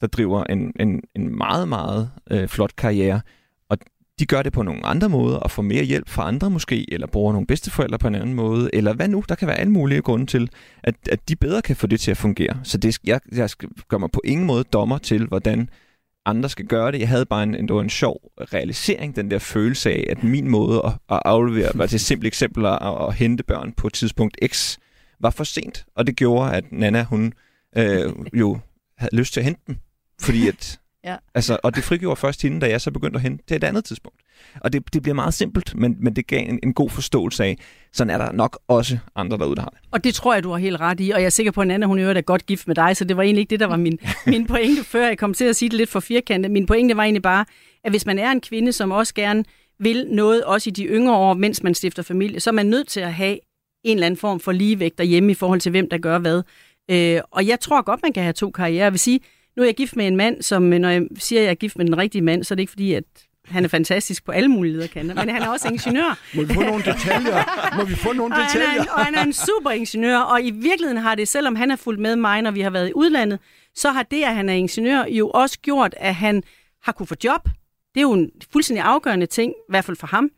der 0.00 0.06
driver 0.06 0.44
en, 0.44 0.72
en, 0.80 1.02
en 1.16 1.36
meget, 1.38 1.68
meget 1.68 2.10
øh, 2.30 2.48
flot 2.48 2.76
karriere, 2.76 3.20
og 3.68 3.78
de 4.18 4.26
gør 4.26 4.42
det 4.42 4.52
på 4.52 4.62
nogle 4.62 4.86
andre 4.86 5.08
måder, 5.08 5.36
og 5.36 5.50
får 5.50 5.62
mere 5.62 5.84
hjælp 5.84 6.08
fra 6.08 6.28
andre 6.28 6.50
måske, 6.50 6.92
eller 6.92 7.06
bruger 7.06 7.32
nogle 7.32 7.46
bedsteforældre 7.46 7.98
på 7.98 8.08
en 8.08 8.14
anden 8.14 8.34
måde, 8.34 8.70
eller 8.72 8.92
hvad 8.92 9.08
nu? 9.08 9.24
Der 9.28 9.34
kan 9.34 9.48
være 9.48 9.58
alle 9.58 9.72
mulige 9.72 10.02
grunde 10.02 10.26
til, 10.26 10.50
at, 10.82 10.94
at 11.10 11.28
de 11.28 11.36
bedre 11.36 11.62
kan 11.62 11.76
få 11.76 11.86
det 11.86 12.00
til 12.00 12.10
at 12.10 12.16
fungere. 12.16 12.60
Så 12.62 12.78
det, 12.78 12.98
jeg, 13.04 13.20
jeg 13.32 13.50
gør 13.88 13.98
mig 13.98 14.10
på 14.10 14.20
ingen 14.24 14.46
måde 14.46 14.64
dommer 14.64 14.98
til, 14.98 15.26
hvordan 15.26 15.68
andre 16.26 16.48
skal 16.48 16.66
gøre 16.66 16.92
det. 16.92 17.00
Jeg 17.00 17.08
havde 17.08 17.26
bare 17.26 17.42
en, 17.42 17.54
en, 17.54 17.68
det 17.68 17.74
var 17.74 17.82
en 17.82 17.90
sjov 17.90 18.32
realisering, 18.38 19.16
den 19.16 19.30
der 19.30 19.38
følelse 19.38 19.90
af, 19.90 20.06
at 20.10 20.24
min 20.24 20.48
måde 20.48 20.82
at, 20.84 20.92
at 21.10 21.22
aflevere, 21.24 21.70
var 21.74 21.86
til 21.86 22.00
simple 22.00 22.06
simpelt 22.06 22.26
eksempel 22.26 22.66
at, 22.66 22.78
at 22.82 23.14
hente 23.14 23.42
børn 23.42 23.72
på 23.72 23.88
tidspunkt 23.88 24.36
X, 24.46 24.78
var 25.20 25.30
for 25.30 25.44
sent. 25.44 25.84
Og 25.96 26.06
det 26.06 26.16
gjorde, 26.16 26.52
at 26.52 26.64
Nana, 26.72 27.02
hun 27.02 27.32
øh, 27.76 28.12
jo 28.34 28.58
havde 28.98 29.16
lyst 29.16 29.32
til 29.32 29.40
at 29.40 29.44
hente 29.44 29.60
dem. 29.66 29.76
Fordi 30.20 30.48
at, 30.48 30.79
Ja. 31.04 31.16
altså, 31.34 31.58
og 31.62 31.76
det 31.76 31.84
frigjorde 31.84 32.16
først 32.16 32.42
hende, 32.42 32.60
da 32.60 32.68
jeg 32.68 32.80
så 32.80 32.90
begyndte 32.90 33.16
at 33.16 33.22
hente 33.22 33.44
til 33.48 33.56
et 33.56 33.64
andet 33.64 33.84
tidspunkt. 33.84 34.20
Og 34.60 34.72
det, 34.72 34.94
det 34.94 35.02
bliver 35.02 35.14
meget 35.14 35.34
simpelt, 35.34 35.74
men, 35.74 35.96
men 36.00 36.16
det 36.16 36.26
gav 36.26 36.48
en, 36.48 36.58
en 36.62 36.74
god 36.74 36.90
forståelse 36.90 37.44
af, 37.44 37.58
sådan 37.92 38.10
er 38.10 38.18
der 38.18 38.32
nok 38.32 38.60
også 38.68 38.98
andre 39.16 39.38
derude, 39.38 39.56
der 39.56 39.62
har 39.62 39.68
det. 39.68 39.78
Og 39.90 40.04
det 40.04 40.14
tror 40.14 40.34
jeg, 40.34 40.42
du 40.42 40.50
har 40.50 40.58
helt 40.58 40.80
ret 40.80 41.00
i, 41.00 41.10
og 41.10 41.20
jeg 41.20 41.26
er 41.26 41.30
sikker 41.30 41.52
på, 41.52 41.60
at 41.60 41.70
Anna, 41.70 41.86
hun 41.86 41.98
er 41.98 42.20
godt 42.20 42.46
gift 42.46 42.66
med 42.66 42.74
dig, 42.74 42.96
så 42.96 43.04
det 43.04 43.16
var 43.16 43.22
egentlig 43.22 43.40
ikke 43.40 43.50
det, 43.50 43.60
der 43.60 43.66
var 43.66 43.76
min, 43.76 43.98
min 44.26 44.46
pointe 44.46 44.84
før. 44.84 45.06
Jeg 45.06 45.18
kom 45.18 45.34
til 45.34 45.44
at 45.44 45.56
sige 45.56 45.68
det 45.68 45.76
lidt 45.76 45.90
for 45.90 46.00
firkantet. 46.00 46.50
Min 46.52 46.66
pointe 46.66 46.96
var 46.96 47.02
egentlig 47.02 47.22
bare, 47.22 47.44
at 47.84 47.92
hvis 47.92 48.06
man 48.06 48.18
er 48.18 48.30
en 48.30 48.40
kvinde, 48.40 48.72
som 48.72 48.90
også 48.90 49.14
gerne 49.14 49.44
vil 49.78 50.06
noget 50.10 50.44
også 50.44 50.70
i 50.70 50.72
de 50.72 50.84
yngre 50.84 51.16
år, 51.16 51.34
mens 51.34 51.62
man 51.62 51.74
stifter 51.74 52.02
familie, 52.02 52.40
så 52.40 52.50
er 52.50 52.54
man 52.54 52.66
nødt 52.66 52.88
til 52.88 53.00
at 53.00 53.14
have 53.14 53.38
en 53.84 53.96
eller 53.96 54.06
anden 54.06 54.18
form 54.18 54.40
for 54.40 54.52
ligevægt 54.52 54.98
derhjemme 54.98 55.30
i 55.30 55.34
forhold 55.34 55.60
til, 55.60 55.70
hvem 55.70 55.88
der 55.88 55.98
gør 55.98 56.18
hvad. 56.18 56.42
Øh, 56.90 57.20
og 57.30 57.46
jeg 57.46 57.60
tror 57.60 57.82
godt, 57.82 58.02
man 58.02 58.12
kan 58.12 58.22
have 58.22 58.32
to 58.32 58.50
karrierer. 58.50 58.84
Jeg 58.84 58.92
vil 58.92 59.00
sige, 59.00 59.20
nu 59.60 59.64
er 59.64 59.68
jeg 59.68 59.74
gift 59.76 59.96
med 59.96 60.06
en 60.06 60.16
mand, 60.16 60.42
som 60.42 60.62
når 60.62 60.88
jeg 60.88 61.02
siger, 61.18 61.40
at 61.40 61.44
jeg 61.44 61.50
er 61.50 61.54
gift 61.54 61.78
med 61.78 61.86
den 61.86 61.98
rigtige 61.98 62.22
mand, 62.22 62.44
så 62.44 62.54
er 62.54 62.56
det 62.56 62.60
ikke 62.60 62.70
fordi, 62.70 62.92
at 62.92 63.04
han 63.44 63.64
er 63.64 63.68
fantastisk 63.68 64.24
på 64.24 64.32
alle 64.32 64.48
mulige 64.48 64.72
lederkanter, 64.72 65.14
men 65.14 65.28
han 65.28 65.42
er 65.42 65.48
også 65.48 65.68
ingeniør. 65.68 66.18
Må 66.36 66.42
vi 66.42 66.54
få 66.54 66.62
nogle 66.62 66.84
detaljer? 66.84 67.76
Må 67.76 67.84
vi 67.84 67.94
få 67.94 68.12
nogle 68.12 68.34
og 68.34 68.40
detaljer? 68.40 68.68
Han 68.68 68.78
er 68.78 68.82
en, 68.82 68.88
og 68.88 69.04
han 69.04 69.14
er 69.14 69.22
en 69.22 69.32
super 69.32 69.70
ingeniør, 69.70 70.18
og 70.18 70.42
i 70.42 70.50
virkeligheden 70.50 71.02
har 71.02 71.14
det, 71.14 71.28
selvom 71.28 71.56
han 71.56 71.70
har 71.70 71.76
fulgt 71.76 72.00
med 72.00 72.16
mig, 72.16 72.42
når 72.42 72.50
vi 72.50 72.60
har 72.60 72.70
været 72.70 72.88
i 72.88 72.92
udlandet, 72.94 73.38
så 73.74 73.90
har 73.90 74.02
det, 74.02 74.22
at 74.22 74.34
han 74.34 74.48
er 74.48 74.54
ingeniør, 74.54 75.04
jo 75.10 75.30
også 75.30 75.58
gjort, 75.58 75.94
at 75.96 76.14
han 76.14 76.42
har 76.82 76.92
kunne 76.92 77.06
få 77.06 77.14
job. 77.24 77.44
Det 77.94 77.96
er 77.96 78.02
jo 78.02 78.12
en 78.12 78.30
fuldstændig 78.52 78.84
afgørende 78.84 79.26
ting, 79.26 79.52
i 79.52 79.70
hvert 79.70 79.84
fald 79.84 79.96
for 79.96 80.06
ham. 80.06 80.30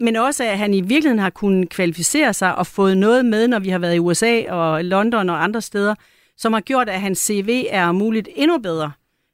Men 0.00 0.16
også, 0.16 0.44
at 0.44 0.58
han 0.58 0.74
i 0.74 0.80
virkeligheden 0.80 1.18
har 1.18 1.30
kunnet 1.30 1.68
kvalificere 1.68 2.34
sig 2.34 2.54
og 2.54 2.66
fået 2.66 2.96
noget 2.96 3.24
med, 3.24 3.48
når 3.48 3.58
vi 3.58 3.68
har 3.68 3.78
været 3.78 3.94
i 3.94 3.98
USA 3.98 4.42
og 4.48 4.84
London 4.84 5.30
og 5.30 5.44
andre 5.44 5.60
steder, 5.60 5.94
som 6.42 6.52
har 6.52 6.60
gjort, 6.60 6.88
at 6.88 7.00
hans 7.00 7.18
CV 7.18 7.64
er 7.70 7.92
muligt 7.92 8.28
endnu 8.36 8.58
bedre, 8.58 8.92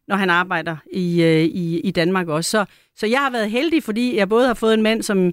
når 0.08 0.16
han 0.16 0.30
arbejder 0.30 0.76
i, 0.92 1.22
øh, 1.22 1.44
i, 1.44 1.80
i 1.80 1.90
Danmark 1.90 2.28
også. 2.28 2.50
Så, 2.50 2.64
så 2.96 3.06
jeg 3.06 3.18
har 3.18 3.30
været 3.30 3.50
heldig, 3.50 3.82
fordi 3.82 4.16
jeg 4.16 4.28
både 4.28 4.46
har 4.46 4.54
fået 4.54 4.74
en 4.74 4.82
mand, 4.82 5.02
som 5.02 5.32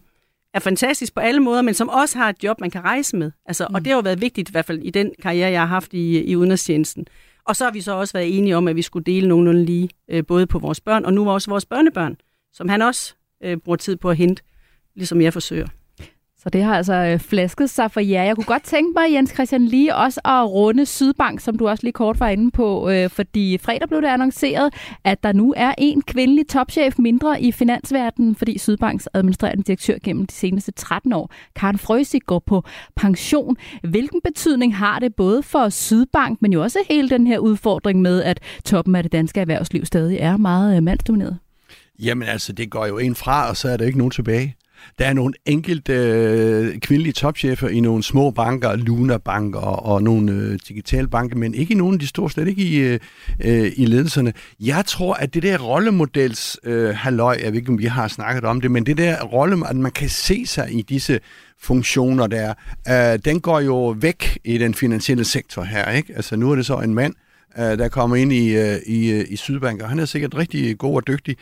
er 0.53 0.59
fantastisk 0.59 1.13
på 1.13 1.19
alle 1.19 1.39
måder, 1.39 1.61
men 1.61 1.73
som 1.73 1.89
også 1.89 2.17
har 2.17 2.29
et 2.29 2.43
job, 2.43 2.61
man 2.61 2.71
kan 2.71 2.83
rejse 2.83 3.17
med. 3.17 3.31
Altså, 3.45 3.67
mm. 3.69 3.75
Og 3.75 3.81
det 3.81 3.87
har 3.87 3.95
jo 3.95 4.01
været 4.01 4.21
vigtigt, 4.21 4.49
i 4.49 4.51
hvert 4.51 4.65
fald 4.65 4.79
i 4.79 4.89
den 4.89 5.11
karriere, 5.21 5.51
jeg 5.51 5.61
har 5.61 5.67
haft 5.67 5.93
i, 5.93 6.23
i 6.23 6.35
udenrigstjenesten. 6.35 7.07
Og 7.45 7.55
så 7.55 7.63
har 7.63 7.71
vi 7.71 7.81
så 7.81 7.91
også 7.91 8.13
været 8.13 8.37
enige 8.37 8.57
om, 8.57 8.67
at 8.67 8.75
vi 8.75 8.81
skulle 8.81 9.03
dele 9.03 9.27
nogenlunde 9.27 9.65
lige, 9.65 9.89
øh, 10.07 10.25
både 10.25 10.47
på 10.47 10.59
vores 10.59 10.81
børn, 10.81 11.05
og 11.05 11.13
nu 11.13 11.29
også 11.29 11.49
vores 11.49 11.65
børnebørn, 11.65 12.17
som 12.53 12.69
han 12.69 12.81
også 12.81 13.13
øh, 13.43 13.57
bruger 13.57 13.77
tid 13.77 13.95
på 13.95 14.09
at 14.09 14.17
hente, 14.17 14.43
ligesom 14.95 15.21
jeg 15.21 15.33
forsøger. 15.33 15.67
Så 16.45 16.49
det 16.49 16.63
har 16.63 16.75
altså 16.75 16.93
øh, 16.93 17.19
flasket 17.19 17.69
sig 17.69 17.91
for 17.91 17.99
jer. 17.99 18.23
Jeg 18.23 18.35
kunne 18.35 18.45
godt 18.45 18.63
tænke 18.63 18.91
mig, 18.95 19.13
Jens 19.13 19.33
Christian, 19.33 19.65
lige 19.65 19.95
også 19.95 20.21
at 20.25 20.49
runde 20.49 20.85
Sydbank, 20.85 21.39
som 21.39 21.57
du 21.57 21.67
også 21.67 21.83
lige 21.83 21.93
kort 21.93 22.19
var 22.19 22.29
inde 22.29 22.51
på, 22.51 22.89
øh, 22.89 23.09
fordi 23.09 23.57
fredag 23.57 23.87
blev 23.87 24.01
det 24.01 24.07
annonceret, 24.07 24.73
at 25.03 25.23
der 25.23 25.33
nu 25.33 25.53
er 25.57 25.73
en 25.77 26.01
kvindelig 26.01 26.47
topchef 26.47 26.99
mindre 26.99 27.41
i 27.41 27.51
finansverdenen, 27.51 28.35
fordi 28.35 28.57
Sydbanks 28.57 29.09
administrerende 29.13 29.63
direktør 29.63 29.97
gennem 30.03 30.25
de 30.25 30.33
seneste 30.33 30.71
13 30.71 31.13
år, 31.13 31.31
Karen 31.55 31.77
Frøsig, 31.77 32.21
går 32.21 32.39
på 32.39 32.63
pension. 32.95 33.57
Hvilken 33.83 34.21
betydning 34.23 34.75
har 34.75 34.99
det 34.99 35.15
både 35.15 35.43
for 35.43 35.69
Sydbank, 35.69 36.41
men 36.41 36.53
jo 36.53 36.63
også 36.63 36.79
hele 36.89 37.09
den 37.09 37.27
her 37.27 37.39
udfordring 37.39 38.01
med, 38.01 38.23
at 38.23 38.39
toppen 38.65 38.95
af 38.95 39.03
det 39.03 39.11
danske 39.11 39.39
erhvervsliv 39.39 39.85
stadig 39.85 40.17
er 40.17 40.37
meget 40.37 40.77
øh, 40.77 40.83
mandsdomineret? 40.83 41.37
Jamen 41.99 42.27
altså, 42.27 42.53
det 42.53 42.69
går 42.69 42.85
jo 42.85 42.97
en 42.97 43.15
fra, 43.15 43.49
og 43.49 43.57
så 43.57 43.69
er 43.69 43.77
der 43.77 43.85
ikke 43.85 43.97
nogen 43.97 44.11
tilbage. 44.11 44.55
Der 44.99 45.05
er 45.05 45.13
nogle 45.13 45.33
enkelte 45.45 45.93
øh, 45.93 46.79
kvindelige 46.79 47.13
topchefer 47.13 47.67
i 47.67 47.79
nogle 47.79 48.03
små 48.03 48.31
banker, 48.31 48.75
Luna-banker 48.75 49.59
og, 49.59 49.85
og 49.85 50.03
nogle 50.03 50.31
øh, 50.31 50.59
digitale 50.67 51.07
banker, 51.07 51.37
men 51.37 51.53
ikke 51.53 51.73
i 51.73 51.77
nogen 51.77 51.93
af 51.93 51.99
de 51.99 52.07
store, 52.07 52.29
slet 52.29 52.47
ikke 52.47 52.61
i, 52.61 52.77
øh, 52.77 52.99
øh, 53.43 53.71
i 53.75 53.85
ledelserne. 53.85 54.33
Jeg 54.59 54.83
tror, 54.87 55.13
at 55.13 55.33
det 55.33 55.43
der 55.43 55.57
rollemodels 55.57 56.59
øh, 56.63 56.95
halløj, 56.95 57.37
jeg 57.43 57.51
ved 57.51 57.59
ikke, 57.59 57.71
om 57.71 57.79
vi 57.79 57.85
har 57.85 58.07
snakket 58.07 58.43
om 58.43 58.61
det, 58.61 58.71
men 58.71 58.85
det 58.85 58.97
der 58.97 59.23
rolle, 59.23 59.69
at 59.69 59.75
man 59.75 59.91
kan 59.91 60.09
se 60.09 60.45
sig 60.45 60.73
i 60.73 60.81
disse 60.81 61.19
funktioner 61.61 62.27
der, 62.27 62.53
øh, 62.87 63.19
den 63.25 63.41
går 63.41 63.59
jo 63.59 63.95
væk 63.99 64.39
i 64.43 64.57
den 64.57 64.73
finansielle 64.73 65.23
sektor 65.23 65.63
her. 65.63 65.91
Ikke? 65.91 66.13
Altså 66.15 66.35
nu 66.35 66.51
er 66.51 66.55
det 66.55 66.65
så 66.65 66.77
en 66.77 66.93
mand, 66.93 67.13
øh, 67.57 67.77
der 67.77 67.87
kommer 67.87 68.15
ind 68.15 68.33
i, 68.33 68.55
øh, 68.55 68.77
i, 68.85 69.23
i 69.23 69.35
Sydbank, 69.35 69.81
og 69.81 69.89
han 69.89 69.99
er 69.99 70.05
sikkert 70.05 70.35
rigtig 70.35 70.77
god 70.77 70.95
og 70.95 71.07
dygtig. 71.07 71.37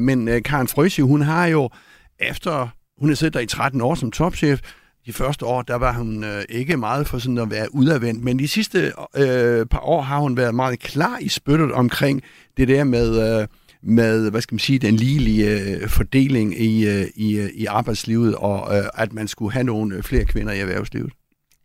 Men 0.00 0.42
Karen 0.42 0.68
Frøsi, 0.68 1.02
hun 1.02 1.22
har 1.22 1.46
jo 1.46 1.70
efter 2.18 2.68
hun 2.98 3.08
har 3.08 3.16
siddet 3.16 3.34
der 3.34 3.40
i 3.40 3.46
13 3.46 3.80
år 3.80 3.94
som 3.94 4.10
topchef, 4.10 4.60
de 5.06 5.12
første 5.12 5.46
år, 5.46 5.62
der 5.62 5.74
var 5.74 5.92
hun 5.92 6.24
øh, 6.24 6.42
ikke 6.48 6.76
meget 6.76 7.06
for 7.06 7.18
sådan 7.18 7.38
at 7.38 7.50
være 7.50 7.74
udadvendt, 7.74 8.24
men 8.24 8.38
de 8.38 8.48
sidste 8.48 8.92
øh, 9.16 9.66
par 9.66 9.80
år 9.80 10.00
har 10.00 10.18
hun 10.18 10.36
været 10.36 10.54
meget 10.54 10.78
klar 10.78 11.18
i 11.20 11.28
spyttet 11.28 11.72
omkring 11.72 12.22
det 12.56 12.68
der 12.68 12.84
med, 12.84 13.40
øh, 13.40 13.48
med 13.82 14.30
hvad 14.30 14.40
skal 14.40 14.54
man 14.54 14.58
sige, 14.58 14.78
den 14.78 14.96
ligelige 14.96 15.60
øh, 15.60 15.88
fordeling 15.88 16.60
i, 16.60 16.86
øh, 16.88 17.06
i, 17.14 17.38
øh, 17.38 17.50
i 17.54 17.66
arbejdslivet, 17.66 18.34
og 18.34 18.76
øh, 18.76 18.84
at 18.94 19.12
man 19.12 19.28
skulle 19.28 19.52
have 19.52 19.64
nogle 19.64 20.02
flere 20.02 20.24
kvinder 20.24 20.52
i 20.52 20.60
erhvervslivet. 20.60 21.12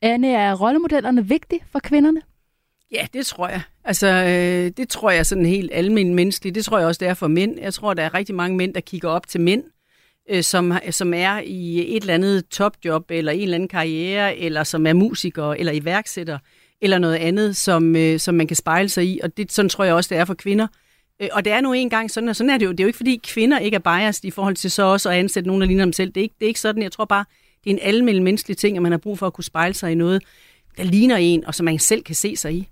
Anne, 0.01 0.27
er 0.27 0.53
rollemodellerne 0.55 1.27
vigtige 1.27 1.61
for 1.71 1.79
kvinderne? 1.79 2.21
Ja, 2.91 3.07
det 3.13 3.25
tror 3.25 3.47
jeg. 3.47 3.61
Altså, 3.83 4.07
øh, 4.07 4.71
det 4.77 4.89
tror 4.89 5.11
jeg 5.11 5.25
sådan 5.25 5.45
helt 5.45 5.71
almindeligt 5.73 6.15
menneskeligt. 6.15 6.55
Det 6.55 6.65
tror 6.65 6.77
jeg 6.77 6.87
også, 6.87 6.99
det 6.99 7.07
er 7.07 7.13
for 7.13 7.27
mænd. 7.27 7.59
Jeg 7.59 7.73
tror, 7.73 7.93
der 7.93 8.03
er 8.03 8.13
rigtig 8.13 8.35
mange 8.35 8.57
mænd, 8.57 8.73
der 8.73 8.81
kigger 8.81 9.09
op 9.09 9.27
til 9.27 9.41
mænd, 9.41 9.63
øh, 10.29 10.43
som, 10.43 10.73
som 10.91 11.13
er 11.13 11.41
i 11.45 11.95
et 11.95 12.01
eller 12.01 12.13
andet 12.13 12.49
topjob, 12.49 13.11
eller 13.11 13.31
en 13.31 13.41
eller 13.41 13.55
anden 13.55 13.69
karriere, 13.69 14.37
eller 14.37 14.63
som 14.63 14.87
er 14.87 14.93
musiker, 14.93 15.53
eller 15.53 15.71
iværksætter, 15.71 16.37
eller 16.81 16.97
noget 16.97 17.15
andet, 17.15 17.55
som, 17.57 17.95
øh, 17.95 18.19
som 18.19 18.35
man 18.35 18.47
kan 18.47 18.55
spejle 18.55 18.89
sig 18.89 19.05
i. 19.05 19.19
Og 19.23 19.37
det, 19.37 19.51
sådan 19.51 19.69
tror 19.69 19.83
jeg 19.83 19.93
også, 19.93 20.07
det 20.07 20.17
er 20.17 20.25
for 20.25 20.33
kvinder. 20.33 20.67
Øh, 21.21 21.29
og 21.31 21.45
det 21.45 21.53
er 21.53 21.61
nu 21.61 21.73
engang 21.73 22.11
sådan, 22.11 22.29
og 22.29 22.35
sådan 22.35 22.49
er 22.49 22.57
det 22.57 22.65
jo. 22.65 22.71
Det 22.71 22.79
er 22.79 22.83
jo 22.83 22.87
ikke, 22.87 22.97
fordi 22.97 23.21
kvinder 23.23 23.59
ikke 23.59 23.75
er 23.75 23.79
biased 23.79 24.25
i 24.25 24.31
forhold 24.31 24.55
til 24.55 24.71
så 24.71 24.83
også 24.83 25.09
at 25.09 25.15
ansætte 25.15 25.47
nogen, 25.47 25.61
der 25.61 25.67
ligner 25.67 25.85
dem 25.85 25.93
selv. 25.93 26.11
Det 26.11 26.17
er 26.17 26.23
ikke, 26.23 26.35
det 26.39 26.45
er 26.45 26.47
ikke 26.47 26.59
sådan. 26.59 26.83
Jeg 26.83 26.91
tror 26.91 27.05
bare, 27.05 27.25
det 27.63 27.69
er 27.69 27.73
en 27.73 27.79
almindelig 27.81 28.23
menneskelig 28.23 28.57
ting, 28.57 28.77
at 28.77 28.83
man 28.83 28.91
har 28.91 28.99
brug 28.99 29.19
for 29.19 29.27
at 29.27 29.33
kunne 29.33 29.43
spejle 29.43 29.73
sig 29.73 29.91
i 29.91 29.95
noget, 29.95 30.23
der 30.77 30.83
ligner 30.83 31.15
en, 31.15 31.45
og 31.45 31.55
som 31.55 31.65
man 31.65 31.79
selv 31.79 32.03
kan 32.03 32.15
se 32.15 32.35
sig 32.35 32.53
i. 32.53 32.67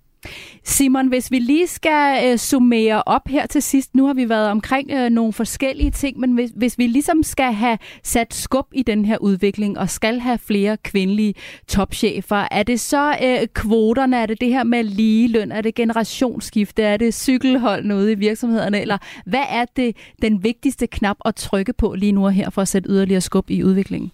Simon, 0.64 1.08
hvis 1.08 1.32
vi 1.32 1.40
lige 1.40 1.68
skal 1.68 2.32
øh, 2.32 2.38
summere 2.38 3.04
op 3.06 3.28
her 3.28 3.46
til 3.46 3.62
sidst, 3.62 3.96
nu 3.96 4.06
har 4.06 4.14
vi 4.14 4.30
været 4.30 4.50
omkring 4.50 4.92
øh, 4.92 5.10
nogle 5.10 5.34
forskellige 5.34 5.92
ting, 5.92 6.20
men 6.20 6.34
hvis, 6.34 6.52
hvis 6.56 6.78
vi 6.78 6.88
ligesom 6.88 7.24
skal 7.24 7.54
have 7.54 7.78
sat 8.04 8.34
skub 8.34 8.68
i 8.74 8.84
den 8.84 9.06
her 9.06 9.18
udvikling 9.18 9.78
og 9.78 9.90
skal 9.90 10.20
have 10.20 10.38
flere 10.38 10.78
kvindelige 10.78 11.34
topchefer, 11.68 12.48
er 12.52 12.64
det 12.64 12.80
så 12.80 13.16
øh, 13.24 13.48
kvoterne, 13.54 14.18
er 14.18 14.26
det 14.26 14.42
det 14.42 14.50
her 14.50 14.64
med 14.64 14.84
ligeløn, 14.84 15.52
er 15.52 15.62
det 15.62 15.76
generationsskifte, 15.76 16.84
er 16.84 16.98
det 16.98 17.14
cykelhold 17.14 17.92
ude 17.92 18.12
i 18.12 18.16
virksomhederne, 18.16 18.82
eller 18.82 18.98
hvad 19.26 19.44
er 19.50 19.66
det 19.76 19.96
den 20.22 20.44
vigtigste 20.44 20.88
knap 20.88 21.18
at 21.26 21.36
trykke 21.36 21.74
på 21.74 21.96
lige 21.98 22.12
nu 22.12 22.28
her 22.28 22.50
for 22.50 22.62
at 22.62 22.68
sætte 22.68 22.90
yderligere 22.90 23.22
skub 23.22 23.50
i 23.50 23.64
udviklingen? 23.64 24.12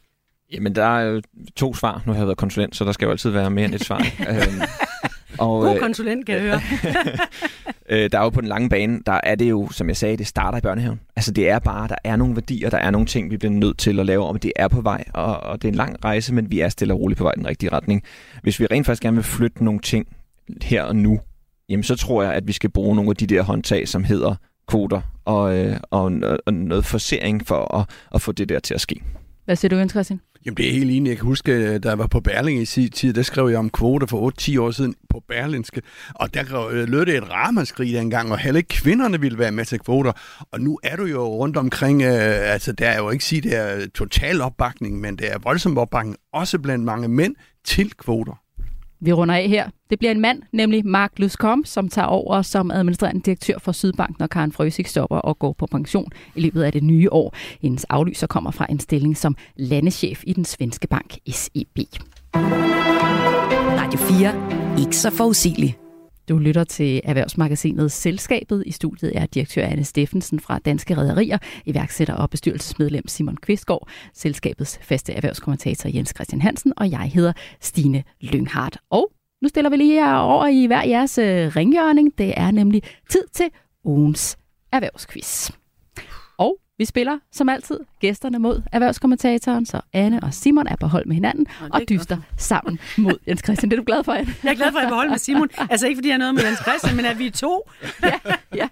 Jamen, 0.52 0.76
der 0.76 0.86
er 0.86 1.02
jo 1.02 1.22
to 1.56 1.74
svar. 1.74 2.02
Nu 2.06 2.12
har 2.12 2.20
jeg 2.20 2.28
været 2.28 2.38
konsulent, 2.38 2.76
så 2.76 2.86
der 2.86 2.92
skal 2.92 3.06
jo 3.06 3.12
altid 3.12 3.30
være 3.30 3.50
mere 3.50 3.66
end 3.66 3.76
et 3.76 3.84
svar. 3.84 4.06
og, 5.40 5.62
God 5.62 5.74
øh, 5.74 5.80
konsulent, 5.80 6.26
kan 6.26 6.36
jeg 6.36 6.44
høre. 6.44 6.62
øh, 8.04 8.12
der 8.12 8.20
er 8.20 8.24
jo 8.24 8.30
på 8.30 8.42
den 8.42 8.50
lange 8.50 8.70
bane, 8.70 9.00
der 9.06 9.20
er 9.24 9.36
det 9.36 9.50
jo, 9.50 9.70
som 9.72 9.88
jeg 9.88 9.98
sagde, 9.98 10.18
det 10.18 10.28
starter 10.28 10.58
i 10.58 10.62
børnehaven. 10.62 11.00
Altså 11.16 11.32
det 11.32 11.50
er 11.50 11.60
bare, 11.60 11.88
der 11.88 11.96
er 12.04 12.16
nogle 12.16 12.36
værdier, 12.36 12.70
der 12.70 12.78
er 12.78 12.92
nogle 12.92 13.08
ting, 13.08 13.32
vi 13.32 13.38
bliver 13.38 13.52
nødt 13.52 13.78
til 13.78 14.00
at 14.00 14.06
lave 14.06 14.26
om. 14.26 14.40
Det 14.40 14.52
er 14.56 14.68
på 14.68 14.82
vej, 14.82 15.04
og, 15.14 15.40
og 15.40 15.62
det 15.62 15.68
er 15.68 15.72
en 15.72 15.76
lang 15.76 16.06
rejse, 16.06 16.34
men 16.34 16.52
vi 16.52 16.60
er 16.60 16.70
stille 16.70 16.94
og 16.94 17.00
roligt 17.00 17.18
på 17.18 17.24
vej 17.24 17.34
i 17.36 17.40
den 17.40 17.48
rigtige 17.48 17.72
retning. 17.72 18.04
Hvis 18.44 18.60
vi 18.60 18.66
rent 18.66 18.86
faktisk 18.86 19.04
gerne 19.04 19.18
vil 19.18 19.24
flytte 19.24 19.64
nogle 19.64 19.80
ting 19.80 20.08
her 20.62 20.84
og 20.84 20.96
nu, 20.96 21.20
jamen 21.70 21.84
så 21.84 21.96
tror 21.96 22.24
jeg, 22.24 22.34
at 22.34 22.48
vi 22.48 22.52
skal 22.52 22.70
bruge 22.70 22.96
nogle 22.96 23.10
af 23.10 23.16
de 23.16 23.28
der 23.28 23.42
håndtag, 23.42 23.88
som 23.88 24.04
hedder 24.04 24.36
kvoter 24.68 25.02
og, 25.26 25.58
øh, 25.58 25.78
og, 25.92 26.12
og 26.46 26.54
noget 26.54 26.86
forsering 26.86 27.48
for 27.48 27.78
at, 27.78 27.90
at 28.16 28.22
få 28.22 28.32
det 28.32 28.50
der 28.50 28.60
til 28.60 28.74
at 28.74 28.82
ske. 28.82 29.02
Hvad 29.46 29.56
siger 29.56 29.70
du, 29.70 29.76
Jens 29.76 29.92
Christian? 29.92 30.20
Jamen, 30.46 30.58
det 30.58 30.68
er 30.68 30.72
helt 30.72 30.92
enig. 30.92 31.10
Jeg 31.10 31.18
kan 31.18 31.26
huske, 31.26 31.52
øh, 31.52 31.84
da 31.84 31.90
jeg 31.90 32.00
var 32.00 32.08
på 32.08 32.20
Berling 32.20 32.62
i 32.62 32.66
sin 32.66 32.90
tid, 32.90 33.14
der 33.14 33.22
skrev 33.22 33.50
jeg 33.50 33.60
om 33.60 33.70
kvoter 33.70 34.08
for 34.08 34.32
8-10 34.32 34.60
år 34.62 34.72
siden 34.72 34.96
på 35.10 35.24
Berlinske, 35.28 35.82
og 36.16 36.34
der 36.34 36.68
øh, 36.68 36.88
lød 36.88 37.06
det 37.06 37.16
et 37.16 37.30
ramaskrig 37.30 37.94
dengang, 37.94 38.32
og 38.32 38.38
heller 38.38 38.58
ikke 38.58 38.68
kvinderne 38.68 39.22
ville 39.22 39.38
være 39.38 39.52
med 39.52 39.66
til 39.66 39.80
kvoter. 39.80 40.12
Og 40.52 40.62
nu 40.62 40.80
er 40.84 40.96
du 40.96 41.06
jo 41.06 41.26
rundt 41.26 41.58
omkring, 41.58 42.02
øh, 42.02 42.54
altså 42.54 42.72
der 42.72 42.90
er 42.90 42.98
jo 42.98 43.10
ikke 43.10 43.26
sige, 43.26 43.42
det 43.42 43.56
er 43.56 43.88
total 43.96 44.42
opbakning, 44.42 45.00
men 45.00 45.16
det 45.16 45.32
er 45.32 45.38
voldsom 45.38 45.78
opbakning, 45.78 46.18
også 46.34 46.60
blandt 46.60 46.86
mange 46.86 47.08
mænd, 47.08 47.36
til 47.64 47.92
kvoter. 47.98 48.45
Vi 49.00 49.14
runder 49.14 49.36
af 49.36 49.48
her. 49.48 49.70
Det 49.90 50.00
bliver 50.00 50.12
en 50.12 50.22
mand, 50.22 50.42
nemlig 50.52 50.86
Mark 50.86 51.12
Luskom, 51.18 51.66
som 51.66 51.90
tager 51.90 52.08
over 52.08 52.42
som 52.42 52.72
administrerende 52.72 53.22
direktør 53.22 53.58
for 53.60 53.72
Sydbank, 53.72 54.20
når 54.20 54.28
Karen 54.28 54.52
Frøsik 54.52 54.88
stopper 54.88 55.18
og 55.18 55.40
går 55.40 55.54
på 55.54 55.66
pension 55.72 56.12
i 56.36 56.42
løbet 56.42 56.64
af 56.64 56.72
det 56.72 56.84
nye 56.84 57.12
år. 57.12 57.36
Hendes 57.62 57.84
aflyser 57.84 58.28
kommer 58.28 58.52
fra 58.52 58.66
en 58.70 58.80
stilling 58.80 59.18
som 59.18 59.36
landeschef 59.56 60.24
i 60.28 60.34
den 60.34 60.46
svenske 60.46 60.88
bank 60.88 61.18
SEB. 61.32 61.80
Radio 63.80 64.00
4. 64.00 64.80
Ikke 64.80 64.98
så 64.98 65.12
forudsigeligt. 65.12 65.85
Du 66.30 66.38
lytter 66.38 66.64
til 66.64 67.02
Erhvervsmagasinet 67.04 67.92
Selskabet. 67.92 68.64
I 68.66 68.72
studiet 68.72 69.18
er 69.18 69.26
direktør 69.26 69.66
Anne 69.66 69.84
Steffensen 69.84 70.40
fra 70.40 70.60
Danske 70.60 70.98
Rederier, 70.98 71.38
iværksætter 71.66 72.14
og 72.14 72.30
bestyrelsesmedlem 72.30 73.08
Simon 73.08 73.38
Kvistgaard, 73.38 73.90
selskabets 74.14 74.80
faste 74.82 75.14
erhvervskommentator 75.14 75.90
Jens 75.94 76.14
Christian 76.16 76.42
Hansen, 76.42 76.74
og 76.78 76.92
jeg 76.92 77.12
hedder 77.14 77.34
Stine 77.62 78.04
Lynghardt. 78.22 78.78
Og 78.90 79.12
nu 79.42 79.48
stiller 79.48 79.70
vi 79.70 79.76
lige 79.76 79.94
her 79.94 80.16
over 80.16 80.48
i 80.48 80.66
hver 80.66 80.84
jeres 80.84 81.18
øh, 81.18 81.56
ringjørning. 81.56 82.18
Det 82.18 82.34
er 82.38 82.52
nemlig 82.52 82.84
tid 83.10 83.24
til 83.34 83.46
ugens 83.84 84.38
erhvervsquiz. 84.72 85.52
Og 86.38 86.58
vi 86.78 86.86
spiller 86.86 87.20
som 87.32 87.50
altid 87.50 87.80
gæsterne 88.00 88.40
mod 88.40 88.62
erhvervskommentatoren, 88.72 89.66
så 89.66 89.82
Anne 89.94 90.24
og 90.24 90.34
Simon 90.34 90.68
er 90.68 90.76
på 90.76 90.88
hold 90.88 91.06
med 91.06 91.14
hinanden 91.14 91.48
og, 91.62 91.70
og 91.72 91.82
dyster 91.90 92.16
godt. 92.16 92.42
sammen 92.42 92.80
mod 92.98 93.18
Jens 93.28 93.42
Christian. 93.44 93.72
Det 93.72 93.78
er 93.78 93.82
du 93.82 93.86
glad 93.86 94.04
for, 94.04 94.12
Anne? 94.12 94.34
Jeg 94.44 94.52
er 94.52 94.56
glad 94.56 94.72
for, 94.72 94.78
at 94.78 94.82
jeg 94.82 94.88
er 94.88 94.92
på 94.92 94.96
hold 94.96 95.10
med 95.10 95.18
Simon. 95.18 95.50
Altså 95.70 95.88
ikke 95.88 95.98
fordi 95.98 96.08
jeg 96.08 96.14
er 96.14 96.18
noget 96.18 96.36
med 96.36 96.44
Jens 96.44 96.60
Christian, 96.60 96.96
men 96.96 97.06
at 97.06 97.20
vi 97.20 97.28
er 97.28 97.32
to. 97.32 97.70
ja, 98.04 98.20
ja. 98.56 98.68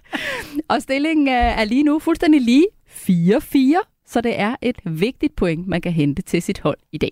Og 0.68 0.82
stillingen 0.82 1.28
er 1.28 1.64
lige 1.64 1.84
nu 1.84 2.00
fuldstændig 2.00 2.42
lige 2.42 2.66
4-4. 2.88 4.06
så 4.08 4.22
det 4.22 4.40
er 4.40 4.56
et 4.62 4.76
vigtigt 4.86 5.36
point, 5.36 5.68
man 5.68 5.82
kan 5.82 5.92
hente 5.92 6.22
til 6.22 6.42
sit 6.42 6.60
hold 6.60 6.78
i 6.92 6.98
dag. 6.98 7.12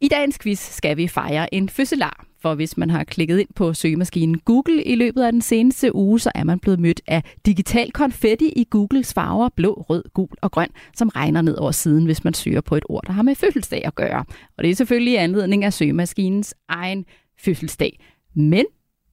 I 0.00 0.08
dagens 0.08 0.38
quiz 0.38 0.58
skal 0.60 0.96
vi 0.96 1.08
fejre 1.08 1.54
en 1.54 1.68
fødselar, 1.68 2.24
for 2.46 2.54
hvis 2.54 2.76
man 2.76 2.90
har 2.90 3.04
klikket 3.04 3.38
ind 3.38 3.48
på 3.54 3.74
søgemaskinen 3.74 4.38
Google 4.38 4.84
i 4.84 4.94
løbet 4.94 5.22
af 5.22 5.32
den 5.32 5.42
seneste 5.42 5.94
uge, 5.94 6.20
så 6.20 6.30
er 6.34 6.44
man 6.44 6.58
blevet 6.58 6.80
mødt 6.80 7.00
af 7.06 7.22
digital 7.46 7.92
konfetti 7.92 8.48
i 8.48 8.66
Googles 8.70 9.14
farver 9.14 9.48
blå, 9.48 9.86
rød, 9.90 10.04
gul 10.14 10.28
og 10.42 10.50
grøn, 10.50 10.68
som 10.96 11.08
regner 11.08 11.42
ned 11.42 11.56
over 11.56 11.70
siden, 11.70 12.04
hvis 12.04 12.24
man 12.24 12.34
søger 12.34 12.60
på 12.60 12.76
et 12.76 12.82
ord, 12.88 13.02
der 13.06 13.12
har 13.12 13.22
med 13.22 13.34
fødselsdag 13.34 13.82
at 13.84 13.94
gøre. 13.94 14.24
Og 14.58 14.64
det 14.64 14.70
er 14.70 14.74
selvfølgelig 14.74 15.12
i 15.12 15.16
anledning 15.16 15.64
af 15.64 15.72
søgemaskinens 15.72 16.54
egen 16.68 17.04
fødselsdag. 17.38 18.00
Men 18.34 18.64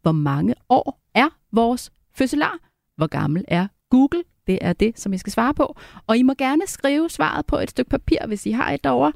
hvor 0.01 0.11
mange 0.11 0.55
år 0.69 1.01
er 1.15 1.29
vores 1.51 1.91
fødselar? 2.15 2.57
Hvor 2.97 3.07
gammel 3.07 3.45
er 3.47 3.67
Google? 3.89 4.23
Det 4.47 4.57
er 4.61 4.73
det, 4.73 4.99
som 4.99 5.13
I 5.13 5.17
skal 5.17 5.33
svare 5.33 5.53
på. 5.53 5.77
Og 6.07 6.17
I 6.17 6.23
må 6.23 6.33
gerne 6.37 6.61
skrive 6.67 7.09
svaret 7.09 7.45
på 7.45 7.57
et 7.57 7.69
stykke 7.69 7.89
papir, 7.89 8.17
hvis 8.27 8.45
I 8.45 8.51
har 8.51 8.71
et 8.71 8.83
derovre. 8.83 9.11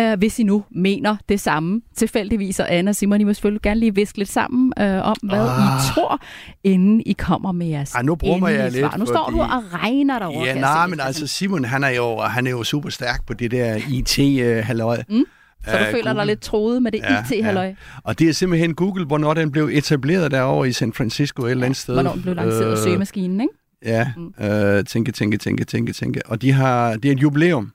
Uh, 0.00 0.18
hvis 0.18 0.38
I 0.38 0.42
nu 0.42 0.64
mener 0.70 1.16
det 1.28 1.40
samme 1.40 1.80
tilfældigvis. 1.96 2.60
Og 2.60 2.74
Anna 2.74 2.88
og 2.88 2.96
Simon, 2.96 3.20
I 3.20 3.24
må 3.24 3.32
selvfølgelig 3.32 3.62
gerne 3.62 3.80
lige 3.80 3.94
viske 3.94 4.18
lidt 4.18 4.28
sammen 4.28 4.72
uh, 4.80 4.84
om, 4.86 5.16
hvad 5.22 5.40
ah. 5.40 5.56
I 5.56 5.94
tror, 5.94 6.20
inden 6.64 7.02
I 7.06 7.12
kommer 7.12 7.52
med 7.52 7.66
jeres 7.66 7.94
Ej, 7.94 8.02
nu 8.02 8.14
bruger 8.14 8.48
jeg 8.48 8.72
lidt, 8.72 8.86
svar. 8.86 8.96
Nu 8.96 9.06
står 9.06 9.24
fordi... 9.24 9.36
du 9.36 9.42
og 9.42 9.62
regner 9.72 10.18
derovre. 10.18 10.44
Ja, 10.44 10.60
nej, 10.60 10.86
men 10.86 11.00
altså 11.00 11.26
Simon, 11.26 11.64
han 11.64 11.84
er 11.84 11.88
jo, 11.90 12.18
han 12.18 12.46
er 12.46 12.50
jo 12.50 12.64
super 12.64 12.90
stærk 12.90 13.26
på 13.26 13.34
det 13.34 13.50
der 13.50 13.80
IT-halløj. 13.88 15.02
Mm. 15.08 15.24
Så 15.64 15.70
du 15.70 15.84
uh, 15.84 15.90
føler 15.90 16.02
Google. 16.02 16.18
dig 16.18 16.26
lidt 16.26 16.40
troet 16.40 16.82
med 16.82 16.92
det 16.92 16.98
Ja, 16.98 17.24
IT-halløj? 17.32 17.64
ja. 17.66 17.74
Og 18.04 18.18
det 18.18 18.28
er 18.28 18.32
simpelthen 18.32 18.74
Google, 18.74 19.04
hvornår 19.04 19.34
den 19.34 19.52
blev 19.52 19.68
etableret 19.72 20.30
derovre 20.30 20.68
i 20.68 20.72
San 20.72 20.92
Francisco 20.92 21.42
et 21.42 21.50
eller 21.50 21.64
andet 21.64 21.76
sted. 21.76 21.94
Hvornår 21.94 22.12
den 22.12 22.22
blev 22.22 22.34
lanceret 22.34 22.72
øh, 22.72 22.78
søgemaskinen, 22.78 23.40
ikke? 23.40 23.54
Ja, 23.84 24.12
øh, 24.40 24.84
tænke, 24.84 25.12
tænke, 25.12 25.36
tænke, 25.38 25.64
tænke, 25.64 25.92
tænke. 25.92 26.20
Og 26.26 26.42
de 26.42 26.52
har, 26.52 26.96
det 26.96 27.04
er 27.08 27.12
et 27.12 27.22
jubilæum. 27.22 27.72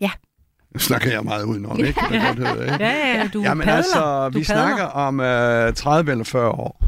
Ja. 0.00 0.10
Nu 0.74 0.78
snakker 0.80 1.10
jeg 1.10 1.24
meget 1.24 1.44
udenom, 1.44 1.78
ikke? 1.78 1.92
Kan 1.92 2.20
du 2.20 2.26
godt 2.26 2.38
høre, 2.38 2.72
ikke? 2.72 2.84
Ja, 2.84 3.18
ja, 3.18 3.30
du 3.34 3.42
Jamen 3.42 3.64
padler. 3.64 3.76
altså, 3.76 4.28
du 4.28 4.38
vi 4.38 4.44
padler. 4.44 4.62
snakker 4.66 4.84
om 4.84 5.20
øh, 5.20 5.72
30 5.74 6.10
eller 6.10 6.24
40 6.24 6.50
år. 6.50 6.84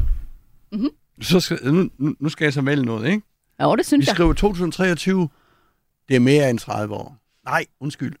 Mhm. 0.71 0.89
Så 1.21 1.39
skal, 1.39 1.73
nu, 1.73 1.89
nu- 2.19 2.29
skal 2.29 2.45
jeg 2.45 2.53
så 2.53 2.61
vælge 2.61 2.85
noget, 2.85 3.07
ikke? 3.09 3.21
Jo, 3.63 3.71
det 3.71 3.77
Vi 3.79 3.83
synes 3.83 4.07
jeg. 4.07 4.15
skriver 4.15 4.33
2023. 4.33 5.29
Det 6.09 6.15
er 6.15 6.19
mere 6.19 6.49
end 6.49 6.59
30 6.59 6.93
år. 6.95 7.17
Nej, 7.45 7.65
undskyld. 7.79 8.15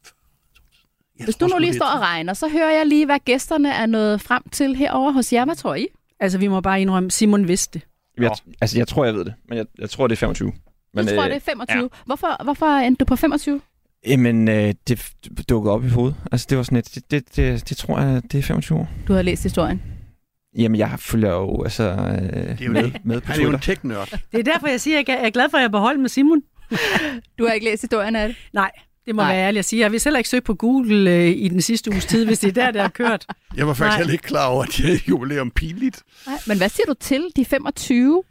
Jeg 1.19 1.25
Hvis 1.25 1.35
du 1.35 1.47
nu 1.47 1.57
lige 1.57 1.67
det 1.67 1.75
står 1.75 1.85
og 1.85 1.99
regner, 2.01 2.33
så 2.33 2.47
hører 2.49 2.71
jeg 2.77 2.85
lige, 2.87 3.05
hvad 3.05 3.19
gæsterne 3.25 3.73
er 3.73 3.85
nået 3.85 4.21
frem 4.21 4.43
til 4.51 4.75
herover 4.75 5.11
hos 5.11 5.33
jer. 5.33 5.45
Hvad 5.45 5.55
tror 5.55 5.75
I? 5.75 5.87
Altså, 6.19 6.37
vi 6.37 6.47
må 6.47 6.61
bare 6.61 6.81
indrømme, 6.81 7.11
Simon 7.11 7.47
vidste 7.47 7.79
det. 7.79 7.87
Jeg, 8.23 8.55
altså, 8.61 8.77
jeg 8.77 8.87
tror, 8.87 9.05
jeg 9.05 9.13
ved 9.13 9.25
det, 9.25 9.33
men 9.49 9.57
jeg, 9.57 9.65
jeg 9.79 9.89
tror, 9.89 10.07
det 10.07 10.15
er 10.15 10.19
25. 10.19 10.53
Men, 10.93 11.07
du 11.07 11.15
tror, 11.15 11.23
det 11.23 11.35
er 11.35 11.39
25. 11.39 11.81
Ja. 11.81 11.87
Hvorfor, 12.05 12.43
hvorfor 12.43 12.65
endte 12.65 12.99
du 12.99 13.05
på 13.05 13.15
25? 13.15 13.61
Jamen, 14.07 14.47
øh, 14.47 14.73
det 14.87 15.13
dukkede 15.49 15.73
op 15.73 15.85
i 15.85 15.89
hovedet. 15.89 16.15
Altså, 16.31 16.47
det 16.49 16.57
var 16.57 16.63
sådan 16.63 16.77
et, 16.77 16.91
det, 16.95 17.11
det, 17.11 17.35
det, 17.35 17.69
det 17.69 17.77
tror 17.77 17.99
jeg, 17.99 18.21
det 18.31 18.37
er 18.37 18.43
25 18.43 18.79
år. 18.79 18.89
Du 19.07 19.13
har 19.13 19.21
læst 19.21 19.43
historien. 19.43 19.81
Jamen, 20.57 20.79
jeg 20.79 20.95
følger 20.99 21.31
jo 21.31 21.63
altså, 21.63 21.83
øh, 21.83 21.97
er 21.97 22.55
jo 22.61 22.71
med, 22.71 22.83
det. 22.83 23.05
med 23.05 23.21
på 23.21 23.31
Han 23.31 23.39
er 23.39 23.43
jo 23.43 23.49
en 23.49 23.59
tech-nørd. 23.59 24.09
Det 24.31 24.39
er 24.39 24.43
derfor, 24.43 24.67
jeg 24.67 24.81
siger, 24.81 24.99
at 24.99 25.09
jeg 25.09 25.25
er 25.25 25.29
glad 25.29 25.49
for, 25.49 25.57
at 25.57 25.61
jeg 25.61 25.71
beholdt 25.71 25.99
med 25.99 26.09
Simon. 26.09 26.41
Du 27.37 27.45
har 27.45 27.53
ikke 27.53 27.65
læst 27.65 27.81
historien 27.81 28.15
af 28.15 28.27
det? 28.27 28.37
Nej, 28.53 28.71
det 29.11 29.15
må 29.15 29.21
Nej. 29.21 29.35
Være 29.35 29.45
ærligt 29.47 29.59
at 29.59 29.65
sige. 29.65 29.79
Jeg 29.79 29.91
vil 29.91 29.99
selv 29.99 30.17
ikke 30.17 30.29
søge 30.29 30.41
på 30.41 30.53
Google 30.53 31.11
øh, 31.11 31.27
i 31.27 31.47
den 31.47 31.61
sidste 31.61 31.91
uges 31.91 32.05
tid, 32.05 32.25
hvis 32.25 32.39
det 32.39 32.47
er 32.47 32.51
der, 32.51 32.71
det 32.71 32.81
har 32.81 32.89
kørt. 32.89 33.25
Jeg 33.57 33.67
var 33.67 33.73
faktisk 33.73 33.91
Nej. 33.91 33.97
heller 33.97 34.13
ikke 34.13 34.23
klar 34.23 34.47
over, 34.47 34.63
at 34.63 34.69
det 34.77 34.93
er 34.93 34.97
jubilæum 35.09 35.51
pinligt. 35.51 36.03
Nej. 36.27 36.35
Men 36.47 36.57
hvad 36.57 36.69
siger 36.69 36.85
du 36.85 36.93
til 36.93 37.27
de 37.35 37.45
25? 37.45 38.23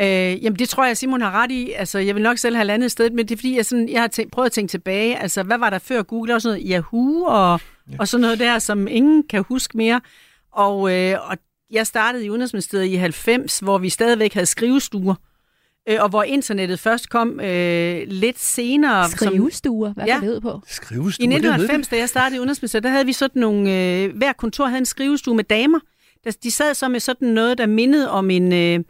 Øh, 0.00 0.06
jamen, 0.44 0.58
det 0.58 0.68
tror 0.68 0.84
jeg, 0.86 0.96
Simon 0.96 1.20
har 1.20 1.30
ret 1.30 1.50
i. 1.50 1.72
Altså, 1.72 1.98
jeg 1.98 2.14
vil 2.14 2.22
nok 2.22 2.38
selv 2.38 2.56
have 2.56 2.64
landet 2.64 2.90
sted, 2.90 3.10
men 3.10 3.28
det 3.28 3.30
er 3.34 3.36
fordi, 3.36 3.56
jeg, 3.56 3.66
sådan, 3.66 3.88
jeg 3.88 4.00
har 4.00 4.08
tænkt, 4.08 4.32
prøvet 4.32 4.46
at 4.46 4.52
tænke 4.52 4.70
tilbage. 4.70 5.18
Altså, 5.18 5.42
hvad 5.42 5.58
var 5.58 5.70
der 5.70 5.78
før 5.78 6.02
Google? 6.02 6.28
Der 6.28 6.34
var 6.34 6.38
sådan 6.38 6.60
noget 6.60 6.70
Yahoo 6.72 7.24
og, 7.24 7.60
ja. 7.92 7.96
og 7.98 8.08
sådan 8.08 8.22
noget 8.22 8.38
der, 8.38 8.58
som 8.58 8.88
ingen 8.88 9.22
kan 9.22 9.44
huske 9.48 9.76
mere. 9.76 10.00
Og, 10.52 10.94
øh, 10.94 11.30
og 11.30 11.36
jeg 11.70 11.86
startede 11.86 12.26
i 12.26 12.30
Udenrigsministeriet 12.30 12.86
i 12.86 12.94
90, 12.94 13.58
hvor 13.58 13.78
vi 13.78 13.88
stadigvæk 13.88 14.34
havde 14.34 14.46
skrivestuer. 14.46 15.14
Øh, 15.88 15.96
og 16.02 16.08
hvor 16.08 16.22
internettet 16.22 16.80
først 16.80 17.10
kom 17.10 17.40
øh, 17.40 18.02
lidt 18.06 18.38
senere. 18.38 19.10
Som, 19.10 19.16
Skrivestuer, 19.28 19.92
hvad 19.92 20.04
Ja. 20.06 20.18
det 20.22 20.30
ud 20.30 20.40
på? 20.40 20.60
Skrivestue, 20.66 21.24
I 21.24 21.26
det 21.26 21.30
ved 21.30 21.50
1990, 21.50 21.88
da 21.88 21.96
jeg 21.96 22.08
startede 22.08 22.36
i 22.36 22.38
Udenrigsministeriet, 22.38 22.84
der 22.84 22.90
havde 22.90 23.06
vi 23.06 23.12
sådan 23.12 23.40
nogle... 23.40 23.74
Øh, 24.04 24.16
hver 24.16 24.32
kontor 24.32 24.66
havde 24.66 24.78
en 24.78 24.86
skrivestue 24.86 25.36
med 25.36 25.44
damer. 25.44 25.78
Der, 26.24 26.30
de 26.42 26.50
sad 26.50 26.74
så 26.74 26.88
med 26.88 27.00
sådan 27.00 27.28
noget, 27.28 27.58
der 27.58 27.66
mindede 27.66 28.10
om 28.10 28.30
en, 28.30 28.52
øh, 28.52 28.80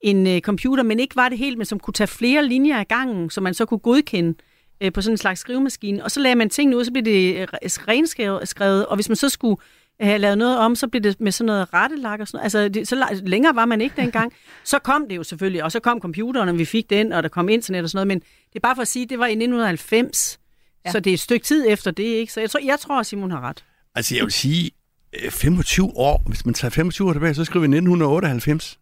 en 0.00 0.26
øh, 0.26 0.40
computer, 0.40 0.82
men 0.82 1.00
ikke 1.00 1.16
var 1.16 1.28
det 1.28 1.38
helt, 1.38 1.58
men 1.58 1.64
som 1.64 1.78
kunne 1.80 1.94
tage 1.94 2.08
flere 2.08 2.44
linjer 2.46 2.78
af 2.78 2.88
gangen, 2.88 3.30
som 3.30 3.44
man 3.44 3.54
så 3.54 3.64
kunne 3.64 3.78
godkende 3.78 4.34
øh, 4.80 4.92
på 4.92 5.00
sådan 5.00 5.14
en 5.14 5.18
slags 5.18 5.40
skrivemaskine. 5.40 6.04
Og 6.04 6.10
så 6.10 6.20
lagde 6.20 6.34
man 6.34 6.50
tingene 6.50 6.76
ud, 6.76 6.84
så 6.84 6.92
blev 6.92 7.04
det 7.04 7.46
renskrevet, 7.88 8.48
skrevet, 8.48 8.86
og 8.86 8.94
hvis 8.94 9.08
man 9.08 9.16
så 9.16 9.28
skulle 9.28 9.56
have 10.00 10.18
lavet 10.18 10.38
noget 10.38 10.58
om, 10.58 10.74
så 10.74 10.88
blev 10.88 11.02
det 11.02 11.20
med 11.20 11.32
sådan 11.32 11.46
noget 11.46 11.74
rettelak 11.74 12.20
og 12.20 12.28
sådan 12.28 12.38
noget. 12.38 12.44
Altså, 12.44 12.68
det, 12.68 12.88
så 12.88 13.20
længere 13.24 13.56
var 13.56 13.64
man 13.64 13.80
ikke 13.80 13.94
dengang. 13.96 14.32
Så 14.64 14.78
kom 14.78 15.08
det 15.08 15.16
jo 15.16 15.22
selvfølgelig, 15.22 15.64
og 15.64 15.72
så 15.72 15.80
kom 15.80 16.00
computeren, 16.00 16.48
og 16.48 16.58
vi 16.58 16.64
fik 16.64 16.90
den, 16.90 17.12
og 17.12 17.22
der 17.22 17.28
kom 17.28 17.48
internet 17.48 17.82
og 17.84 17.90
sådan 17.90 17.96
noget, 17.96 18.08
men 18.08 18.18
det 18.18 18.56
er 18.56 18.60
bare 18.60 18.74
for 18.74 18.82
at 18.82 18.88
sige, 18.88 19.06
det 19.06 19.18
var 19.18 19.26
i 19.26 19.30
1990, 19.32 20.38
Ja. 20.86 20.90
så 20.92 21.00
det 21.00 21.10
er 21.10 21.14
et 21.14 21.20
stykke 21.20 21.44
tid 21.44 21.64
efter 21.68 21.90
det, 21.90 22.02
ikke? 22.04 22.32
Så 22.32 22.40
jeg 22.40 22.50
tror, 22.50 22.60
jeg 22.64 22.78
tror 22.80 23.02
Simon 23.02 23.30
har 23.30 23.40
ret. 23.40 23.64
Altså, 23.94 24.14
jeg 24.14 24.24
vil 24.24 24.32
sige, 24.32 24.70
øh, 25.24 25.30
25 25.30 25.92
år, 25.96 26.22
hvis 26.26 26.44
man 26.44 26.54
tager 26.54 26.70
25 26.70 27.08
år 27.08 27.12
tilbage, 27.12 27.34
så 27.34 27.44
skriver 27.44 27.60
vi 27.60 27.76
1998. 27.76 28.78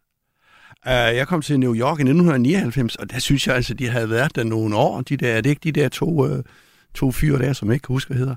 Uh, 0.87 0.91
jeg 0.91 1.29
kom 1.29 1.43
til 1.43 1.61
New 1.61 1.75
York 1.75 1.99
i 1.99 2.03
1999, 2.03 2.97
og 2.97 3.11
der 3.11 3.19
synes 3.19 3.47
jeg 3.47 3.57
altså, 3.57 3.75
de 3.75 3.89
havde 3.89 4.11
været 4.11 4.37
der 4.37 4.45
nogle 4.45 4.77
år. 4.77 5.01
De 5.01 5.17
der, 5.17 5.33
er 5.33 5.41
det 5.41 5.51
ikke 5.51 5.61
de 5.65 5.73
der 5.73 5.89
to, 5.89 6.07
uh, 6.07 6.39
to 6.95 7.13
fyre 7.13 7.39
der, 7.39 7.53
som 7.53 7.69
jeg 7.69 7.75
ikke 7.75 7.85
kan 7.85 7.93
huske, 7.93 8.15
hvad 8.15 8.19
hedder? 8.19 8.37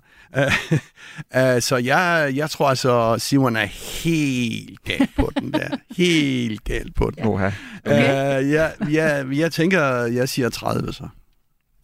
Uh, 1.56 1.62
så 1.68 1.76
jeg, 1.76 2.32
jeg 2.36 2.50
tror 2.50 2.70
altså, 2.70 3.16
Simon 3.18 3.56
er 3.56 3.66
helt 4.04 4.84
galt 4.84 5.16
på 5.16 5.32
den 5.40 5.54
der. 5.54 5.78
Helt 5.98 6.64
galt 6.64 6.96
på 6.96 7.12
den. 7.16 7.26
Oha. 7.26 7.52
Okay. 7.86 8.40
Uh, 8.40 8.52
jeg, 8.52 8.74
jeg, 8.92 9.28
jeg 9.32 9.52
tænker, 9.52 9.82
jeg 10.06 10.30
siger 10.30 10.50
30 10.50 10.94
så. 10.94 11.08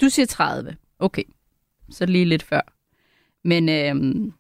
Du 0.01 0.09
siger 0.09 0.25
30. 0.25 0.75
Okay. 0.99 1.23
Så 1.91 2.05
lige 2.05 2.25
lidt 2.25 2.43
før. 2.43 2.61
Men 3.43 3.69
øhm, 3.69 4.33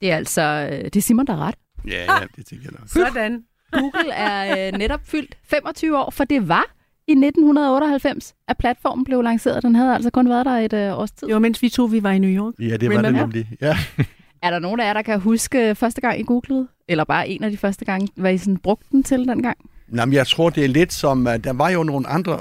det 0.00 0.10
er 0.10 0.16
altså 0.16 0.68
øh, 0.72 0.84
det 0.84 0.96
er 0.96 1.00
Simon, 1.00 1.26
der 1.26 1.32
er 1.32 1.38
ret. 1.38 1.54
Ja, 1.86 2.02
ja, 2.02 2.26
det 2.36 2.46
tænker 2.46 2.64
jeg 2.70 2.80
nok. 2.80 2.88
Sådan. 2.88 3.44
Google 3.72 4.12
er 4.12 4.68
øh, 4.68 4.78
netop 4.78 5.00
fyldt 5.04 5.38
25 5.44 5.98
år, 5.98 6.10
for 6.10 6.24
det 6.24 6.48
var 6.48 6.76
i 7.10 7.12
1998, 7.12 8.34
at 8.48 8.58
platformen 8.58 9.04
blev 9.04 9.22
lanceret. 9.22 9.62
Den 9.62 9.74
havde 9.74 9.94
altså 9.94 10.10
kun 10.10 10.28
været 10.28 10.46
der 10.46 10.56
et 10.56 10.72
øh, 10.72 10.98
års 10.98 11.10
tid. 11.10 11.26
Det 11.26 11.34
var 11.34 11.40
mens 11.40 11.62
vi 11.62 11.68
to, 11.68 11.84
vi 11.84 12.02
var 12.02 12.10
i 12.10 12.18
New 12.18 12.30
York. 12.30 12.54
Ja, 12.58 12.76
det 12.76 12.90
var 12.90 13.02
det 13.02 13.14
nemlig. 13.14 13.48
Ja. 13.60 13.76
Er 14.42 14.50
der 14.50 14.58
nogen 14.58 14.80
af 14.80 14.86
jer, 14.86 14.92
der 14.92 15.02
kan 15.02 15.20
huske 15.20 15.74
første 15.74 16.00
gang, 16.00 16.20
I 16.20 16.22
googlede? 16.22 16.68
Eller 16.88 17.04
bare 17.04 17.28
en 17.28 17.44
af 17.44 17.50
de 17.50 17.56
første 17.56 17.84
gange, 17.84 18.08
hvad 18.16 18.34
I 18.34 18.38
sådan 18.38 18.56
brugte 18.56 18.86
den 18.92 19.02
til 19.02 19.18
dengang? 19.18 19.56
Jamen, 19.96 20.12
jeg 20.12 20.26
tror, 20.26 20.50
det 20.50 20.64
er 20.64 20.68
lidt 20.68 20.92
som, 20.92 21.26
at 21.26 21.44
der 21.44 21.52
var 21.52 21.70
jo 21.70 21.82
nogle 21.82 22.08
andre 22.08 22.40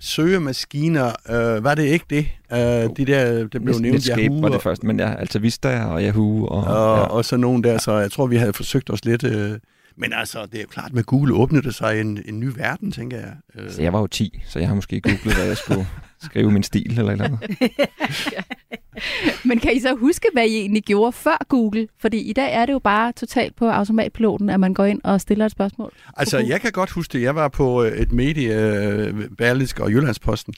søgemaskiner. 0.00 1.06
Øh, 1.06 1.64
var 1.64 1.74
det 1.74 1.82
ikke 1.82 2.04
det? 2.10 2.28
Øh, 2.52 2.58
de 2.96 3.04
der, 3.04 3.48
der 3.48 3.58
blev 3.58 3.78
nævnt 3.78 3.82
Netscape 3.82 4.22
Yahoo 4.22 4.40
var 4.40 4.48
det 4.48 4.56
og, 4.56 4.62
første, 4.62 4.86
men 4.86 5.00
ja, 5.00 5.14
altså 5.14 5.38
Vista 5.38 5.84
og 5.84 6.02
Yahoo. 6.02 6.46
Og, 6.46 6.64
og, 6.64 6.98
ja. 6.98 7.04
og 7.04 7.24
så 7.24 7.36
nogen 7.36 7.64
der, 7.64 7.78
så 7.78 7.92
jeg 7.92 8.10
tror, 8.10 8.26
vi 8.26 8.36
havde 8.36 8.52
forsøgt 8.52 8.90
os 8.90 9.04
lidt. 9.04 9.24
Øh, 9.24 9.58
men 10.00 10.12
altså, 10.12 10.46
det 10.46 10.54
er 10.54 10.60
jo 10.62 10.66
klart, 10.70 10.92
med 10.92 11.04
Google 11.04 11.34
åbnede 11.34 11.62
det 11.62 11.74
sig 11.74 12.00
en, 12.00 12.22
en 12.24 12.40
ny 12.40 12.48
verden, 12.56 12.92
tænker 12.92 13.18
jeg. 13.18 13.32
Øh, 13.58 13.70
Så 13.70 13.82
jeg 13.82 13.92
var 13.92 14.00
jo 14.00 14.06
10, 14.06 14.40
så 14.48 14.58
jeg 14.58 14.68
har 14.68 14.74
måske 14.74 15.00
googlet, 15.00 15.34
hvad 15.34 15.46
jeg 15.46 15.56
skulle 15.56 15.86
skrive 16.22 16.50
min 16.50 16.62
stil 16.62 16.98
eller 16.98 17.12
eller 17.12 17.24
andet. 17.24 17.40
Men 19.48 19.58
kan 19.58 19.76
I 19.76 19.80
så 19.80 19.94
huske, 19.94 20.28
hvad 20.32 20.46
I 20.46 20.56
egentlig 20.56 20.82
gjorde 20.82 21.12
før 21.12 21.44
Google? 21.48 21.88
Fordi 22.00 22.18
i 22.18 22.32
dag 22.32 22.54
er 22.54 22.66
det 22.66 22.72
jo 22.72 22.78
bare 22.78 23.12
totalt 23.12 23.56
på 23.56 23.68
automatpiloten, 23.68 24.50
at 24.50 24.60
man 24.60 24.74
går 24.74 24.84
ind 24.84 25.00
og 25.04 25.20
stiller 25.20 25.46
et 25.46 25.52
spørgsmål. 25.52 25.92
Altså, 26.16 26.38
jeg 26.38 26.60
kan 26.60 26.72
godt 26.72 26.90
huske 26.90 27.12
det. 27.12 27.22
Jeg 27.22 27.34
var 27.34 27.48
på 27.48 27.84
øh, 27.84 27.92
et 27.92 28.12
medie, 28.12 28.54
øh, 28.54 29.28
Berlingske 29.38 29.82
og 29.82 29.90
Jyllandsposten, 29.90 30.54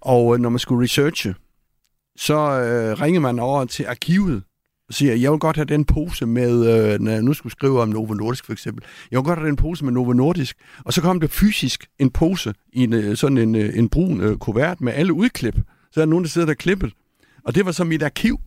og 0.00 0.40
når 0.40 0.48
man 0.48 0.58
skulle 0.58 0.84
researche, 0.84 1.34
så 2.18 2.34
øh, 2.60 3.00
ringede 3.00 3.20
man 3.22 3.38
over 3.38 3.64
til 3.64 3.84
arkivet 3.88 4.42
siger, 4.90 5.14
jeg 5.14 5.30
vil 5.30 5.38
godt 5.38 5.56
have 5.56 5.64
den 5.64 5.84
pose 5.84 6.26
med, 6.26 6.92
øh, 6.92 7.00
når 7.00 7.12
jeg 7.12 7.22
nu 7.22 7.32
skulle 7.32 7.52
skrive 7.52 7.82
om 7.82 7.88
Novo 7.88 8.14
Nordisk 8.14 8.44
for 8.44 8.52
eksempel, 8.52 8.84
jeg 9.10 9.18
vil 9.18 9.24
godt 9.24 9.38
have 9.38 9.48
den 9.48 9.56
pose 9.56 9.84
med 9.84 9.92
Novo 9.92 10.12
Nordisk, 10.12 10.56
og 10.84 10.92
så 10.92 11.02
kom 11.02 11.20
der 11.20 11.26
fysisk 11.26 11.86
en 11.98 12.10
pose 12.10 12.54
i 12.72 12.84
en, 12.84 12.92
øh, 12.92 13.16
sådan 13.16 13.38
en, 13.38 13.54
øh, 13.54 13.78
en 13.78 13.88
brun 13.88 14.20
øh, 14.20 14.36
kuvert 14.36 14.80
med 14.80 14.92
alle 14.92 15.12
udklip. 15.12 15.54
Så 15.92 16.00
er 16.00 16.04
der 16.04 16.10
nogen, 16.10 16.24
der 16.24 16.28
sidder 16.28 16.46
der 16.46 16.54
klippet. 16.54 16.92
Og 17.44 17.54
det 17.54 17.66
var 17.66 17.72
så 17.72 17.84
mit 17.84 18.02
arkiv 18.02 18.40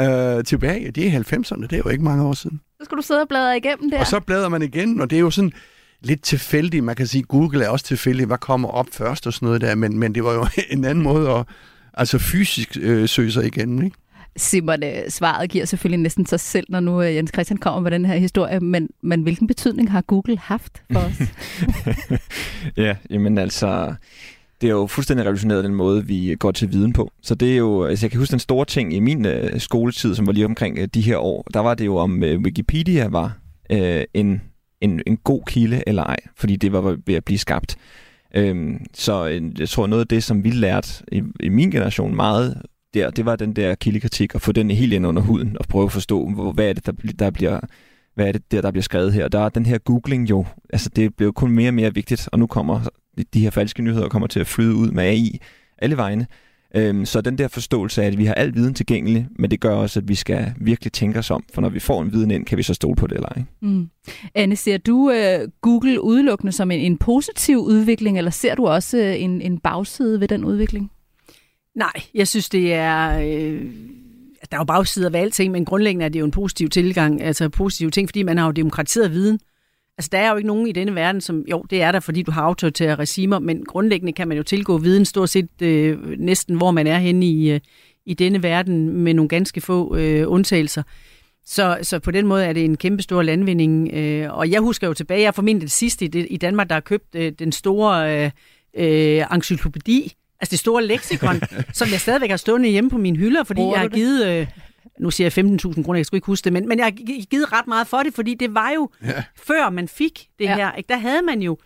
øh, 0.00 0.44
tilbage. 0.44 0.90
Det 0.90 1.06
er 1.06 1.10
i 1.10 1.16
90'erne, 1.16 1.62
det 1.62 1.72
er 1.72 1.82
jo 1.84 1.88
ikke 1.88 2.04
mange 2.04 2.24
år 2.24 2.32
siden. 2.32 2.60
Så 2.80 2.84
skal 2.84 2.96
du 2.96 3.02
sidde 3.02 3.20
og 3.20 3.28
bladre 3.28 3.56
igennem 3.56 3.90
der. 3.90 4.00
Og 4.00 4.06
så 4.06 4.20
bladrer 4.20 4.48
man 4.48 4.62
igen, 4.62 5.00
og 5.00 5.10
det 5.10 5.16
er 5.16 5.20
jo 5.20 5.30
sådan 5.30 5.52
lidt 6.00 6.22
tilfældigt. 6.22 6.84
Man 6.84 6.96
kan 6.96 7.06
sige, 7.06 7.22
Google 7.22 7.64
er 7.64 7.68
også 7.68 7.84
tilfældigt, 7.84 8.26
hvad 8.26 8.38
kommer 8.38 8.68
op 8.68 8.86
først 8.92 9.26
og 9.26 9.32
sådan 9.32 9.46
noget 9.46 9.60
der, 9.60 9.74
men, 9.74 9.98
men 9.98 10.14
det 10.14 10.24
var 10.24 10.32
jo 10.32 10.46
en 10.70 10.84
anden 10.84 11.04
måde 11.04 11.30
at 11.30 11.46
altså 11.94 12.18
fysisk 12.18 12.76
øh, 12.80 13.08
søge 13.08 13.32
sig 13.32 13.46
igennem, 13.46 13.82
ikke? 13.82 13.96
Simon, 14.36 14.82
øh, 14.82 15.08
svaret 15.08 15.50
giver 15.50 15.64
selvfølgelig 15.64 16.00
næsten 16.00 16.26
sig 16.26 16.40
selv, 16.40 16.66
når 16.68 16.80
nu 16.80 17.02
øh, 17.02 17.14
Jens 17.14 17.30
Christian 17.34 17.58
kommer 17.58 17.80
med 17.80 17.90
den 17.90 18.04
her 18.04 18.16
historie, 18.16 18.60
men, 18.60 18.88
men 19.02 19.22
hvilken 19.22 19.46
betydning 19.46 19.90
har 19.90 20.00
Google 20.00 20.38
haft 20.38 20.82
for 20.92 21.00
os? 21.00 21.22
ja, 22.84 22.96
jamen 23.10 23.38
altså, 23.38 23.94
det 24.60 24.66
er 24.66 24.72
jo 24.72 24.86
fuldstændig 24.86 25.26
revolutioneret 25.26 25.64
den 25.64 25.74
måde, 25.74 26.06
vi 26.06 26.36
går 26.38 26.52
til 26.52 26.72
viden 26.72 26.92
på. 26.92 27.10
Så 27.22 27.34
det 27.34 27.52
er 27.52 27.56
jo, 27.56 27.84
altså 27.84 28.06
jeg 28.06 28.10
kan 28.10 28.20
huske 28.20 28.32
den 28.32 28.38
store 28.38 28.64
ting 28.64 28.94
i 28.94 29.00
min 29.00 29.26
øh, 29.26 29.60
skoletid, 29.60 30.14
som 30.14 30.26
var 30.26 30.32
lige 30.32 30.44
omkring 30.44 30.78
øh, 30.78 30.88
de 30.94 31.00
her 31.00 31.16
år, 31.16 31.46
der 31.54 31.60
var 31.60 31.74
det 31.74 31.86
jo 31.86 31.96
om 31.96 32.22
øh, 32.22 32.40
Wikipedia 32.40 33.08
var 33.08 33.38
øh, 33.70 34.04
en, 34.14 34.42
en, 34.80 35.02
en 35.06 35.16
god 35.16 35.42
kilde 35.46 35.82
eller 35.86 36.02
ej, 36.02 36.16
fordi 36.36 36.56
det 36.56 36.72
var 36.72 36.96
ved 37.06 37.14
at 37.14 37.24
blive 37.24 37.38
skabt. 37.38 37.76
Øhm, 38.34 38.86
så 38.94 39.28
øh, 39.28 39.60
jeg 39.60 39.68
tror 39.68 39.86
noget 39.86 40.00
af 40.00 40.08
det, 40.08 40.24
som 40.24 40.44
vi 40.44 40.50
lærte 40.50 40.88
i, 41.12 41.22
i 41.40 41.48
min 41.48 41.70
generation 41.70 42.16
meget 42.16 42.62
der, 42.96 43.10
det 43.10 43.24
var 43.24 43.36
den 43.36 43.52
der 43.52 43.74
kildekritik, 43.74 44.34
og 44.34 44.40
få 44.40 44.52
den 44.52 44.70
helt 44.70 44.92
ind 44.92 45.06
under 45.06 45.22
huden, 45.22 45.56
og 45.60 45.66
prøve 45.68 45.84
at 45.84 45.92
forstå, 45.92 46.28
hvor, 46.28 46.52
hvad 46.52 46.68
er 46.68 46.72
det, 46.72 46.86
der, 46.86 46.92
der 47.18 47.30
bliver 47.30 47.60
hvad 48.14 48.28
er 48.28 48.32
det 48.32 48.52
der, 48.52 48.60
der 48.60 48.70
bliver 48.70 48.82
skrevet 48.82 49.12
her. 49.12 49.28
Der 49.28 49.40
er 49.40 49.48
den 49.48 49.66
her 49.66 49.78
googling 49.78 50.30
jo, 50.30 50.44
altså 50.72 50.88
det 50.96 51.14
bliver 51.16 51.32
kun 51.32 51.50
mere 51.50 51.70
og 51.70 51.74
mere 51.74 51.94
vigtigt, 51.94 52.28
og 52.32 52.38
nu 52.38 52.46
kommer 52.46 52.80
de 53.34 53.40
her 53.40 53.50
falske 53.50 53.82
nyheder 53.82 54.08
kommer 54.08 54.28
til 54.28 54.40
at 54.40 54.46
flyde 54.46 54.74
ud 54.74 54.90
med 54.90 55.04
AI 55.04 55.38
alle 55.78 55.96
vegne. 55.96 56.26
Øhm, 56.76 57.04
så 57.04 57.20
den 57.20 57.38
der 57.38 57.48
forståelse 57.48 58.02
af, 58.02 58.06
at 58.06 58.18
vi 58.18 58.24
har 58.24 58.34
al 58.34 58.54
viden 58.54 58.74
tilgængelig, 58.74 59.26
men 59.38 59.50
det 59.50 59.60
gør 59.60 59.74
også, 59.74 60.00
at 60.00 60.08
vi 60.08 60.14
skal 60.14 60.52
virkelig 60.60 60.92
tænke 60.92 61.18
os 61.18 61.30
om, 61.30 61.44
for 61.54 61.60
når 61.60 61.68
vi 61.68 61.78
får 61.78 62.02
en 62.02 62.12
viden 62.12 62.30
ind, 62.30 62.44
kan 62.44 62.58
vi 62.58 62.62
så 62.62 62.74
stole 62.74 62.96
på 62.96 63.06
det 63.06 63.14
eller 63.14 63.28
ej. 63.28 63.42
Mm. 63.62 63.88
Anne, 64.34 64.56
ser 64.56 64.78
du 64.78 65.10
øh, 65.10 65.48
Google 65.60 66.02
udelukkende 66.02 66.52
som 66.52 66.70
en, 66.70 66.80
en 66.80 66.98
positiv 66.98 67.58
udvikling, 67.58 68.18
eller 68.18 68.30
ser 68.30 68.54
du 68.54 68.66
også 68.66 68.98
øh, 68.98 69.22
en, 69.22 69.40
en 69.40 69.58
bagside 69.58 70.20
ved 70.20 70.28
den 70.28 70.44
udvikling? 70.44 70.90
Nej, 71.76 72.02
jeg 72.14 72.28
synes, 72.28 72.48
det 72.48 72.74
er... 72.74 73.20
Øh 73.20 73.66
der 74.50 74.56
er 74.56 74.60
jo 74.60 74.64
bagsider 74.64 75.10
ved 75.10 75.20
alting, 75.20 75.52
men 75.52 75.64
grundlæggende 75.64 76.04
er 76.04 76.08
det 76.08 76.20
jo 76.20 76.24
en 76.24 76.30
positiv 76.30 76.68
tilgang, 76.68 77.22
altså 77.22 77.48
positive 77.48 77.90
ting, 77.90 78.08
fordi 78.08 78.22
man 78.22 78.38
har 78.38 78.46
jo 78.46 78.52
demokratiseret 78.52 79.12
viden. 79.12 79.40
Altså, 79.98 80.08
der 80.12 80.18
er 80.18 80.30
jo 80.30 80.36
ikke 80.36 80.46
nogen 80.46 80.66
i 80.66 80.72
denne 80.72 80.94
verden, 80.94 81.20
som, 81.20 81.44
jo, 81.50 81.64
det 81.70 81.82
er 81.82 81.92
der, 81.92 82.00
fordi 82.00 82.22
du 82.22 82.30
har 82.30 82.42
autoritære 82.42 82.94
regimer, 82.94 83.38
men 83.38 83.64
grundlæggende 83.64 84.12
kan 84.12 84.28
man 84.28 84.36
jo 84.36 84.42
tilgå 84.42 84.78
viden 84.78 85.04
stort 85.04 85.30
set 85.30 85.62
øh, 85.62 85.98
næsten, 86.18 86.56
hvor 86.56 86.70
man 86.70 86.86
er 86.86 86.98
henne 86.98 87.26
i, 87.26 87.50
øh, 87.50 87.60
i 88.06 88.14
denne 88.14 88.42
verden, 88.42 88.90
med 88.90 89.14
nogle 89.14 89.28
ganske 89.28 89.60
få 89.60 89.96
øh, 89.96 90.24
undtagelser. 90.28 90.82
Så, 91.44 91.78
så 91.82 91.98
på 91.98 92.10
den 92.10 92.26
måde 92.26 92.44
er 92.44 92.52
det 92.52 92.64
en 92.64 92.76
kæmpe 92.76 93.02
stor 93.02 93.22
landvinding. 93.22 93.90
Øh, 93.94 94.36
og 94.36 94.50
jeg 94.50 94.60
husker 94.60 94.86
jo 94.86 94.94
tilbage, 94.94 95.20
jeg 95.20 95.26
er 95.26 95.32
formentlig 95.32 95.62
det 95.62 95.72
sidste 95.72 96.04
i, 96.04 96.08
det, 96.08 96.26
i 96.30 96.36
Danmark, 96.36 96.68
der 96.68 96.74
har 96.74 96.80
købt 96.80 97.14
øh, 97.14 97.32
den 97.38 97.52
store 97.52 98.24
øh, 98.24 98.30
øh, 98.76 99.24
encyklopædi, 99.32 100.14
altså 100.40 100.50
det 100.50 100.58
store 100.58 100.84
leksikon, 100.84 101.40
som 101.72 101.88
jeg 101.92 102.00
stadigvæk 102.00 102.30
har 102.30 102.36
stående 102.36 102.68
hjemme 102.68 102.90
på 102.90 102.98
mine 102.98 103.16
hylder, 103.16 103.44
fordi 103.44 103.58
Bruger 103.58 103.74
jeg 103.74 103.80
har 103.80 103.88
givet... 103.88 104.26
Øh, 104.26 104.46
nu 105.00 105.10
siger 105.10 105.30
jeg 105.36 105.44
15.000 105.44 105.82
kroner, 105.82 105.98
jeg 105.98 106.06
skulle 106.06 106.18
ikke 106.18 106.26
huske 106.26 106.44
det, 106.44 106.52
men, 106.52 106.68
men 106.68 106.78
jeg 106.78 106.84
har 106.84 107.24
givet 107.30 107.52
ret 107.52 107.66
meget 107.66 107.86
for 107.86 108.02
det, 108.02 108.14
fordi 108.14 108.34
det 108.34 108.54
var 108.54 108.70
jo, 108.70 108.90
ja. 109.04 109.24
før 109.36 109.70
man 109.70 109.88
fik 109.88 110.28
det 110.38 110.44
ja. 110.44 110.56
her, 110.56 110.72
ikke, 110.72 110.88
der 110.88 110.96
havde 110.96 111.22
man 111.22 111.42
jo 111.42 111.58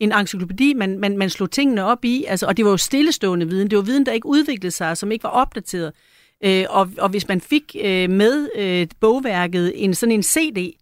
en 0.00 0.12
encyklopædi, 0.12 0.74
man, 0.74 0.98
man, 0.98 1.18
man 1.18 1.30
slog 1.30 1.50
tingene 1.50 1.84
op 1.84 2.04
i, 2.04 2.24
altså, 2.28 2.46
og 2.46 2.56
det 2.56 2.64
var 2.64 2.70
jo 2.70 2.76
stillestående 2.76 3.48
viden, 3.48 3.70
det 3.70 3.76
var 3.76 3.82
viden, 3.82 4.06
der 4.06 4.12
ikke 4.12 4.26
udviklede 4.26 4.70
sig, 4.70 4.96
som 4.96 5.12
ikke 5.12 5.22
var 5.22 5.30
opdateret. 5.30 5.92
Øh, 6.44 6.64
og, 6.68 6.90
og 6.98 7.08
hvis 7.08 7.28
man 7.28 7.40
fik 7.40 7.76
øh, 7.84 8.10
med 8.10 8.48
øh, 8.56 8.86
bogværket 9.00 9.72
en 9.84 9.94
sådan 9.94 10.12
en 10.12 10.22
CD, 10.22 10.72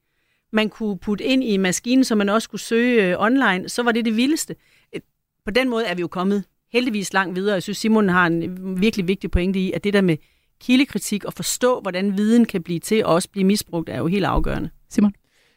man 0.52 0.68
kunne 0.68 0.98
putte 0.98 1.24
ind 1.24 1.44
i 1.44 1.56
maskinen, 1.56 2.04
så 2.04 2.14
man 2.14 2.28
også 2.28 2.50
kunne 2.50 2.60
søge 2.60 3.04
øh, 3.04 3.16
online, 3.18 3.68
så 3.68 3.82
var 3.82 3.92
det 3.92 4.04
det 4.04 4.16
vildeste. 4.16 4.56
Øh, 4.94 5.00
på 5.44 5.50
den 5.50 5.68
måde 5.68 5.84
er 5.84 5.94
vi 5.94 6.00
jo 6.00 6.08
kommet 6.08 6.44
heldigvis 6.72 7.12
langt 7.12 7.36
videre. 7.36 7.54
Jeg 7.54 7.62
synes, 7.62 7.78
Simon 7.78 8.08
har 8.08 8.26
en 8.26 8.80
virkelig 8.80 9.08
vigtig 9.08 9.30
pointe 9.30 9.58
i, 9.58 9.72
at 9.72 9.84
det 9.84 9.92
der 9.92 10.00
med 10.00 10.16
kildekritik 10.60 11.24
og 11.24 11.32
forstå, 11.32 11.80
hvordan 11.80 12.16
viden 12.16 12.44
kan 12.44 12.62
blive 12.62 12.78
til 12.78 13.04
og 13.04 13.14
også 13.14 13.28
blive 13.30 13.44
misbrugt, 13.44 13.88
er 13.88 13.98
jo 13.98 14.06
helt 14.06 14.24
afgørende. 14.24 14.70
Simon? 14.90 15.12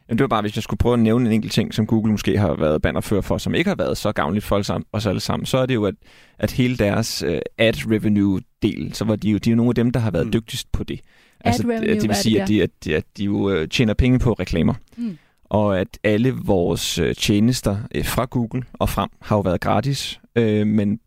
Jamen, 0.10 0.18
det 0.18 0.24
var 0.24 0.28
bare, 0.28 0.42
hvis 0.42 0.56
jeg 0.56 0.64
skulle 0.64 0.78
prøve 0.78 0.94
at 0.94 1.00
nævne 1.00 1.26
en 1.26 1.32
enkelt 1.32 1.54
ting, 1.54 1.74
som 1.74 1.88
Google 1.88 2.12
måske 2.12 2.38
har 2.38 2.56
været 2.56 2.82
bannerfører 2.82 3.22
for, 3.22 3.38
som 3.38 3.56
ikke 3.56 3.68
har 3.68 3.76
været 3.76 3.98
så 3.98 4.12
gavnligt 4.12 4.46
for 4.46 4.82
os 4.94 5.06
alle 5.06 5.20
sammen, 5.20 5.46
så 5.46 5.58
er 5.58 5.66
det 5.66 5.74
jo, 5.76 5.86
at, 5.86 5.96
at 6.40 6.52
hele 6.52 6.78
deres 6.78 7.24
uh, 7.24 7.38
ad 7.58 7.74
revenue-del, 7.92 8.94
så 8.94 9.06
var 9.06 9.16
de 9.16 9.30
jo, 9.30 9.38
de 9.38 9.50
er 9.50 9.52
jo 9.52 9.58
nogle 9.58 9.70
af 9.70 9.76
dem, 9.76 9.92
der 9.92 10.00
har 10.00 10.12
været 10.12 10.26
mm. 10.26 10.32
dygtigst 10.32 10.72
på 10.72 10.84
det. 10.84 11.00
Altså, 11.40 11.64
ad 11.64 11.70
revenue, 11.70 11.96
det 11.96 12.08
vil 12.08 12.16
sige, 12.16 12.36
det 12.36 12.42
at 12.42 12.48
de, 12.48 12.64
at, 12.64 12.70
de, 12.84 12.96
at 12.96 13.04
de 13.18 13.24
jo 13.24 13.62
uh, 13.62 13.68
tjener 13.68 13.94
penge 13.94 14.20
på 14.20 14.34
reklamer. 14.34 14.74
Mm. 14.98 15.18
Og 15.50 15.80
at 15.80 15.88
alle 16.04 16.32
vores 16.32 17.00
øh, 17.00 17.16
tjenester 17.16 17.78
øh, 17.96 18.06
fra 18.06 18.26
Google 18.26 18.64
og 18.74 18.90
frem 18.90 19.10
har 19.22 19.36
jo 19.36 19.42
været 19.42 19.62
gratis, 19.62 20.20
uh, 20.40 20.68
men 20.68 21.00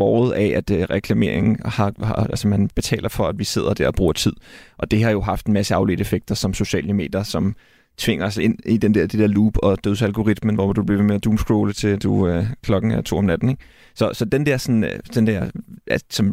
borget 0.00 0.32
af, 0.32 0.52
at 0.56 0.70
øh, 0.70 0.82
reklameringen 0.90 1.56
har, 1.64 1.92
har, 2.02 2.14
altså 2.14 2.48
man 2.48 2.70
betaler 2.74 3.08
for, 3.08 3.26
at 3.26 3.38
vi 3.38 3.44
sidder 3.44 3.74
der 3.74 3.86
og 3.86 3.94
bruger 3.94 4.12
tid. 4.12 4.32
Og 4.78 4.90
det 4.90 5.02
har 5.02 5.10
jo 5.10 5.20
haft 5.20 5.46
en 5.46 5.52
masse 5.52 5.74
afledte 5.74 6.00
effekter 6.00 6.34
som 6.34 6.54
sociale 6.54 6.92
medier, 6.92 7.22
som 7.22 7.54
tvinger 7.98 8.26
os 8.26 8.36
ind 8.36 8.58
i 8.66 8.76
den 8.76 8.94
der, 8.94 9.06
det 9.06 9.20
der 9.20 9.26
loop 9.26 9.56
og 9.62 9.84
dødsalgoritmen, 9.84 10.54
hvor 10.54 10.72
du 10.72 10.82
bliver 10.82 11.02
med 11.02 11.14
at 11.14 11.24
doomscrolle 11.24 11.72
til 11.72 11.98
du 11.98 12.28
øh, 12.28 12.46
klokken 12.62 12.90
er 12.90 13.00
to 13.00 13.18
om 13.18 13.24
natten. 13.24 13.48
Ikke? 13.48 13.62
Så, 13.94 14.10
så 14.12 14.24
den 14.24 14.46
der, 14.46 14.56
sådan, 14.56 15.00
den 15.14 15.26
der 15.26 15.50
at, 15.86 16.02
som, 16.10 16.26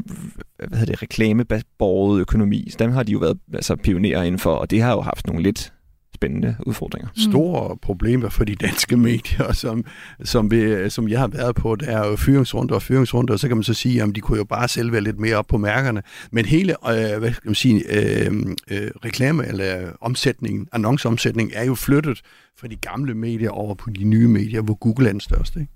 hvad 0.68 0.78
hedder 0.80 0.94
det, 0.94 1.02
reklameborget 1.02 2.22
økonomi, 2.22 2.72
dem 2.80 2.92
har 2.92 3.04
de 3.04 3.12
jo 3.12 3.20
været 3.20 3.40
altså, 3.54 3.76
pionerer 3.76 4.24
inden 4.24 4.40
for, 4.40 4.52
og 4.52 4.72
det 4.72 4.82
har 4.82 4.92
jo 4.92 5.02
haft 5.02 5.28
nogle 5.28 5.44
lidt 5.44 5.74
spændende 6.18 6.56
udfordringer. 6.66 7.10
Mm. 7.16 7.32
Store 7.32 7.78
problemer 7.82 8.30
for 8.30 8.44
de 8.44 8.56
danske 8.56 8.98
medier, 8.98 9.54
som, 9.54 9.86
som, 10.24 10.52
vi, 10.52 10.90
som 10.90 11.10
jeg 11.10 11.20
har 11.20 11.28
været 11.28 11.56
på, 11.56 11.76
der 11.76 11.86
er 11.86 12.08
jo 12.08 12.16
fyringsrunder 12.16 12.76
og 12.76 12.82
fyringsrunder, 12.82 13.34
og 13.34 13.40
så 13.40 13.48
kan 13.48 13.58
man 13.58 13.64
så 13.64 13.74
sige, 13.74 14.04
at 14.04 14.10
de 14.16 14.22
kunne 14.22 14.38
jo 14.38 14.44
bare 14.44 14.68
selv 14.68 14.92
være 14.92 15.02
lidt 15.02 15.20
mere 15.20 15.36
op 15.36 15.48
på 15.48 15.58
mærkerne. 15.58 16.02
Men 16.32 16.46
hele 16.46 16.76
øh, 16.90 17.20
hvad 17.20 17.34
skal 17.34 17.48
man 17.50 17.56
sige, 17.56 17.84
øh, 17.90 18.32
øh, 18.72 18.92
reklame 19.06 19.48
eller 19.48 19.92
omsætningen, 20.02 20.68
annonceomsætningen 20.72 21.54
er 21.56 21.66
jo 21.66 21.76
flyttet 21.76 22.22
fra 22.60 22.68
de 22.68 22.76
gamle 22.76 23.14
medier 23.14 23.50
over 23.50 23.76
på 23.76 23.90
de 23.90 24.04
nye 24.04 24.28
medier, 24.28 24.62
hvor 24.62 24.74
Google 24.74 25.08
er 25.08 25.12
den 25.12 25.22
største. 25.22 25.60
Ikke? 25.60 25.72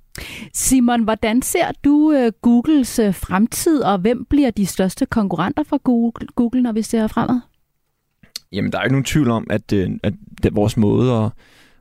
Simon, 0.53 1.03
hvordan 1.03 1.41
ser 1.41 1.71
du 1.83 1.93
uh, 1.93 2.31
Googles 2.41 2.99
uh, 2.99 3.15
fremtid, 3.15 3.81
og 3.81 3.99
hvem 3.99 4.25
bliver 4.25 4.51
de 4.51 4.65
største 4.65 5.05
konkurrenter 5.05 5.63
for 5.63 5.77
Google, 5.77 6.27
Google 6.35 6.61
når 6.61 6.71
vi 6.71 6.81
ser 6.81 7.07
fremad? 7.07 7.39
Jamen, 8.51 8.71
der 8.71 8.79
er 8.79 8.83
ikke 8.83 8.93
nogen 8.93 9.05
tvivl 9.05 9.29
om, 9.29 9.47
at, 9.49 9.73
øh, 9.73 9.89
at, 10.03 10.13
det, 10.43 10.55
vores 10.55 10.77
måde 10.77 11.13
at, 11.13 11.31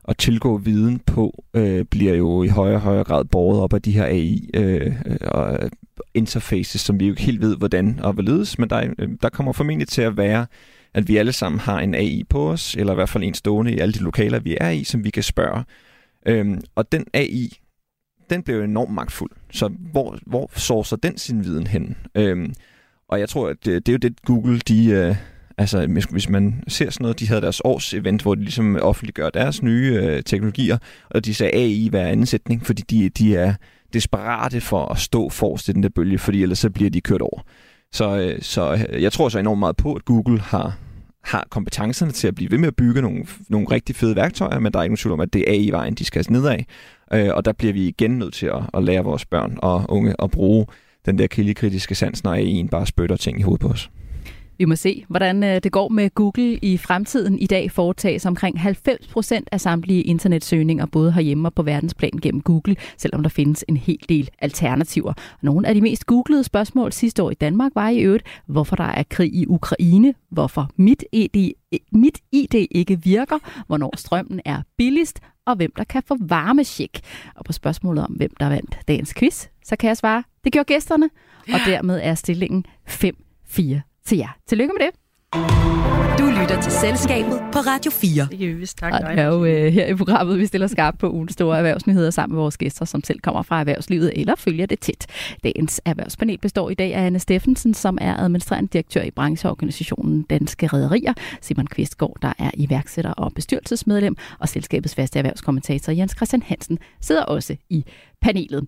at 0.07 0.17
tilgå 0.17 0.57
viden 0.57 0.99
på 0.99 1.43
øh, 1.53 1.85
bliver 1.85 2.15
jo 2.15 2.43
i 2.43 2.47
højere 2.47 2.75
og 2.75 2.81
højere 2.81 3.03
grad 3.03 3.25
båret 3.25 3.61
op 3.61 3.73
af 3.73 3.81
de 3.81 3.91
her 3.91 4.05
AI 4.05 4.49
øh, 4.53 4.95
og 5.21 5.53
øh, 5.53 5.69
interfaces, 6.13 6.81
som 6.81 6.99
vi 6.99 7.05
jo 7.05 7.11
ikke 7.11 7.23
helt 7.23 7.41
ved, 7.41 7.57
hvordan 7.57 7.99
og 7.99 8.13
hvorledes, 8.13 8.59
men 8.59 8.69
der, 8.69 8.93
øh, 8.99 9.09
der 9.21 9.29
kommer 9.29 9.53
formentlig 9.53 9.87
til 9.87 10.01
at 10.01 10.17
være, 10.17 10.45
at 10.93 11.07
vi 11.07 11.17
alle 11.17 11.33
sammen 11.33 11.59
har 11.59 11.79
en 11.79 11.95
AI 11.95 12.23
på 12.29 12.49
os, 12.51 12.75
eller 12.75 12.93
i 12.93 12.95
hvert 12.95 13.09
fald 13.09 13.23
en 13.23 13.33
stående 13.33 13.73
i 13.73 13.79
alle 13.79 13.93
de 13.93 13.99
lokaler, 13.99 14.39
vi 14.39 14.57
er 14.61 14.69
i, 14.69 14.83
som 14.83 15.03
vi 15.03 15.09
kan 15.09 15.23
spørge. 15.23 15.63
Øhm, 16.25 16.61
og 16.75 16.91
den 16.91 17.05
AI, 17.13 17.57
den 18.29 18.43
bliver 18.43 18.57
jo 18.57 18.63
enormt 18.63 18.93
magtfuld. 18.93 19.31
Så 19.51 19.67
hvor, 19.91 20.17
hvor 20.27 20.51
sourcer 20.55 20.95
den 20.95 21.17
sin 21.17 21.43
viden 21.43 21.67
hen? 21.67 21.97
Øhm, 22.15 22.53
og 23.07 23.19
jeg 23.19 23.29
tror, 23.29 23.49
at 23.49 23.65
det, 23.65 23.85
det 23.85 23.91
er 23.91 23.93
jo 23.93 24.09
det, 24.09 24.21
Google 24.21 24.59
de, 24.59 24.85
øh, 24.85 25.15
Altså, 25.57 26.03
hvis 26.11 26.29
man 26.29 26.63
ser 26.67 26.89
sådan 26.89 27.03
noget, 27.03 27.19
de 27.19 27.27
havde 27.27 27.41
deres 27.41 27.61
års 27.63 27.93
event, 27.93 28.21
hvor 28.21 28.35
de 28.35 28.41
ligesom 28.41 28.75
offentliggør 28.81 29.29
deres 29.29 29.63
nye 29.63 29.99
øh, 30.03 30.23
teknologier, 30.23 30.77
og 31.09 31.25
de 31.25 31.33
sagde 31.33 31.53
AI 31.53 31.85
i 31.85 31.89
hver 31.89 32.07
anden 32.07 32.25
sætning, 32.25 32.65
fordi 32.65 32.81
de, 32.81 33.09
de 33.09 33.35
er 33.35 33.53
desperate 33.93 34.61
for 34.61 34.85
at 34.85 34.97
stå 34.97 35.29
forrest 35.29 35.69
i 35.69 35.71
den 35.71 35.83
der 35.83 35.89
bølge, 35.89 36.17
fordi 36.17 36.43
ellers 36.43 36.59
så 36.59 36.69
bliver 36.69 36.89
de 36.89 37.01
kørt 37.01 37.21
over. 37.21 37.41
Så, 37.91 38.19
øh, 38.19 38.41
så 38.41 38.85
øh, 38.89 39.01
jeg 39.03 39.11
tror 39.11 39.29
så 39.29 39.39
enormt 39.39 39.59
meget 39.59 39.75
på, 39.75 39.93
at 39.93 40.05
Google 40.05 40.39
har, 40.39 40.77
har 41.23 41.47
kompetencerne 41.49 42.11
til 42.11 42.27
at 42.27 42.35
blive 42.35 42.51
ved 42.51 42.57
med 42.57 42.67
at 42.67 42.75
bygge 42.75 43.01
nogle, 43.01 43.25
nogle 43.49 43.67
rigtig 43.71 43.95
fede 43.95 44.15
værktøjer, 44.15 44.59
men 44.59 44.73
der 44.73 44.79
er 44.79 44.83
ikke 44.83 44.91
nogen 44.91 44.97
tvivl 44.97 45.13
om, 45.13 45.19
at 45.19 45.33
det 45.33 45.41
er 45.47 45.53
AI-vejen, 45.53 45.93
de 45.93 46.05
skal 46.05 46.25
nedad. 46.29 46.59
Øh, 47.13 47.29
og 47.33 47.45
der 47.45 47.51
bliver 47.51 47.73
vi 47.73 47.87
igen 47.87 48.11
nødt 48.11 48.33
til 48.33 48.45
at, 48.45 48.61
at 48.73 48.83
lære 48.83 49.03
vores 49.03 49.25
børn 49.25 49.57
og 49.61 49.85
unge 49.89 50.15
at 50.23 50.31
bruge 50.31 50.65
den 51.05 51.17
der 51.17 51.27
kildekritiske 51.27 51.95
sans, 51.95 52.23
når 52.23 52.35
AI'en 52.35 52.69
bare 52.69 52.85
spytter 52.85 53.15
ting 53.15 53.39
i 53.39 53.41
hovedet 53.41 53.61
på 53.61 53.67
os. 53.67 53.89
Vi 54.61 54.65
må 54.65 54.75
se, 54.75 55.05
hvordan 55.07 55.43
øh, 55.43 55.59
det 55.63 55.71
går 55.71 55.89
med 55.89 56.09
Google 56.09 56.57
i 56.57 56.77
fremtiden. 56.77 57.39
I 57.39 57.45
dag 57.45 57.71
foretages 57.71 58.25
omkring 58.25 58.59
90 58.59 59.07
procent 59.07 59.49
af 59.51 59.61
samtlige 59.61 60.01
internetsøgninger, 60.01 60.85
både 60.85 61.11
herhjemme 61.11 61.47
og 61.47 61.53
på 61.53 61.63
verdensplan 61.63 62.19
gennem 62.21 62.41
Google, 62.41 62.75
selvom 62.97 63.23
der 63.23 63.29
findes 63.29 63.65
en 63.67 63.77
hel 63.77 63.99
del 64.09 64.29
alternativer. 64.39 65.13
Nogle 65.41 65.67
af 65.67 65.75
de 65.75 65.81
mest 65.81 66.05
googlede 66.05 66.43
spørgsmål 66.43 66.91
sidste 66.91 67.23
år 67.23 67.31
i 67.31 67.33
Danmark 67.33 67.71
var 67.75 67.89
i 67.89 67.99
øvrigt, 67.99 68.23
hvorfor 68.45 68.75
der 68.75 68.83
er 68.83 69.03
krig 69.09 69.33
i 69.33 69.45
Ukraine, 69.47 70.13
hvorfor 70.31 70.69
mit 70.75 71.03
ID, 71.11 71.51
mit 71.91 72.19
ID 72.31 72.67
ikke 72.71 73.01
virker, 73.03 73.37
hvornår 73.67 73.97
strømmen 73.97 74.39
er 74.45 74.61
billigst, 74.77 75.19
og 75.45 75.55
hvem 75.55 75.71
der 75.77 75.83
kan 75.83 76.03
få 76.07 76.17
varmesjek. 76.19 76.99
Og 77.35 77.45
på 77.45 77.53
spørgsmålet 77.53 78.03
om, 78.03 78.11
hvem 78.11 78.31
der 78.39 78.49
vandt 78.49 78.77
dagens 78.87 79.13
quiz, 79.13 79.47
så 79.65 79.75
kan 79.75 79.87
jeg 79.87 79.97
svare, 79.97 80.23
det 80.43 80.53
gjorde 80.53 80.73
gæsterne, 80.73 81.09
og 81.47 81.59
dermed 81.65 81.99
er 82.03 82.15
stillingen 82.15 82.65
5-4 82.89 83.90
til 84.05 84.17
jer. 84.17 84.37
Tillykke 84.47 84.73
med 84.79 84.85
det. 84.85 84.95
Du 86.19 86.25
lytter 86.25 86.61
til 86.61 86.71
Selskabet 86.71 87.41
på 87.53 87.59
Radio 87.59 87.91
4. 87.91 88.27
Det 88.31 88.39
kan 88.39 88.47
vi 88.47 88.53
vist 88.53 88.77
takke 88.77 88.97
dig. 88.97 89.17
det 89.17 89.19
er 89.19 89.27
jo 89.27 89.45
øh, 89.45 89.73
her 89.73 89.85
i 89.85 89.95
programmet, 89.95 90.39
vi 90.39 90.45
stiller 90.45 90.67
skarpt 90.67 90.99
på 90.99 91.11
ugens 91.11 91.33
store 91.33 91.57
erhvervsnyheder 91.57 92.09
sammen 92.09 92.35
med 92.35 92.41
vores 92.41 92.57
gæster, 92.57 92.85
som 92.85 93.03
selv 93.03 93.19
kommer 93.19 93.41
fra 93.41 93.59
erhvervslivet 93.59 94.11
eller 94.15 94.35
følger 94.35 94.65
det 94.65 94.79
tæt. 94.79 95.05
Dagens 95.43 95.81
erhvervspanel 95.85 96.37
består 96.37 96.69
i 96.69 96.73
dag 96.73 96.93
af 96.93 97.05
Anne 97.05 97.19
Steffensen, 97.19 97.73
som 97.73 97.97
er 98.01 98.17
administrerende 98.17 98.69
direktør 98.73 99.01
i 99.01 99.11
brancheorganisationen 99.11 100.23
Danske 100.23 100.67
Rederier, 100.67 101.13
Simon 101.41 101.67
Kvistgaard, 101.67 102.17
der 102.21 102.33
er 102.39 102.51
iværksætter 102.53 103.11
og 103.11 103.33
bestyrelsesmedlem, 103.33 104.15
og 104.39 104.49
selskabets 104.49 104.95
faste 104.95 105.19
erhvervskommentator 105.19 105.93
Jens 105.93 106.15
Christian 106.15 106.41
Hansen 106.41 106.79
sidder 107.01 107.23
også 107.23 107.55
i 107.69 107.85
panelet. 108.21 108.67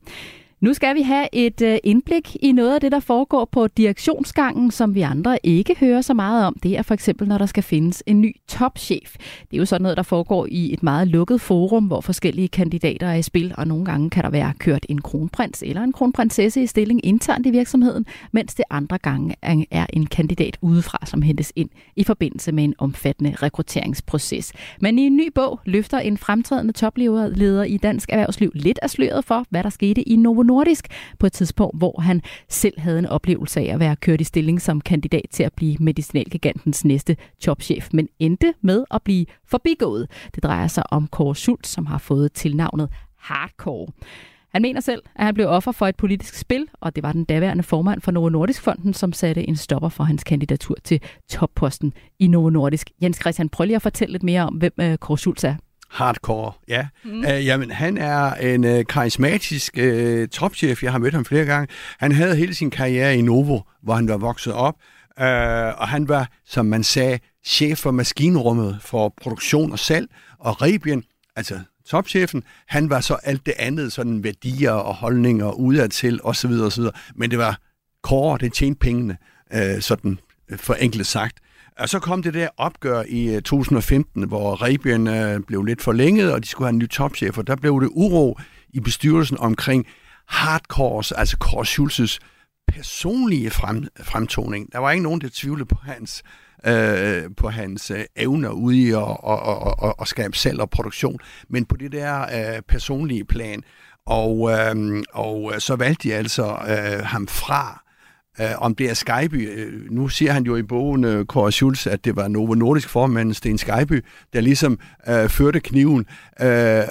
Nu 0.64 0.74
skal 0.74 0.96
vi 0.96 1.02
have 1.02 1.28
et 1.34 1.62
øh, 1.62 1.78
indblik 1.84 2.36
i 2.42 2.52
noget 2.52 2.74
af 2.74 2.82
det, 2.82 2.92
der 2.92 3.00
foregår 3.00 3.46
på 3.46 3.68
direktionsgangen, 3.68 4.72
som 4.72 4.96
vi 4.96 5.02
andre 5.02 5.38
ikke 5.44 5.76
hører 5.80 6.02
så 6.02 6.14
meget 6.14 6.46
om. 6.46 6.56
Det 6.64 6.78
er 6.78 6.82
for 6.82 6.94
eksempel, 6.94 7.28
når 7.28 7.38
der 7.38 7.46
skal 7.46 7.64
findes 7.64 8.04
en 8.06 8.22
ny 8.22 8.36
topchef. 8.48 9.16
Det 9.18 9.54
er 9.54 9.58
jo 9.58 9.66
sådan 9.66 9.82
noget, 9.82 9.98
der 9.98 10.04
foregår 10.04 10.48
i 10.50 10.74
et 10.74 10.84
meget 10.84 11.08
lukket 11.08 11.42
forum, 11.42 11.86
hvor 11.86 12.02
forskellige 12.02 12.48
kandidater 12.48 13.08
er 13.08 13.14
i 13.14 13.22
spil, 13.22 13.54
og 13.58 13.68
nogle 13.68 13.86
gange 13.86 14.10
kan 14.10 14.24
der 14.24 14.30
være 14.30 14.54
kørt 14.60 14.86
en 14.90 15.02
kronprins 15.02 15.64
eller 15.66 15.82
en 15.82 15.92
kronprinsesse 15.92 16.62
i 16.62 16.68
stilling 16.68 17.06
internt 17.06 17.46
i 17.46 17.50
virksomheden, 17.50 18.06
mens 18.32 18.56
det 18.56 18.66
andre 18.70 18.98
gange 18.98 19.36
er 19.72 19.86
en 19.94 20.06
kandidat 20.06 20.58
udefra, 20.62 20.98
som 21.06 21.22
hentes 21.22 21.54
ind 21.56 21.70
i 21.96 22.04
forbindelse 22.04 22.52
med 22.52 22.64
en 22.64 22.74
omfattende 22.78 23.36
rekrutteringsproces. 23.42 24.54
Men 24.82 25.00
i 25.00 25.02
en 25.02 25.16
ny 25.16 25.32
bog 25.36 25.60
løfter 25.66 26.00
en 26.00 26.18
fremtrædende 26.18 26.74
topleder 26.74 27.64
i 27.64 27.78
dansk 27.78 28.10
erhvervsliv 28.10 28.52
lidt 28.56 28.80
af 28.82 28.90
sløret 28.90 29.26
for, 29.26 29.46
hvad 29.50 29.64
der 29.64 29.70
skete 29.70 30.10
i 30.10 30.16
Novo 30.16 30.44
Nordisk 30.54 30.88
på 31.20 31.26
et 31.26 31.34
tidspunkt, 31.34 31.78
hvor 31.78 32.02
han 32.02 32.22
selv 32.50 32.80
havde 32.80 33.00
en 33.00 33.06
oplevelse 33.06 33.60
af 33.60 33.74
at 33.74 33.80
være 33.80 33.96
kørt 33.96 34.22
i 34.22 34.24
stilling 34.24 34.62
som 34.62 34.82
kandidat 34.82 35.26
til 35.32 35.44
at 35.44 35.54
blive 35.54 35.78
medicinalgigantens 35.80 36.86
næste 36.86 37.18
topchef, 37.40 37.90
men 37.94 38.08
endte 38.20 38.54
med 38.62 38.84
at 38.92 39.02
blive 39.02 39.26
forbigået. 39.46 40.08
Det 40.36 40.44
drejer 40.44 40.68
sig 40.68 40.84
om 40.92 41.08
Kåre 41.08 41.36
Schultz, 41.36 41.70
som 41.70 41.86
har 41.86 41.98
fået 41.98 42.34
tilnavnet 42.34 42.90
Hardcore. 43.18 43.88
Han 44.54 44.62
mener 44.62 44.82
selv, 44.82 45.02
at 45.16 45.26
han 45.26 45.34
blev 45.34 45.48
offer 45.48 45.72
for 45.72 45.88
et 45.88 45.96
politisk 45.96 46.36
spil, 46.36 46.68
og 46.82 46.96
det 46.96 47.04
var 47.04 47.12
den 47.12 47.26
daværende 47.26 47.64
formand 47.64 48.02
for 48.02 48.12
Novo 48.12 48.30
Nordisk 48.30 48.62
Fonden, 48.62 48.94
som 48.94 49.14
satte 49.14 49.50
en 49.50 49.56
stopper 49.56 49.90
for 49.90 50.04
hans 50.04 50.24
kandidatur 50.24 50.76
til 50.84 51.02
topposten 51.30 51.94
i 52.20 52.28
Novo 52.28 52.50
Nordisk. 52.50 52.90
Jens 53.04 53.18
Christian, 53.22 53.50
prøv 53.50 53.66
lige 53.66 53.76
at 53.76 53.82
fortælle 53.82 54.12
lidt 54.12 54.24
mere 54.24 54.42
om, 54.42 54.54
hvem 54.54 54.74
øh, 54.82 54.98
Kåre 54.98 55.18
Schultz 55.18 55.44
er. 55.44 55.56
Hardcore, 55.94 56.52
ja. 56.68 56.88
Mm. 57.04 57.20
Uh, 57.20 57.46
jamen, 57.46 57.72
han 57.72 57.98
er 57.98 58.34
en 58.34 58.64
uh, 58.64 58.86
karismatisk 58.90 59.78
uh, 59.78 60.28
topchef. 60.28 60.84
Jeg 60.84 60.92
har 60.92 61.00
mødt 61.00 61.14
ham 61.14 61.26
flere 61.26 61.46
gange. 61.46 61.68
Han 62.00 62.12
havde 62.12 62.36
hele 62.36 62.54
sin 62.54 62.72
karriere 62.72 63.18
i 63.18 63.22
Novo, 63.22 63.60
hvor 63.84 63.94
han 63.94 64.08
var 64.08 64.18
vokset 64.18 64.54
op. 64.54 64.76
Uh, 65.18 65.26
og 65.82 65.88
han 65.88 66.08
var, 66.08 66.30
som 66.46 66.66
man 66.66 66.84
sagde, 66.84 67.20
chef 67.46 67.78
for 67.78 67.92
maskinrummet 67.92 68.78
for 68.82 69.14
produktion 69.22 69.72
og 69.72 69.80
salg. 69.80 70.08
Og 70.40 70.62
Rebien, 70.62 71.04
altså 71.36 71.60
topchefen, 71.86 72.44
han 72.68 72.90
var 72.90 73.02
så 73.02 73.14
alt 73.14 73.46
det 73.46 73.54
andet, 73.60 73.94
sådan 73.94 74.24
værdier 74.24 74.72
og 74.72 74.96
holdninger 74.96 75.52
udadtil 75.52 76.20
osv. 76.24 76.52
osv. 76.52 76.84
Men 77.16 77.32
det 77.32 77.40
var 77.40 77.60
Kåre, 78.04 78.38
det 78.38 78.54
tjente 78.54 78.80
pengene, 78.80 79.18
uh, 79.56 79.80
sådan 79.80 80.20
forenklet 80.58 81.08
sagt. 81.08 81.38
Og 81.80 81.90
så 81.90 82.00
kom 82.00 82.24
det 82.24 82.34
der 82.34 82.48
opgør 82.58 83.04
i 83.08 83.36
øh, 83.36 83.42
2015, 83.42 84.28
hvor 84.28 84.64
Rebien 84.64 85.08
øh, 85.08 85.40
blev 85.40 85.64
lidt 85.64 85.82
forlænget, 85.82 86.34
og 86.34 86.44
de 86.44 86.48
skulle 86.48 86.66
have 86.66 86.74
en 86.74 86.80
ny 86.80 86.90
topchef, 86.90 87.38
og 87.38 87.48
der 87.48 87.56
blev 87.56 87.82
det 87.82 87.90
uro 87.92 88.40
i 88.70 88.80
bestyrelsen 88.80 89.38
omkring 89.40 89.88
hardcores, 90.28 91.12
altså 91.12 91.38
Kåre 91.38 91.66
Schulzes 91.66 92.20
personlige 92.68 93.50
frem, 93.50 93.88
fremtoning. 94.02 94.72
Der 94.72 94.80
var 94.80 94.92
ikke 94.92 95.04
nogen, 95.04 95.22
der 95.22 95.30
tvivlede 95.34 95.66
på 95.66 95.76
hans 95.84 96.24
øh, 96.68 97.24
på 97.38 97.50
hans 97.50 97.92
øh, 97.92 98.04
evner 98.16 98.50
ude 98.50 98.78
i 98.78 98.90
at 98.90 98.96
og, 98.96 99.24
og, 99.24 99.80
og, 99.80 100.00
og 100.00 100.08
skabe 100.08 100.38
salg 100.38 100.60
og 100.60 100.70
produktion, 100.70 101.20
men 101.50 101.66
på 101.66 101.78
det 101.78 101.92
der 101.92 102.22
øh, 102.22 102.62
personlige 102.62 103.26
plan. 103.26 103.64
Og, 104.06 104.52
øh, 104.52 105.04
og 105.14 105.52
øh, 105.54 105.60
så 105.60 105.76
valgte 105.76 106.10
de 106.10 106.14
altså 106.14 106.44
øh, 106.44 107.06
ham 107.06 107.28
fra 107.28 107.83
Uh, 108.40 108.46
om 108.58 108.76
det 108.76 108.90
er 108.90 108.94
Skyby. 108.94 109.50
Uh, 109.50 109.60
øh, 109.60 109.92
nu 109.92 110.08
siger 110.08 110.32
han 110.32 110.44
jo 110.44 110.56
i 110.56 110.64
bogen, 110.64 111.04
øh, 111.04 111.20
uh, 111.20 111.26
Kåre 111.26 111.52
Schulz, 111.52 111.88
at 111.88 112.06
det 112.06 112.16
var 112.16 112.28
Novo 112.28 112.54
Nordisk 112.54 112.90
formand 112.90 113.34
Sten 113.34 113.58
Skyby, 113.58 114.04
der 114.34 114.42
ligesom 114.42 114.80
uh, 115.08 115.30
førte 115.30 115.60
kniven. 115.60 116.06
Uh, 116.42 116.48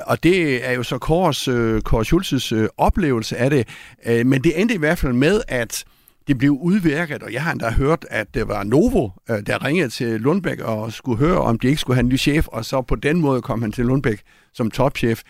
og 0.07 0.22
det 0.22 0.68
er 0.68 0.72
jo 0.72 0.82
så 0.82 0.99
Kåres, 0.99 1.49
uh, 1.49 1.80
Kåre 1.80 2.03
Schulz's 2.03 2.55
uh, 2.57 2.66
oplevelse 2.76 3.36
af 3.36 3.51
det. 3.51 3.68
Uh, 4.11 4.26
men 4.26 4.45
det 4.45 4.61
endte 4.61 4.74
i 4.74 4.78
hvert 4.78 4.99
fald 4.99 5.12
med, 5.12 5.40
at 5.49 5.84
det 6.28 6.38
blev 6.38 6.51
udvirket, 6.51 7.22
og 7.22 7.32
jeg 7.32 7.43
har 7.43 7.53
endda 7.53 7.70
hørt, 7.70 8.07
at 8.11 8.34
det 8.34 8.49
var 8.49 8.64
Novo, 8.64 9.09
uh, 9.30 9.36
der 9.47 9.64
ringede 9.64 9.88
til 9.88 10.20
Lundbæk 10.20 10.61
og 10.61 10.93
skulle 10.93 11.18
høre, 11.18 11.38
om 11.38 11.59
de 11.59 11.68
ikke 11.68 11.80
skulle 11.80 11.95
have 11.95 12.05
en 12.05 12.09
ny 12.09 12.18
chef, 12.18 12.47
og 12.49 12.64
så 12.64 12.82
på 12.82 12.95
den 12.95 13.20
måde 13.20 13.43
kom 13.43 13.62
han 13.62 13.72
til 13.72 13.86
Lundbæk 13.86 14.22
som 14.55 14.70
topchef. 14.70 15.22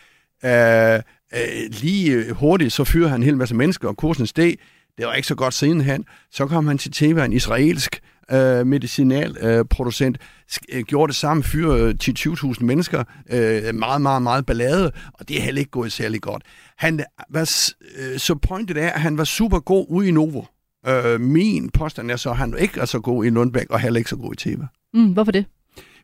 Uh, 0.44 0.50
uh, 0.50 0.98
lige 1.82 2.32
hurtigt, 2.32 2.72
så 2.72 2.84
fyrer 2.84 3.08
han 3.08 3.20
en 3.20 3.24
hel 3.24 3.36
masse 3.36 3.54
mennesker, 3.54 3.88
og 3.88 3.96
kursen 3.96 4.26
steg. 4.26 4.54
Det 4.98 5.06
var 5.06 5.14
ikke 5.14 5.28
så 5.28 5.34
godt 5.34 5.54
sidenhen. 5.54 6.04
Så 6.30 6.46
kom 6.46 6.66
han 6.66 6.78
til 6.78 6.92
Teva, 6.92 7.24
en 7.24 7.32
israelsk 7.32 8.00
øh, 8.32 8.66
medicinalproducent, 8.66 10.18
øh, 10.72 10.78
øh, 10.78 10.84
gjorde 10.84 11.10
det 11.10 11.16
samme, 11.16 11.42
fyre 11.42 11.94
til 11.94 12.16
20.000 12.18 12.64
mennesker, 12.64 13.04
øh, 13.30 13.74
meget, 13.74 14.02
meget, 14.02 14.22
meget 14.22 14.46
ballade, 14.46 14.92
og 15.12 15.28
det 15.28 15.38
er 15.38 15.42
heller 15.42 15.58
ikke 15.58 15.70
gået 15.70 15.92
særlig 15.92 16.20
godt. 16.20 16.42
Han 16.76 17.04
var, 17.30 17.70
øh, 17.96 18.18
så 18.18 18.34
pointet 18.34 18.76
er, 18.76 18.90
at 18.90 19.00
han 19.00 19.18
var 19.18 19.24
super 19.24 19.60
god 19.60 19.86
ude 19.88 20.08
i 20.08 20.10
Novo. 20.10 20.42
Øh, 20.86 21.20
min 21.20 21.70
påstand 21.70 22.10
er 22.10 22.16
så, 22.16 22.30
at 22.30 22.36
han 22.36 22.54
ikke 22.58 22.80
er 22.80 22.84
så 22.84 23.00
god 23.00 23.24
i 23.24 23.30
Lundbæk, 23.30 23.70
og 23.70 23.80
heller 23.80 23.98
ikke 23.98 24.10
så 24.10 24.16
god 24.16 24.32
i 24.32 24.36
Teva. 24.36 24.66
Mm, 24.94 25.12
hvorfor 25.12 25.32
det? 25.32 25.44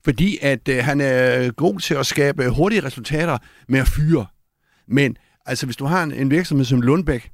Fordi 0.05 0.39
at 0.43 0.68
øh, 0.68 0.84
han 0.84 1.01
er 1.01 1.51
god 1.51 1.80
til 1.80 1.95
at 1.95 2.07
skabe 2.07 2.49
hurtige 2.49 2.84
resultater 2.84 3.39
med 3.68 3.80
at 3.80 3.89
fyre. 3.89 4.26
Men 4.89 5.16
altså, 5.47 5.66
hvis 5.66 5.76
du 5.76 5.84
har 5.84 6.03
en, 6.03 6.12
en 6.12 6.30
virksomhed 6.30 6.64
som 6.64 6.80
Lundbæk, 6.80 7.30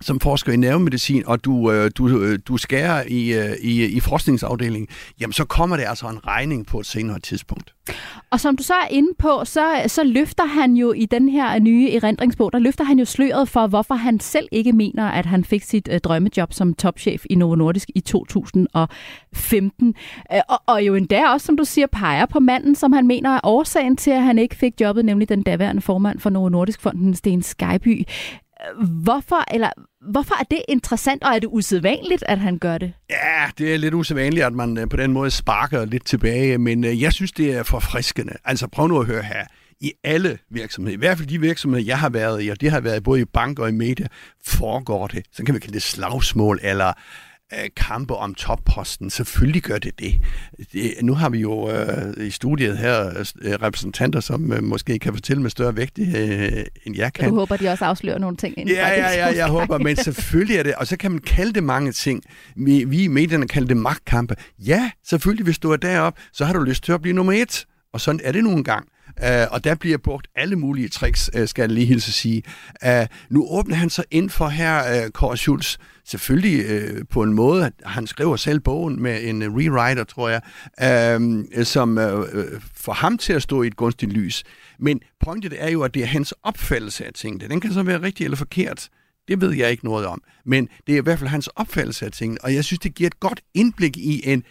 som 0.00 0.20
forsker 0.20 0.52
i 0.52 0.56
nervemedicin, 0.56 1.22
og 1.26 1.44
du, 1.44 1.70
øh, 1.70 1.90
du, 1.96 2.08
øh, 2.18 2.38
du 2.48 2.56
skærer 2.56 3.04
i, 3.08 3.34
øh, 3.34 3.56
i, 3.60 3.84
i 3.84 4.00
forskningsafdelingen, 4.00 4.88
jamen 5.20 5.32
så 5.32 5.44
kommer 5.44 5.76
det 5.76 5.84
altså 5.88 6.06
en 6.06 6.26
regning 6.26 6.66
på 6.66 6.80
et 6.80 6.86
senere 6.86 7.20
tidspunkt. 7.20 7.74
Og 8.30 8.40
som 8.40 8.56
du 8.56 8.62
så 8.62 8.74
er 8.74 8.86
inde 8.90 9.08
på, 9.18 9.42
så, 9.44 9.82
så 9.86 10.04
løfter 10.04 10.46
han 10.46 10.74
jo 10.74 10.92
i 10.92 11.06
den 11.06 11.28
her 11.28 11.58
nye 11.58 11.90
erindringsbog, 11.90 12.52
der 12.52 12.58
løfter 12.58 12.84
han 12.84 12.98
jo 12.98 13.04
sløret 13.04 13.48
for, 13.48 13.66
hvorfor 13.66 13.94
han 13.94 14.20
selv 14.20 14.48
ikke 14.52 14.72
mener, 14.72 15.08
at 15.08 15.26
han 15.26 15.44
fik 15.44 15.62
sit 15.62 15.88
øh, 15.92 16.00
drømmejob 16.00 16.52
som 16.52 16.74
topchef 16.74 17.24
i 17.30 17.34
Novo 17.34 17.54
Nordisk 17.54 17.88
i 17.94 18.00
2015. 18.00 19.94
Øh, 20.32 20.40
og, 20.48 20.58
og 20.66 20.86
jo 20.86 20.94
endda 20.94 21.28
også, 21.28 21.46
som 21.46 21.56
du 21.56 21.64
siger, 21.64 21.86
peger 21.86 22.26
på 22.26 22.40
manden, 22.40 22.74
som 22.74 22.92
han 22.92 23.06
mener 23.06 23.30
er 23.30 23.40
årsagen 23.42 23.96
til, 23.96 24.10
at 24.10 24.22
han 24.22 24.38
ikke 24.38 24.56
fik 24.56 24.80
jobbet, 24.80 25.04
nemlig 25.04 25.28
den 25.28 25.42
daværende 25.42 25.82
formand 25.82 26.20
for 26.20 26.30
Novo 26.30 26.48
Nordisk 26.48 26.80
Fonden, 26.80 27.14
Sten 27.14 27.42
Skyby. 27.42 28.04
Hvorfor, 29.02 29.54
eller, 29.54 29.70
hvorfor 30.10 30.34
er 30.40 30.44
det 30.50 30.62
interessant, 30.68 31.24
og 31.24 31.34
er 31.34 31.38
det 31.38 31.48
usædvanligt, 31.52 32.24
at 32.28 32.38
han 32.38 32.58
gør 32.58 32.78
det? 32.78 32.92
Ja, 33.10 33.50
det 33.58 33.74
er 33.74 33.78
lidt 33.78 33.94
usædvanligt, 33.94 34.46
at 34.46 34.52
man 34.52 34.78
øh, 34.78 34.88
på 34.88 34.96
den 34.96 35.12
måde 35.12 35.30
sparker 35.30 35.84
lidt 35.84 36.06
tilbage, 36.06 36.58
men 36.58 36.84
øh, 36.84 37.02
jeg 37.02 37.12
synes, 37.12 37.32
det 37.32 37.54
er 37.54 37.62
forfriskende. 37.62 38.32
Altså 38.44 38.68
prøv 38.68 38.88
nu 38.88 39.00
at 39.00 39.06
høre 39.06 39.22
her. 39.22 39.44
I 39.80 39.92
alle 40.04 40.38
virksomheder, 40.50 40.96
i 40.96 40.98
hvert 40.98 41.18
fald 41.18 41.28
de 41.28 41.40
virksomheder, 41.40 41.84
jeg 41.84 41.98
har 41.98 42.08
været 42.08 42.44
i, 42.44 42.48
og 42.48 42.60
det 42.60 42.70
har 42.70 42.80
været 42.80 43.02
både 43.02 43.20
i 43.20 43.24
bank 43.24 43.58
og 43.58 43.68
i 43.68 43.72
media, 43.72 44.06
foregår 44.46 45.06
det. 45.06 45.24
Så 45.32 45.44
kan 45.44 45.54
vi 45.54 45.60
kalde 45.60 45.74
det 45.74 45.82
slagsmål, 45.82 46.60
eller 46.62 46.92
øh, 47.52 47.70
kampe 47.76 48.14
om 48.16 48.34
topposten. 48.34 49.10
Selvfølgelig 49.10 49.62
gør 49.62 49.78
det 49.78 49.98
det. 49.98 50.20
det 50.72 50.94
nu 51.02 51.14
har 51.14 51.28
vi 51.28 51.38
jo 51.38 51.70
øh, 51.70 52.26
i 52.26 52.30
studiet 52.30 52.78
her 52.78 53.08
øh, 53.42 53.52
repræsentanter, 53.62 54.20
som 54.20 54.52
øh, 54.52 54.62
måske 54.62 54.98
kan 54.98 55.12
fortælle 55.12 55.42
med 55.42 55.50
større 55.50 55.76
vægt 55.76 55.98
øh, 55.98 56.64
end 56.84 56.96
jeg 56.96 57.12
kan. 57.12 57.28
Du 57.28 57.34
håber, 57.34 57.56
de 57.56 57.68
også 57.68 57.84
afslører 57.84 58.18
nogle 58.18 58.36
ting 58.36 58.58
inden 58.58 58.74
Ja, 58.74 58.88
ja, 58.88 59.10
ja, 59.10 59.36
jeg 59.36 59.46
håber, 59.58 59.78
men 59.78 59.96
selvfølgelig 59.96 60.56
er 60.56 60.62
det, 60.62 60.74
og 60.74 60.86
så 60.86 60.96
kan 60.96 61.10
man 61.10 61.20
kalde 61.20 61.52
det 61.52 61.62
mange 61.62 61.92
ting. 61.92 62.22
Vi, 62.56 62.84
vi 62.84 63.02
i 63.02 63.08
medierne 63.08 63.48
kalder 63.48 63.68
det 63.68 63.76
magtkampe. 63.76 64.36
Ja, 64.58 64.90
selvfølgelig, 65.06 65.44
hvis 65.44 65.58
du 65.58 65.72
er 65.72 65.76
deroppe, 65.76 66.20
så 66.32 66.44
har 66.44 66.52
du 66.52 66.60
lyst 66.60 66.84
til 66.84 66.92
at 66.92 67.02
blive 67.02 67.14
nummer 67.14 67.32
et. 67.32 67.66
Og 67.92 68.00
sådan 68.00 68.20
er 68.24 68.32
det 68.32 68.44
nogle 68.44 68.64
gange. 68.64 68.88
Uh, 69.22 69.52
og 69.52 69.64
der 69.64 69.74
bliver 69.74 69.98
brugt 69.98 70.26
alle 70.36 70.56
mulige 70.56 70.88
tricks, 70.88 71.30
uh, 71.38 71.46
skal 71.46 71.62
jeg 71.62 71.70
lige 71.70 71.86
hilse 71.86 72.08
at 72.08 72.14
sige. 72.14 72.42
Uh, 72.86 73.06
nu 73.30 73.46
åbner 73.50 73.76
han 73.76 73.90
sig 73.90 74.04
ind 74.10 74.30
for 74.30 74.48
her, 74.48 75.04
uh, 75.04 75.10
Kåre 75.10 75.36
Schultz, 75.36 75.76
selvfølgelig 76.04 76.82
uh, 76.82 76.98
på 77.10 77.22
en 77.22 77.32
måde, 77.32 77.70
han 77.84 78.06
skriver 78.06 78.36
selv 78.36 78.60
bogen 78.60 79.02
med 79.02 79.28
en 79.28 79.42
uh, 79.42 79.56
rewriter, 79.56 80.04
tror 80.04 80.28
jeg, 80.28 80.40
uh, 81.20 81.64
som 81.64 81.90
uh, 81.98 82.24
får 82.74 82.92
ham 82.92 83.18
til 83.18 83.32
at 83.32 83.42
stå 83.42 83.62
i 83.62 83.66
et 83.66 83.76
gunstigt 83.76 84.12
lys. 84.12 84.44
Men 84.78 85.00
pointet 85.20 85.54
er 85.58 85.70
jo, 85.70 85.82
at 85.82 85.94
det 85.94 86.02
er 86.02 86.06
hans 86.06 86.34
opfattelse 86.42 87.06
af 87.06 87.12
tingene. 87.12 87.48
Den 87.48 87.60
kan 87.60 87.72
så 87.72 87.82
være 87.82 88.02
rigtig 88.02 88.24
eller 88.24 88.36
forkert. 88.36 88.88
Det 89.28 89.40
ved 89.40 89.52
jeg 89.52 89.70
ikke 89.70 89.84
noget 89.84 90.06
om. 90.06 90.22
Men 90.46 90.68
det 90.86 90.92
er 90.92 90.98
i 90.98 91.02
hvert 91.02 91.18
fald 91.18 91.30
hans 91.30 91.46
opfattelse 91.46 92.06
af 92.06 92.12
tingene, 92.12 92.44
og 92.44 92.54
jeg 92.54 92.64
synes, 92.64 92.80
det 92.80 92.94
giver 92.94 93.06
et 93.06 93.20
godt 93.20 93.40
indblik 93.54 93.96
i 93.96 94.28
en 94.28 94.42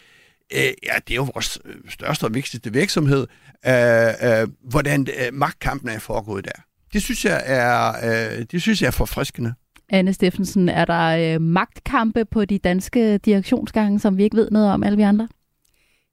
øh, 0.53 0.59
ja, 0.59 0.93
det 1.07 1.13
er 1.13 1.15
jo 1.15 1.27
vores 1.33 1.59
øh, 1.65 1.75
største 1.89 2.23
og 2.23 2.33
vigtigste 2.33 2.73
virksomhed, 2.73 3.27
øh, 3.67 4.41
øh, 4.41 4.47
hvordan 4.69 5.07
øh, 5.19 5.33
magtkampen 5.33 5.89
er 5.89 5.99
foregået 5.99 6.45
der. 6.45 6.61
Det 6.93 7.01
synes 7.01 7.25
jeg 7.25 7.43
er, 7.45 7.93
øh, 8.03 8.45
det 8.51 8.61
synes 8.61 8.81
jeg 8.81 8.87
er 8.87 8.91
forfriskende. 8.91 9.53
Anne 9.89 10.13
Steffensen, 10.13 10.69
er 10.69 10.85
der 10.85 11.35
øh, 11.35 11.41
magtkampe 11.41 12.25
på 12.25 12.45
de 12.45 12.57
danske 12.57 13.17
direktionsgange, 13.17 13.99
som 13.99 14.17
vi 14.17 14.23
ikke 14.23 14.37
ved 14.37 14.51
noget 14.51 14.71
om, 14.71 14.83
alle 14.83 14.97
vi 14.97 15.03
andre? 15.03 15.27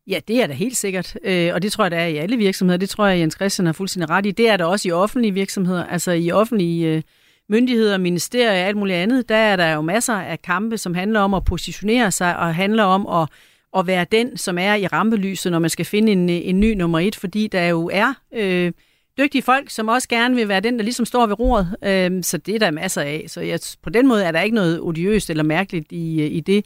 Ja, 0.06 0.20
det 0.28 0.42
er 0.42 0.46
der 0.46 0.54
helt 0.54 0.76
sikkert, 0.76 1.16
øh, 1.24 1.54
og 1.54 1.62
det 1.62 1.72
tror 1.72 1.84
jeg, 1.84 1.90
der 1.90 1.96
er 1.96 2.06
i 2.06 2.16
alle 2.16 2.36
virksomheder. 2.36 2.78
Det 2.78 2.88
tror 2.88 3.06
jeg, 3.06 3.18
Jens 3.18 3.34
Christian 3.34 3.66
har 3.66 3.72
fuldstændig 3.72 4.10
ret 4.10 4.26
i. 4.26 4.30
Det 4.30 4.48
er 4.48 4.56
der 4.56 4.64
også 4.64 4.88
i 4.88 4.92
offentlige 4.92 5.34
virksomheder, 5.34 5.84
altså 5.84 6.12
i 6.12 6.32
offentlige 6.32 6.88
øh, 6.88 7.02
myndigheder, 7.48 7.98
ministerier 7.98 8.50
og 8.50 8.68
alt 8.68 8.76
muligt 8.76 8.96
andet. 8.96 9.28
Der 9.28 9.36
er 9.36 9.56
der 9.56 9.72
jo 9.72 9.80
masser 9.80 10.14
af 10.14 10.42
kampe, 10.42 10.78
som 10.78 10.94
handler 10.94 11.20
om 11.20 11.34
at 11.34 11.44
positionere 11.44 12.10
sig 12.10 12.36
og 12.36 12.54
handler 12.54 12.84
om 12.84 13.22
at 13.22 13.28
at 13.76 13.86
være 13.86 14.06
den, 14.12 14.36
som 14.36 14.58
er 14.58 14.74
i 14.74 14.86
rampelyset, 14.86 15.52
når 15.52 15.58
man 15.58 15.70
skal 15.70 15.84
finde 15.84 16.12
en, 16.12 16.28
en 16.28 16.60
ny 16.60 16.74
nummer 16.74 16.98
et, 16.98 17.16
fordi 17.16 17.46
der 17.46 17.68
jo 17.68 17.90
er 17.92 18.14
øh, 18.34 18.72
dygtige 19.18 19.42
folk, 19.42 19.70
som 19.70 19.88
også 19.88 20.08
gerne 20.08 20.34
vil 20.34 20.48
være 20.48 20.60
den, 20.60 20.76
der 20.76 20.82
ligesom 20.82 21.06
står 21.06 21.26
ved 21.26 21.40
roret. 21.40 21.76
Øh, 21.84 22.22
så 22.22 22.38
det 22.38 22.54
er 22.54 22.58
der 22.58 22.70
masser 22.70 23.02
af. 23.02 23.24
Så 23.28 23.40
jeg, 23.40 23.60
på 23.82 23.90
den 23.90 24.08
måde 24.08 24.24
er 24.24 24.32
der 24.32 24.40
ikke 24.40 24.54
noget 24.54 24.80
odiøst 24.80 25.30
eller 25.30 25.42
mærkeligt 25.42 25.92
i, 25.92 26.22
øh, 26.22 26.30
i 26.32 26.40
det. 26.40 26.64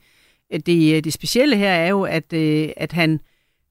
Det, 0.66 0.96
øh, 0.96 1.04
det 1.04 1.12
specielle 1.12 1.56
her 1.56 1.70
er 1.70 1.88
jo, 1.88 2.02
at, 2.02 2.32
øh, 2.32 2.68
at 2.76 2.92
han 2.92 3.20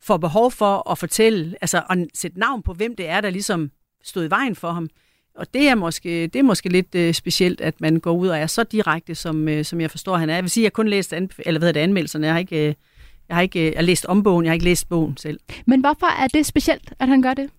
får 0.01 0.17
behov 0.17 0.51
for 0.51 0.91
at 0.91 0.97
fortælle, 0.97 1.55
altså 1.61 1.81
at 1.89 1.97
sætte 2.13 2.39
navn 2.39 2.61
på, 2.63 2.73
hvem 2.73 2.95
det 2.95 3.09
er, 3.09 3.21
der 3.21 3.29
ligesom 3.29 3.71
stod 4.03 4.25
i 4.25 4.29
vejen 4.29 4.55
for 4.55 4.71
ham. 4.71 4.89
Og 5.35 5.53
det 5.53 5.67
er 5.67 5.75
måske, 5.75 6.27
det 6.27 6.39
er 6.39 6.43
måske 6.43 6.69
lidt 6.69 6.95
øh, 6.95 7.13
specielt, 7.13 7.61
at 7.61 7.81
man 7.81 7.99
går 7.99 8.11
ud 8.11 8.27
og 8.27 8.37
er 8.37 8.47
så 8.47 8.63
direkte, 8.63 9.15
som, 9.15 9.47
øh, 9.47 9.65
som 9.65 9.81
jeg 9.81 9.91
forstår, 9.91 10.17
han 10.17 10.29
er. 10.29 10.33
Jeg 10.33 10.43
vil 10.43 10.51
sige, 10.51 10.61
at 10.61 10.63
jeg 10.63 10.73
kun 10.73 10.87
læst 10.87 11.13
anbef- 11.13 11.39
eller 11.45 11.59
hvad 11.59 11.73
det, 11.73 11.79
anmeldelserne. 11.79 12.27
Jeg 12.27 12.33
har 12.33 12.39
ikke, 12.39 12.67
øh, 12.67 12.73
jeg 13.29 13.35
har 13.37 13.41
ikke 13.41 13.59
øh, 13.59 13.65
jeg 13.65 13.77
har 13.77 13.81
læst 13.81 14.05
om 14.05 14.23
bogen, 14.23 14.45
jeg 14.45 14.49
har 14.49 14.53
ikke 14.53 14.65
læst 14.65 14.89
bogen 14.89 15.17
selv. 15.17 15.39
Men 15.65 15.79
hvorfor 15.79 16.23
er 16.23 16.27
det 16.27 16.45
specielt, 16.45 16.93
at 16.99 17.07
han 17.07 17.21
gør 17.21 17.33
det? 17.33 17.49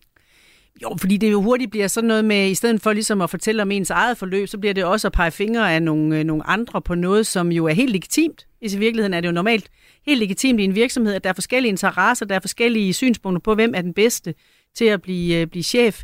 Jo, 0.82 0.96
fordi 1.00 1.16
det 1.16 1.32
jo 1.32 1.42
hurtigt 1.42 1.70
bliver 1.70 1.88
sådan 1.88 2.08
noget 2.08 2.24
med, 2.24 2.50
i 2.50 2.54
stedet 2.54 2.82
for 2.82 2.92
ligesom 2.92 3.20
at 3.20 3.30
fortælle 3.30 3.62
om 3.62 3.70
ens 3.70 3.90
eget 3.90 4.18
forløb, 4.18 4.48
så 4.48 4.58
bliver 4.58 4.74
det 4.74 4.84
også 4.84 5.08
at 5.08 5.12
pege 5.12 5.30
fingre 5.30 5.74
af 5.74 5.82
nogle, 5.82 6.18
øh, 6.18 6.24
nogle 6.24 6.46
andre 6.46 6.82
på 6.82 6.94
noget, 6.94 7.26
som 7.26 7.52
jo 7.52 7.66
er 7.66 7.72
helt 7.72 7.92
legitimt. 7.92 8.46
I 8.60 8.76
virkeligheden 8.76 9.14
er 9.14 9.20
det 9.20 9.28
jo 9.28 9.32
normalt 9.32 9.70
helt 10.06 10.18
legitimt 10.18 10.60
i 10.60 10.64
en 10.64 10.74
virksomhed, 10.74 11.14
at 11.14 11.24
der 11.24 11.30
er 11.30 11.34
forskellige 11.34 11.68
interesser, 11.68 12.26
der 12.26 12.34
er 12.34 12.40
forskellige 12.40 12.92
synspunkter 12.92 13.40
på, 13.40 13.54
hvem 13.54 13.72
er 13.76 13.82
den 13.82 13.94
bedste 13.94 14.34
til 14.74 14.84
at 14.84 15.02
blive, 15.02 15.40
øh, 15.40 15.46
blive 15.46 15.62
chef. 15.62 16.02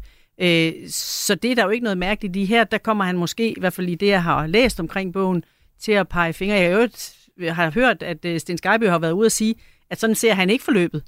Så 0.89 1.35
det 1.43 1.51
er 1.51 1.55
der 1.55 1.65
jo 1.65 1.71
ikke 1.71 1.85
noget 1.85 1.99
mærkeligt 1.99 2.37
i 2.37 2.45
her. 2.45 2.65
Der 2.65 2.79
kommer 2.79 3.05
han 3.05 3.17
måske, 3.17 3.51
i 3.51 3.61
hvert 3.61 3.73
fald 3.73 3.89
i 3.89 3.95
det, 3.95 4.07
jeg 4.07 4.23
har 4.23 4.47
læst 4.47 4.81
omkring 4.81 5.13
bogen, 5.13 5.45
til 5.81 5.93
at 5.93 6.09
pege 6.09 6.33
fingre. 6.33 6.57
Jeg 6.57 6.73
øvrigt, 6.73 7.17
Øh, 7.41 7.55
har 7.55 7.71
hørt, 7.71 8.03
at 8.03 8.25
øh, 8.25 8.41
Sten 8.41 8.59
Skyby 8.59 8.85
har 8.89 8.99
været 8.99 9.13
ude 9.13 9.27
at 9.27 9.33
sige, 9.33 9.55
at 9.91 10.01
sådan 10.01 10.17
ser 10.17 10.35
han 10.35 10.51
ikke 10.51 10.65
forløbet. 10.65 11.03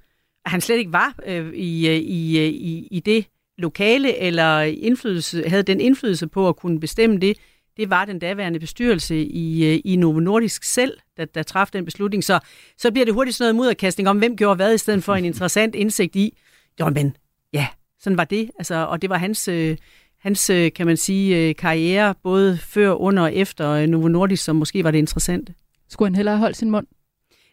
At 0.45 0.51
han 0.51 0.61
slet 0.61 0.79
ikke 0.79 0.93
var 0.93 1.15
øh, 1.27 1.53
i, 1.55 1.89
øh, 1.89 1.95
i, 1.95 2.47
i, 2.49 2.89
i 2.91 3.01
det 3.01 3.27
lokale, 3.59 4.19
eller 4.19 4.61
indflydelse, 4.61 5.49
havde 5.49 5.63
den 5.63 5.81
indflydelse 5.81 6.27
på 6.27 6.49
at 6.49 6.57
kunne 6.57 6.81
bestemme 6.81 7.19
det, 7.19 7.37
det 7.77 7.91
var 7.91 8.05
den 8.05 8.19
daværende 8.19 8.61
bestyrelse 8.61 9.17
i, 9.17 9.79
i 9.79 9.97
Novo 9.97 10.21
Nordisk 10.21 10.65
selv, 10.65 10.99
der, 11.17 11.25
der 11.25 11.43
traf 11.43 11.69
den 11.73 11.85
beslutning. 11.85 12.25
Så, 12.25 12.39
så 12.79 12.91
bliver 12.91 13.05
det 13.05 13.15
hurtigt 13.15 13.37
sådan 13.37 13.45
noget 13.45 13.57
mudderkastning 13.57 14.09
om, 14.09 14.19
hvem 14.19 14.37
gjorde 14.37 14.57
hvad, 14.57 14.75
i 14.75 14.79
stedet 14.79 15.05
for 15.05 15.15
en 15.15 15.25
interessant 15.25 15.75
indsigt 15.75 16.17
i, 16.17 16.39
jo, 16.81 16.89
men 16.89 17.17
ja, 17.53 17.67
sådan 18.01 18.19
var 18.19 18.25
det. 18.25 18.51
Altså, 18.59 18.75
og 18.75 19.03
det 19.03 19.11
var 19.11 19.17
hans, 19.17 19.49
øh, 19.49 19.77
hans 20.19 20.47
kan 20.47 20.87
man 20.87 20.97
sige, 20.97 21.55
karriere, 21.55 22.15
både 22.23 22.59
før, 22.59 22.93
under 22.93 23.23
og 23.23 23.35
efter 23.35 23.87
Novo 23.87 24.09
Nordisk, 24.09 24.45
som 24.45 24.57
måske 24.57 24.85
var 24.85 24.91
det 24.91 24.99
interessante. 24.99 25.55
Skulle 25.93 26.07
han 26.07 26.15
hellere 26.15 26.39
holde 26.39 26.55
sin 26.55 26.71
mund? 26.71 26.87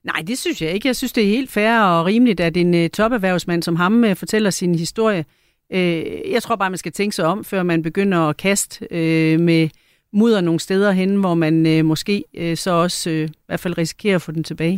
Nej, 0.03 0.23
det 0.27 0.37
synes 0.37 0.61
jeg 0.61 0.71
ikke. 0.71 0.87
Jeg 0.87 0.95
synes, 0.95 1.11
det 1.11 1.23
er 1.23 1.27
helt 1.27 1.51
fair 1.51 1.79
og 1.79 2.05
rimeligt, 2.05 2.39
at 2.39 2.57
en 2.57 2.73
øh, 2.73 2.89
toperhvervsmand 2.89 3.63
som 3.63 3.75
ham 3.75 4.03
øh, 4.03 4.15
fortæller 4.15 4.49
sin 4.49 4.75
historie. 4.75 5.25
Øh, 5.73 6.31
jeg 6.31 6.43
tror 6.43 6.55
bare, 6.55 6.69
man 6.69 6.77
skal 6.77 6.91
tænke 6.91 7.15
sig 7.15 7.25
om, 7.25 7.43
før 7.43 7.63
man 7.63 7.81
begynder 7.81 8.17
at 8.17 8.37
kaste 8.37 8.87
øh, 8.91 9.39
med 9.39 9.69
mudder 10.13 10.41
nogle 10.41 10.59
steder 10.59 10.91
hen, 10.91 11.15
hvor 11.15 11.33
man 11.33 11.65
øh, 11.65 11.85
måske 11.85 12.23
øh, 12.33 12.57
så 12.57 12.71
også 12.71 13.09
øh, 13.09 13.27
i 13.29 13.31
hvert 13.45 13.59
fald 13.59 13.77
risikerer 13.77 14.15
at 14.15 14.21
få 14.21 14.31
den 14.31 14.43
tilbage. 14.43 14.77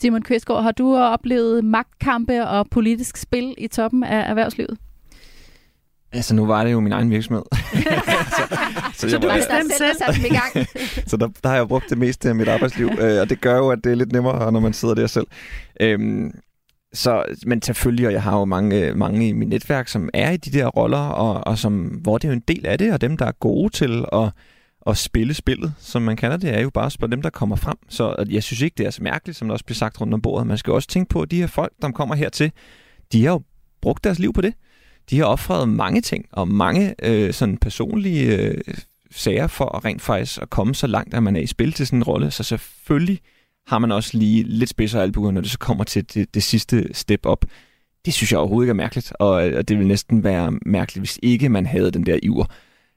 Simon 0.00 0.22
Kvistgaard, 0.22 0.62
har 0.62 0.72
du 0.72 0.96
oplevet 0.96 1.64
magtkampe 1.64 2.46
og 2.46 2.66
politisk 2.70 3.16
spil 3.16 3.54
i 3.58 3.66
toppen 3.66 4.04
af 4.04 4.30
erhvervslivet? 4.30 4.78
Altså, 6.12 6.34
nu 6.34 6.46
var 6.46 6.64
det 6.64 6.72
jo 6.72 6.80
min 6.80 6.92
egen 6.92 7.10
virksomhed. 7.10 7.42
så, 7.52 7.58
så, 8.94 9.10
så 9.10 9.18
du 9.18 9.28
bestemte 9.36 9.76
selv? 9.76 9.96
Sat 9.98 10.16
i 10.16 10.28
gang. 10.28 10.68
så 11.10 11.16
der, 11.16 11.28
der 11.42 11.48
har 11.48 11.56
jeg 11.56 11.68
brugt 11.68 11.90
det 11.90 11.98
meste 11.98 12.28
af 12.28 12.34
mit 12.34 12.48
arbejdsliv, 12.48 12.90
øh, 13.00 13.20
og 13.20 13.30
det 13.30 13.40
gør 13.40 13.56
jo, 13.56 13.68
at 13.68 13.78
det 13.84 13.92
er 13.92 13.96
lidt 13.96 14.12
nemmere, 14.12 14.52
når 14.52 14.60
man 14.60 14.72
sidder 14.72 14.94
der 14.94 15.06
selv. 15.06 15.26
Øhm, 15.80 16.32
så, 16.92 17.24
men 17.46 17.62
selvfølgelig, 17.62 18.06
og 18.06 18.12
jeg 18.12 18.22
har 18.22 18.38
jo 18.38 18.44
mange, 18.44 18.92
mange 18.94 19.28
i 19.28 19.32
mit 19.32 19.48
netværk, 19.48 19.88
som 19.88 20.08
er 20.14 20.30
i 20.30 20.36
de 20.36 20.58
der 20.58 20.66
roller, 20.66 20.98
og, 20.98 21.46
og 21.46 21.58
som, 21.58 21.74
hvor 21.74 22.18
det 22.18 22.28
er 22.28 22.32
jo 22.32 22.34
en 22.36 22.44
del 22.48 22.66
af 22.66 22.78
det, 22.78 22.92
og 22.92 23.00
dem, 23.00 23.16
der 23.16 23.26
er 23.26 23.32
gode 23.32 23.72
til 23.72 24.04
at, 24.12 24.30
at 24.86 24.96
spille 24.96 25.34
spillet, 25.34 25.74
som 25.78 26.02
man 26.02 26.16
kalder 26.16 26.36
det, 26.36 26.54
er 26.54 26.60
jo 26.60 26.70
bare 26.70 27.08
dem, 27.10 27.22
der 27.22 27.30
kommer 27.30 27.56
frem. 27.56 27.76
Så 27.88 28.24
jeg 28.30 28.42
synes 28.42 28.60
ikke, 28.60 28.74
det 28.78 28.86
er 28.86 28.90
så 28.90 29.02
mærkeligt, 29.02 29.38
som 29.38 29.48
der 29.48 29.52
også 29.52 29.64
bliver 29.64 29.76
sagt 29.76 30.00
rundt 30.00 30.14
om 30.14 30.22
bordet. 30.22 30.46
Man 30.46 30.58
skal 30.58 30.72
også 30.72 30.88
tænke 30.88 31.08
på, 31.08 31.22
at 31.22 31.30
de 31.30 31.36
her 31.36 31.46
folk, 31.46 31.72
der 31.82 31.90
kommer 31.90 32.14
hertil, 32.14 32.52
de 33.12 33.24
har 33.24 33.32
jo 33.32 33.42
brugt 33.80 34.04
deres 34.04 34.18
liv 34.18 34.32
på 34.32 34.40
det. 34.40 34.54
De 35.10 35.18
har 35.18 35.24
offret 35.24 35.68
mange 35.68 36.00
ting, 36.00 36.26
og 36.32 36.48
mange 36.48 36.94
øh, 37.02 37.32
sådan 37.32 37.58
personlige 37.58 38.36
øh, 38.36 38.60
sager 39.10 39.46
for 39.46 39.76
at 39.76 39.84
rent 39.84 40.02
faktisk 40.02 40.42
at 40.42 40.50
komme 40.50 40.74
så 40.74 40.86
langt, 40.86 41.14
at 41.14 41.22
man 41.22 41.36
er 41.36 41.40
i 41.40 41.46
spil 41.46 41.72
til 41.72 41.86
sådan 41.86 41.98
en 41.98 42.02
rolle. 42.02 42.30
Så 42.30 42.42
selvfølgelig 42.42 43.20
har 43.66 43.78
man 43.78 43.92
også 43.92 44.18
lige 44.18 44.42
lidt 44.42 44.70
spidser 44.70 45.02
albuer, 45.02 45.30
når 45.30 45.40
det 45.40 45.50
så 45.50 45.58
kommer 45.58 45.84
til 45.84 46.14
det, 46.14 46.34
det 46.34 46.42
sidste 46.42 46.94
step 46.94 47.26
op. 47.26 47.44
Det 48.04 48.14
synes 48.14 48.32
jeg 48.32 48.38
overhovedet 48.40 48.66
ikke 48.66 48.70
er 48.70 48.74
mærkeligt, 48.74 49.12
og, 49.18 49.30
og 49.30 49.68
det 49.68 49.78
vil 49.78 49.86
næsten 49.86 50.24
være 50.24 50.52
mærkeligt, 50.66 51.00
hvis 51.00 51.18
ikke 51.22 51.48
man 51.48 51.66
havde 51.66 51.90
den 51.90 52.06
der 52.06 52.18
iver. 52.22 52.44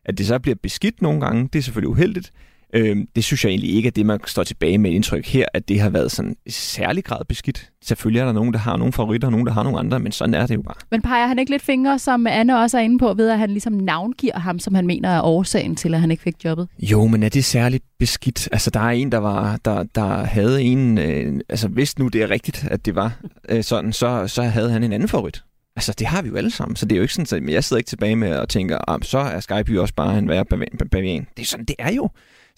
At 0.05 0.17
det 0.17 0.27
så 0.27 0.39
bliver 0.39 0.55
beskidt 0.63 1.01
nogle 1.01 1.21
gange, 1.21 1.49
det 1.53 1.59
er 1.59 1.63
selvfølgelig 1.63 1.89
uheldigt, 1.89 2.31
Øh, 2.73 2.97
det 3.15 3.23
synes 3.23 3.43
jeg 3.43 3.49
egentlig 3.49 3.73
ikke 3.75 3.87
er 3.87 3.91
det, 3.91 4.05
man 4.05 4.19
står 4.25 4.43
tilbage 4.43 4.77
med 4.77 4.91
indtryk 4.91 5.25
her, 5.25 5.45
at 5.53 5.69
det 5.69 5.79
har 5.79 5.89
været 5.89 6.11
sådan 6.11 6.35
i 6.45 6.51
særlig 6.51 7.03
grad 7.03 7.25
beskidt. 7.25 7.69
Selvfølgelig 7.83 8.19
er 8.19 8.25
der 8.25 8.31
nogen, 8.31 8.53
der 8.53 8.59
har 8.59 8.77
nogle 8.77 8.93
favoritter, 8.93 9.27
og 9.27 9.31
nogen, 9.31 9.47
der 9.47 9.53
har 9.53 9.63
nogle 9.63 9.79
andre, 9.79 9.99
men 9.99 10.11
sådan 10.11 10.33
er 10.33 10.47
det 10.47 10.55
jo 10.55 10.61
bare. 10.61 10.75
Men 10.91 11.01
peger 11.01 11.27
han 11.27 11.39
ikke 11.39 11.51
lidt 11.51 11.61
fingre, 11.61 11.99
som 11.99 12.27
Anne 12.27 12.59
også 12.59 12.77
er 12.77 12.81
inde 12.81 12.99
på, 12.99 13.13
ved 13.13 13.29
at 13.29 13.39
han 13.39 13.49
ligesom 13.49 13.73
navngiver 13.73 14.39
ham, 14.39 14.59
som 14.59 14.75
han 14.75 14.87
mener 14.87 15.09
er 15.09 15.21
årsagen 15.21 15.75
til, 15.75 15.93
at 15.93 16.01
han 16.01 16.11
ikke 16.11 16.23
fik 16.23 16.45
jobbet? 16.45 16.67
Jo, 16.79 17.07
men 17.07 17.23
er 17.23 17.29
det 17.29 17.45
særligt 17.45 17.83
beskidt? 17.99 18.49
Altså, 18.51 18.69
der 18.69 18.79
er 18.79 18.89
en, 18.89 19.11
der 19.11 19.17
var, 19.17 19.59
der, 19.65 19.83
der 19.83 20.23
havde 20.23 20.61
en, 20.61 20.97
øh, 20.97 21.39
altså 21.49 21.67
hvis 21.67 21.99
nu 21.99 22.07
det 22.07 22.21
er 22.21 22.29
rigtigt, 22.29 22.67
at 22.71 22.85
det 22.85 22.95
var 22.95 23.19
øh, 23.49 23.63
sådan, 23.63 23.93
så, 23.93 24.27
så 24.27 24.43
havde 24.43 24.71
han 24.71 24.83
en 24.83 24.93
anden 24.93 25.09
favorit. 25.09 25.43
Altså, 25.75 25.95
det 25.99 26.07
har 26.07 26.21
vi 26.21 26.29
jo 26.29 26.35
alle 26.35 26.51
sammen, 26.51 26.75
så 26.75 26.85
det 26.85 26.91
er 26.91 26.97
jo 26.97 27.01
ikke 27.01 27.13
sådan, 27.13 27.47
at 27.47 27.53
jeg 27.53 27.63
sidder 27.63 27.79
ikke 27.79 27.89
tilbage 27.89 28.15
med 28.15 28.35
og 28.35 28.49
tænker, 28.49 28.77
ah, 28.87 28.99
så 29.03 29.17
er 29.17 29.39
Skype 29.39 29.71
jo 29.73 29.81
også 29.81 29.93
bare 29.93 30.17
en 30.17 30.29
værre 30.29 30.45
bavian. 30.91 31.27
Det 31.37 31.43
er 31.43 31.47
sådan, 31.47 31.65
det 31.65 31.75
er 31.79 31.91
jo. 31.91 32.09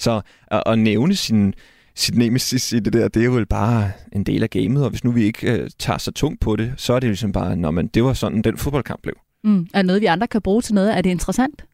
Så 0.03 0.21
at, 0.47 0.63
at 0.65 0.79
nævne 0.79 1.15
sin, 1.15 1.53
sit 1.95 2.17
nemesis 2.17 2.71
i 2.71 2.79
det 2.79 2.93
der, 2.93 3.07
det 3.07 3.21
er 3.21 3.25
jo 3.25 3.45
bare 3.49 3.91
en 4.11 4.23
del 4.23 4.43
af 4.43 4.49
gamet, 4.49 4.83
og 4.83 4.89
hvis 4.89 5.03
nu 5.03 5.11
vi 5.11 5.23
ikke 5.23 5.51
øh, 5.51 5.69
tager 5.79 5.97
så 5.97 6.11
tungt 6.11 6.39
på 6.39 6.55
det, 6.55 6.73
så 6.77 6.93
er 6.93 6.99
det 6.99 7.09
ligesom 7.09 7.31
bare, 7.31 7.55
når 7.55 7.71
man, 7.71 7.87
det 7.87 8.03
var 8.03 8.13
sådan, 8.13 8.41
den 8.41 8.57
fodboldkamp 8.57 9.01
blev. 9.01 9.15
Mm. 9.43 9.67
Er 9.73 9.81
noget, 9.81 10.01
vi 10.01 10.05
andre 10.05 10.27
kan 10.27 10.41
bruge 10.41 10.61
til 10.61 10.73
noget? 10.75 10.97
Er 10.97 11.01
det 11.01 11.09
interessant? 11.09 11.65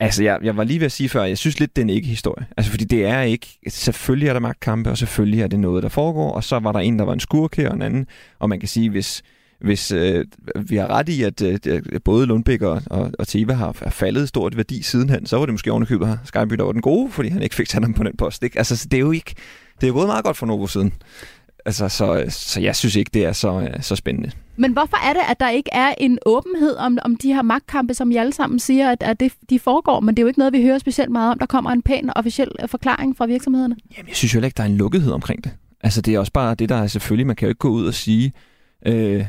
Altså, 0.00 0.24
jeg, 0.24 0.38
jeg 0.42 0.56
var 0.56 0.64
lige 0.64 0.80
ved 0.80 0.86
at 0.86 0.92
sige 0.92 1.08
før, 1.08 1.24
jeg 1.24 1.38
synes 1.38 1.60
lidt, 1.60 1.76
det 1.76 1.82
er 1.82 1.84
en 1.84 1.90
ikke-historie. 1.90 2.46
Altså, 2.56 2.70
fordi 2.70 2.84
det 2.84 3.04
er 3.06 3.22
ikke... 3.22 3.58
Selvfølgelig 3.68 4.28
er 4.28 4.32
der 4.32 4.40
magtkampe, 4.40 4.90
og 4.90 4.98
selvfølgelig 4.98 5.42
er 5.42 5.46
det 5.46 5.60
noget, 5.60 5.82
der 5.82 5.88
foregår, 5.88 6.32
og 6.32 6.44
så 6.44 6.58
var 6.58 6.72
der 6.72 6.78
en, 6.78 6.98
der 6.98 7.04
var 7.04 7.12
en 7.12 7.20
skurk 7.20 7.56
her, 7.56 7.68
og 7.68 7.74
en 7.74 7.82
anden. 7.82 8.06
Og 8.38 8.48
man 8.48 8.60
kan 8.60 8.68
sige, 8.68 8.90
hvis, 8.90 9.22
hvis 9.60 9.92
øh, 9.92 10.24
vi 10.56 10.76
har 10.76 10.86
ret 10.86 11.08
i, 11.08 11.22
at 11.22 11.42
øh, 11.42 11.80
både 12.04 12.26
Lundbæk 12.26 12.62
og, 12.62 12.82
og, 12.86 13.10
og 13.18 13.28
Teva 13.28 13.52
har, 13.52 13.76
har 13.82 13.90
faldet 13.90 14.28
stort 14.28 14.56
værdi 14.56 14.82
sidenhen, 14.82 15.26
så 15.26 15.38
var 15.38 15.46
det 15.46 15.54
måske 15.54 15.72
ovenikøbet 15.72 16.08
her 16.08 16.16
Skyby, 16.24 16.54
der 16.54 16.64
var 16.64 16.72
den 16.72 16.82
gode, 16.82 17.10
fordi 17.10 17.28
han 17.28 17.42
ikke 17.42 17.54
fik 17.54 17.66
sat 17.66 17.82
ham 17.82 17.94
på 17.94 18.02
den 18.02 18.16
post. 18.16 18.42
Ikke? 18.42 18.58
Altså, 18.58 18.88
det 18.90 18.96
er 18.96 19.00
jo 19.00 19.10
ikke... 19.10 19.34
Det 19.80 19.88
er 19.88 19.92
gået 19.92 20.06
meget 20.06 20.24
godt 20.24 20.36
for 20.36 20.46
Novo 20.46 20.66
siden. 20.66 20.92
Altså, 21.64 21.88
så, 21.88 22.24
så 22.28 22.60
jeg 22.60 22.76
synes 22.76 22.96
ikke, 22.96 23.10
det 23.14 23.24
er 23.24 23.32
så, 23.32 23.60
øh, 23.60 23.82
så 23.82 23.96
spændende. 23.96 24.30
Men 24.56 24.72
hvorfor 24.72 25.08
er 25.08 25.12
det, 25.12 25.22
at 25.30 25.40
der 25.40 25.50
ikke 25.50 25.70
er 25.72 25.94
en 25.98 26.18
åbenhed 26.26 26.76
om, 26.76 26.98
om 27.04 27.16
de 27.16 27.32
her 27.32 27.42
magtkampe, 27.42 27.94
som 27.94 28.10
I 28.10 28.16
alle 28.16 28.32
sammen 28.32 28.58
siger, 28.58 28.90
at, 28.90 29.02
at 29.02 29.20
det, 29.20 29.32
de 29.50 29.58
foregår, 29.58 30.00
men 30.00 30.16
det 30.16 30.20
er 30.20 30.24
jo 30.24 30.28
ikke 30.28 30.38
noget, 30.38 30.52
vi 30.52 30.62
hører 30.62 30.78
specielt 30.78 31.10
meget 31.10 31.32
om. 31.32 31.38
Der 31.38 31.46
kommer 31.46 31.70
en 31.70 31.82
pæn 31.82 32.10
officiel 32.16 32.50
øh, 32.62 32.68
forklaring 32.68 33.16
fra 33.16 33.26
virksomhederne. 33.26 33.76
Jamen, 33.96 34.08
jeg 34.08 34.16
synes 34.16 34.34
jo 34.34 34.40
ikke, 34.40 34.56
der 34.56 34.62
er 34.62 34.66
en 34.66 34.76
lukkethed 34.76 35.12
omkring 35.12 35.44
det. 35.44 35.52
Altså, 35.80 36.00
det 36.00 36.14
er 36.14 36.18
også 36.18 36.32
bare 36.32 36.54
det, 36.54 36.68
der 36.68 36.76
er 36.76 36.86
selvfølgelig, 36.86 37.26
man 37.26 37.36
kan 37.36 37.46
jo 37.46 37.50
ikke 37.50 37.58
gå 37.58 37.68
ud 37.68 37.86
og 37.86 37.94
sige, 37.94 38.32
øh, 38.86 39.24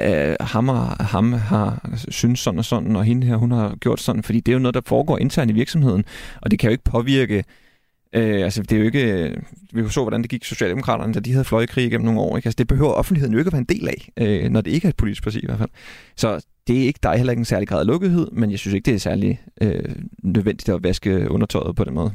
øh, 0.00 0.36
ham, 0.40 0.68
og, 0.68 0.86
ham 0.86 1.32
har 1.32 1.90
synes 2.08 2.40
sådan 2.40 2.58
og 2.58 2.64
sådan, 2.64 2.96
og 2.96 3.04
hende 3.04 3.26
her, 3.26 3.36
hun 3.36 3.50
har 3.50 3.76
gjort 3.80 4.00
sådan, 4.00 4.22
fordi 4.22 4.40
det 4.40 4.52
er 4.52 4.56
jo 4.56 4.58
noget, 4.58 4.74
der 4.74 4.80
foregår 4.86 5.18
internt 5.18 5.50
i 5.50 5.54
virksomheden, 5.54 6.04
og 6.42 6.50
det 6.50 6.58
kan 6.58 6.68
jo 6.68 6.72
ikke 6.72 6.84
påvirke 6.84 7.44
Øh, 8.14 8.44
altså, 8.44 8.62
det 8.62 8.72
er 8.72 8.78
jo 8.78 8.84
ikke... 8.84 9.34
Vi 9.72 9.88
så, 9.88 10.02
hvordan 10.02 10.22
det 10.22 10.30
gik 10.30 10.44
Socialdemokraterne, 10.44 11.14
da 11.14 11.20
de 11.20 11.32
havde 11.32 11.44
fløjkrig 11.44 11.90
gennem 11.90 12.04
nogle 12.04 12.20
år. 12.20 12.36
Ikke? 12.36 12.46
Altså, 12.46 12.56
det 12.56 12.68
behøver 12.68 12.90
offentligheden 12.90 13.32
jo 13.32 13.38
ikke 13.38 13.48
at 13.48 13.52
være 13.52 13.64
en 13.68 13.78
del 13.78 13.88
af, 13.88 14.08
øh, 14.16 14.50
når 14.50 14.60
det 14.60 14.70
ikke 14.70 14.86
er 14.86 14.88
et 14.88 14.96
politisk 14.96 15.22
parti 15.22 15.38
i 15.38 15.46
hvert 15.46 15.58
fald. 15.58 15.70
Så 16.16 16.46
det 16.66 16.82
er 16.82 16.86
ikke, 16.86 17.00
der 17.02 17.08
er 17.08 17.16
heller 17.16 17.32
ikke 17.32 17.40
en 17.40 17.44
særlig 17.44 17.68
grad 17.68 17.80
af 17.80 17.86
lukkethed, 17.86 18.30
men 18.32 18.50
jeg 18.50 18.58
synes 18.58 18.74
ikke, 18.74 18.86
det 18.86 18.94
er 18.94 18.98
særlig 18.98 19.40
øh, 19.60 19.94
nødvendigt 20.22 20.68
at 20.68 20.82
vaske 20.82 21.30
undertøjet 21.30 21.76
på 21.76 21.84
den 21.84 21.94
måde. 21.94 22.12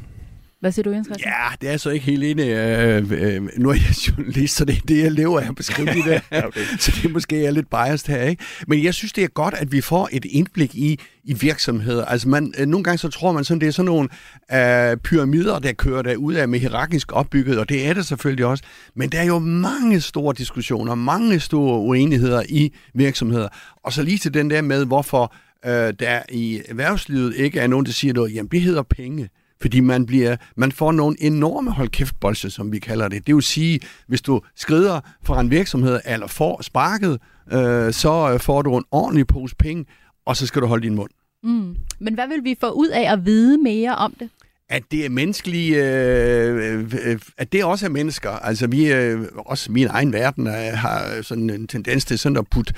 Hvad 0.60 0.72
siger 0.72 0.82
du, 0.82 0.90
Jens 0.90 1.08
Ja, 1.08 1.46
det 1.60 1.70
er 1.70 1.76
så 1.76 1.90
ikke 1.90 2.06
helt 2.06 2.24
enig. 2.24 2.48
Øh, 2.48 3.10
øh, 3.10 3.48
nu 3.56 3.68
er 3.68 3.74
jeg 3.74 4.08
journalist, 4.08 4.56
så 4.56 4.64
det 4.64 4.76
er 4.76 4.80
det, 4.88 5.02
jeg 5.02 5.12
lever 5.12 5.40
af 5.40 5.48
at 5.48 5.54
beskrive 5.54 5.88
det 5.88 6.04
der. 6.04 6.20
okay. 6.46 6.60
Så 6.78 6.92
det 6.96 7.04
er 7.04 7.12
måske 7.12 7.46
er 7.46 7.50
lidt 7.50 7.70
biased 7.70 8.14
her, 8.14 8.22
ikke? 8.22 8.44
Men 8.66 8.84
jeg 8.84 8.94
synes, 8.94 9.12
det 9.12 9.24
er 9.24 9.28
godt, 9.28 9.54
at 9.54 9.72
vi 9.72 9.80
får 9.80 10.08
et 10.12 10.24
indblik 10.24 10.74
i, 10.74 10.98
i 11.24 11.34
virksomheder. 11.34 12.04
Altså, 12.04 12.28
man, 12.28 12.54
øh, 12.58 12.66
nogle 12.66 12.84
gange 12.84 12.98
så 12.98 13.08
tror 13.08 13.32
man 13.32 13.44
sådan, 13.44 13.60
det 13.60 13.68
er 13.68 13.72
sådan 13.72 13.86
nogle 13.86 14.08
øh, 14.52 14.96
pyramider, 14.96 15.58
der 15.58 15.72
kører 15.72 16.02
der 16.02 16.16
ud 16.16 16.34
af 16.34 16.48
med 16.48 16.58
hierarkisk 16.58 17.12
opbygget, 17.12 17.58
og 17.58 17.68
det 17.68 17.86
er 17.86 17.94
det 17.94 18.06
selvfølgelig 18.06 18.46
også. 18.46 18.64
Men 18.94 19.08
der 19.08 19.18
er 19.18 19.24
jo 19.24 19.38
mange 19.38 20.00
store 20.00 20.34
diskussioner, 20.38 20.94
mange 20.94 21.40
store 21.40 21.80
uenigheder 21.80 22.42
i 22.48 22.72
virksomheder. 22.94 23.48
Og 23.84 23.92
så 23.92 24.02
lige 24.02 24.18
til 24.18 24.34
den 24.34 24.50
der 24.50 24.62
med, 24.62 24.84
hvorfor 24.86 25.34
øh, 25.66 25.92
der 26.00 26.22
i 26.28 26.60
erhvervslivet 26.68 27.34
ikke 27.36 27.60
er 27.60 27.66
nogen, 27.66 27.86
der 27.86 27.92
siger 27.92 28.14
noget, 28.14 28.34
jamen 28.34 28.50
det 28.50 28.60
hedder 28.60 28.82
penge. 28.82 29.28
Fordi 29.60 29.80
man, 29.80 30.06
bliver, 30.06 30.36
man 30.56 30.72
får 30.72 30.92
nogle 30.92 31.16
enorme 31.22 31.70
holdkæftbolse, 31.70 32.50
som 32.50 32.72
vi 32.72 32.78
kalder 32.78 33.08
det. 33.08 33.26
Det 33.26 33.34
vil 33.34 33.42
sige, 33.42 33.80
hvis 34.06 34.22
du 34.22 34.40
skrider 34.56 35.00
fra 35.24 35.40
en 35.40 35.50
virksomhed 35.50 36.00
eller 36.04 36.26
får 36.26 36.62
sparket, 36.62 37.20
øh, 37.52 37.92
så 37.92 38.30
øh, 38.32 38.40
får 38.40 38.62
du 38.62 38.76
en 38.76 38.84
ordentlig 38.90 39.26
pose 39.26 39.56
penge, 39.56 39.86
og 40.26 40.36
så 40.36 40.46
skal 40.46 40.62
du 40.62 40.66
holde 40.66 40.82
din 40.82 40.94
mund. 40.94 41.10
Mm. 41.42 41.76
Men 41.98 42.14
hvad 42.14 42.28
vil 42.28 42.44
vi 42.44 42.56
få 42.60 42.70
ud 42.70 42.88
af 42.88 43.12
at 43.12 43.24
vide 43.24 43.58
mere 43.58 43.96
om 43.96 44.14
det? 44.18 44.30
at 44.70 44.82
det 44.90 45.04
er 45.04 45.08
menneskelige, 45.08 45.84
øh, 45.84 46.84
øh, 47.04 47.18
at 47.38 47.52
det 47.52 47.64
også 47.64 47.86
er 47.86 47.90
mennesker. 47.90 48.30
Altså 48.30 48.66
vi, 48.66 48.92
øh, 48.92 49.20
også 49.36 49.72
min 49.72 49.86
egen 49.86 50.12
verden, 50.12 50.46
øh, 50.46 50.52
har 50.54 51.22
sådan 51.22 51.50
en 51.50 51.66
tendens 51.66 52.04
til 52.04 52.18
sådan 52.18 52.36
at 52.36 52.46
putte 52.50 52.74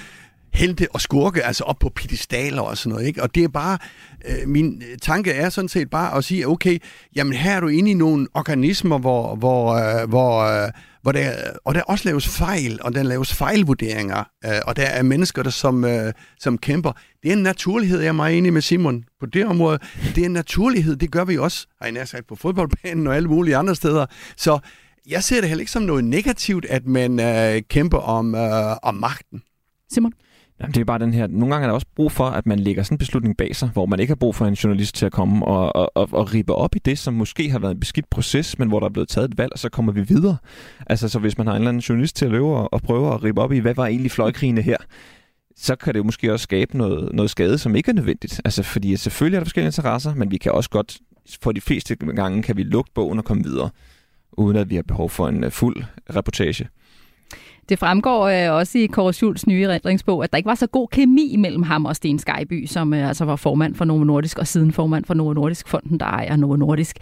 helte 0.52 0.88
og 0.90 1.00
skurke 1.00 1.44
altså 1.44 1.64
op 1.64 1.78
på 1.78 1.88
pedestaler 1.88 2.62
og 2.62 2.78
sådan 2.78 2.92
noget. 2.92 3.06
Ikke? 3.06 3.22
Og 3.22 3.34
det 3.34 3.44
er 3.44 3.48
bare, 3.48 3.78
øh, 4.28 4.48
min 4.48 4.82
øh, 4.90 4.98
tanke 4.98 5.32
er 5.32 5.48
sådan 5.48 5.68
set 5.68 5.90
bare 5.90 6.16
at 6.16 6.24
sige, 6.24 6.48
okay, 6.48 6.78
jamen 7.16 7.32
her 7.32 7.56
er 7.56 7.60
du 7.60 7.68
inde 7.68 7.90
i 7.90 7.94
nogle 7.94 8.26
organismer, 8.34 8.98
hvor, 8.98 9.34
hvor, 9.34 9.72
øh, 9.72 10.08
hvor, 10.08 10.40
øh, 10.40 10.70
hvor 11.02 11.12
der, 11.12 11.32
og 11.64 11.74
der 11.74 11.82
også 11.82 12.08
laves 12.08 12.28
fejl, 12.28 12.78
og 12.82 12.94
der 12.94 13.02
laves 13.02 13.34
fejlvurderinger, 13.34 14.24
øh, 14.44 14.50
og 14.66 14.76
der 14.76 14.86
er 14.86 15.02
mennesker, 15.02 15.42
der 15.42 15.50
som, 15.50 15.84
øh, 15.84 16.12
som 16.40 16.58
kæmper. 16.58 16.92
Det 17.22 17.28
er 17.28 17.32
en 17.32 17.42
naturlighed, 17.42 18.00
jeg 18.00 18.08
er 18.08 18.12
meget 18.12 18.38
enig 18.38 18.52
med 18.52 18.62
Simon 18.62 19.04
på 19.20 19.26
det 19.26 19.46
område. 19.46 19.78
Det 20.14 20.18
er 20.18 20.26
en 20.26 20.32
naturlighed, 20.32 20.96
det 20.96 21.10
gør 21.10 21.24
vi 21.24 21.38
også, 21.38 21.66
har 21.82 21.92
jeg 21.94 22.08
sagt, 22.08 22.26
på 22.26 22.36
fodboldbanen 22.36 23.06
og 23.06 23.16
alle 23.16 23.28
mulige 23.28 23.56
andre 23.56 23.74
steder. 23.74 24.06
Så 24.36 24.58
jeg 25.08 25.22
ser 25.22 25.40
det 25.40 25.48
heller 25.48 25.62
ikke 25.62 25.72
som 25.72 25.82
noget 25.82 26.04
negativt, 26.04 26.64
at 26.64 26.86
man 26.86 27.20
øh, 27.20 27.62
kæmper 27.68 27.98
om, 27.98 28.34
øh, 28.34 28.76
om 28.82 28.94
magten. 28.94 29.42
Simon? 29.94 30.12
Jamen, 30.62 30.74
det 30.74 30.80
er 30.80 30.84
bare 30.84 30.98
den 30.98 31.14
her, 31.14 31.26
nogle 31.26 31.54
gange 31.54 31.64
er 31.64 31.68
der 31.68 31.74
også 31.74 31.86
brug 31.96 32.12
for, 32.12 32.24
at 32.24 32.46
man 32.46 32.58
lægger 32.58 32.82
sådan 32.82 32.94
en 32.94 32.98
beslutning 32.98 33.36
bag 33.36 33.56
sig, 33.56 33.68
hvor 33.68 33.86
man 33.86 34.00
ikke 34.00 34.10
har 34.10 34.16
brug 34.16 34.34
for 34.34 34.46
en 34.46 34.54
journalist 34.54 34.94
til 34.94 35.06
at 35.06 35.12
komme 35.12 35.46
og, 35.46 35.76
og, 35.76 35.92
og, 35.94 36.08
og 36.12 36.34
ribe 36.34 36.54
op 36.54 36.76
i 36.76 36.78
det, 36.78 36.98
som 36.98 37.14
måske 37.14 37.50
har 37.50 37.58
været 37.58 37.72
en 37.72 37.80
beskidt 37.80 38.10
proces, 38.10 38.58
men 38.58 38.68
hvor 38.68 38.80
der 38.80 38.86
er 38.86 38.90
blevet 38.92 39.08
taget 39.08 39.30
et 39.30 39.38
valg, 39.38 39.52
og 39.52 39.58
så 39.58 39.68
kommer 39.68 39.92
vi 39.92 40.00
videre. 40.00 40.36
Altså, 40.86 41.08
så 41.08 41.18
hvis 41.18 41.38
man 41.38 41.46
har 41.46 41.54
en 41.54 41.60
eller 41.60 41.68
anden 41.68 41.80
journalist 41.80 42.16
til 42.16 42.24
at 42.24 42.30
løbe 42.30 42.46
og, 42.46 42.72
og 42.72 42.82
prøve 42.82 43.14
at 43.14 43.24
ribe 43.24 43.40
op 43.40 43.52
i, 43.52 43.58
hvad 43.58 43.74
var 43.74 43.86
egentlig 43.86 44.10
fløjkrigene 44.10 44.62
her, 44.62 44.76
så 45.56 45.76
kan 45.76 45.94
det 45.94 45.98
jo 45.98 46.04
måske 46.04 46.32
også 46.32 46.42
skabe 46.42 46.78
noget, 46.78 47.12
noget 47.12 47.30
skade, 47.30 47.58
som 47.58 47.76
ikke 47.76 47.90
er 47.90 47.94
nødvendigt. 47.94 48.40
Altså, 48.44 48.62
fordi 48.62 48.96
selvfølgelig 48.96 49.36
er 49.36 49.40
der 49.40 49.44
forskellige 49.44 49.68
interesser, 49.68 50.14
men 50.14 50.30
vi 50.30 50.36
kan 50.36 50.52
også 50.52 50.70
godt, 50.70 50.98
for 51.42 51.52
de 51.52 51.60
fleste 51.60 51.96
gange, 51.96 52.42
kan 52.42 52.56
vi 52.56 52.62
lukke 52.62 52.90
bogen 52.94 53.18
og 53.18 53.24
komme 53.24 53.44
videre, 53.44 53.70
uden 54.32 54.56
at 54.56 54.70
vi 54.70 54.74
har 54.74 54.82
behov 54.82 55.10
for 55.10 55.28
en 55.28 55.44
uh, 55.44 55.50
fuld 55.50 55.84
reportage. 56.16 56.68
Det 57.68 57.78
fremgår 57.78 58.26
øh, 58.26 58.56
også 58.58 58.78
i 58.78 58.86
Kåre 58.86 59.12
Schultz 59.12 59.46
nye 59.46 59.62
erindringsbog, 59.62 60.24
at 60.24 60.32
der 60.32 60.36
ikke 60.36 60.46
var 60.46 60.54
så 60.54 60.66
god 60.66 60.88
kemi 60.88 61.36
mellem 61.38 61.62
ham 61.62 61.84
og 61.84 61.96
Sten 61.96 62.18
Skyby, 62.18 62.66
som 62.66 62.94
øh, 62.94 63.08
altså 63.08 63.24
var 63.24 63.36
formand 63.36 63.74
for 63.74 63.84
Novo 63.84 64.04
Nordisk 64.04 64.38
og 64.38 64.46
siden 64.46 64.72
formand 64.72 65.04
for 65.04 65.14
Novo 65.14 65.32
Nordisk, 65.32 65.68
fonden 65.68 66.00
der 66.00 66.06
ejer 66.06 66.36
Novo 66.36 66.56
Nordisk. 66.56 66.96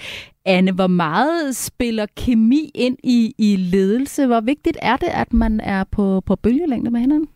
Anne, 0.44 0.72
hvor 0.72 0.86
meget 0.86 1.56
spiller 1.56 2.06
kemi 2.16 2.70
ind 2.74 2.96
i, 3.04 3.34
i 3.38 3.56
ledelse? 3.56 4.26
Hvor 4.26 4.40
vigtigt 4.40 4.78
er 4.82 4.96
det, 4.96 5.08
at 5.08 5.32
man 5.32 5.60
er 5.60 5.84
på, 5.84 6.22
på 6.26 6.36
bølgelængde 6.36 6.90
med 6.90 7.00
hinanden? 7.00 7.28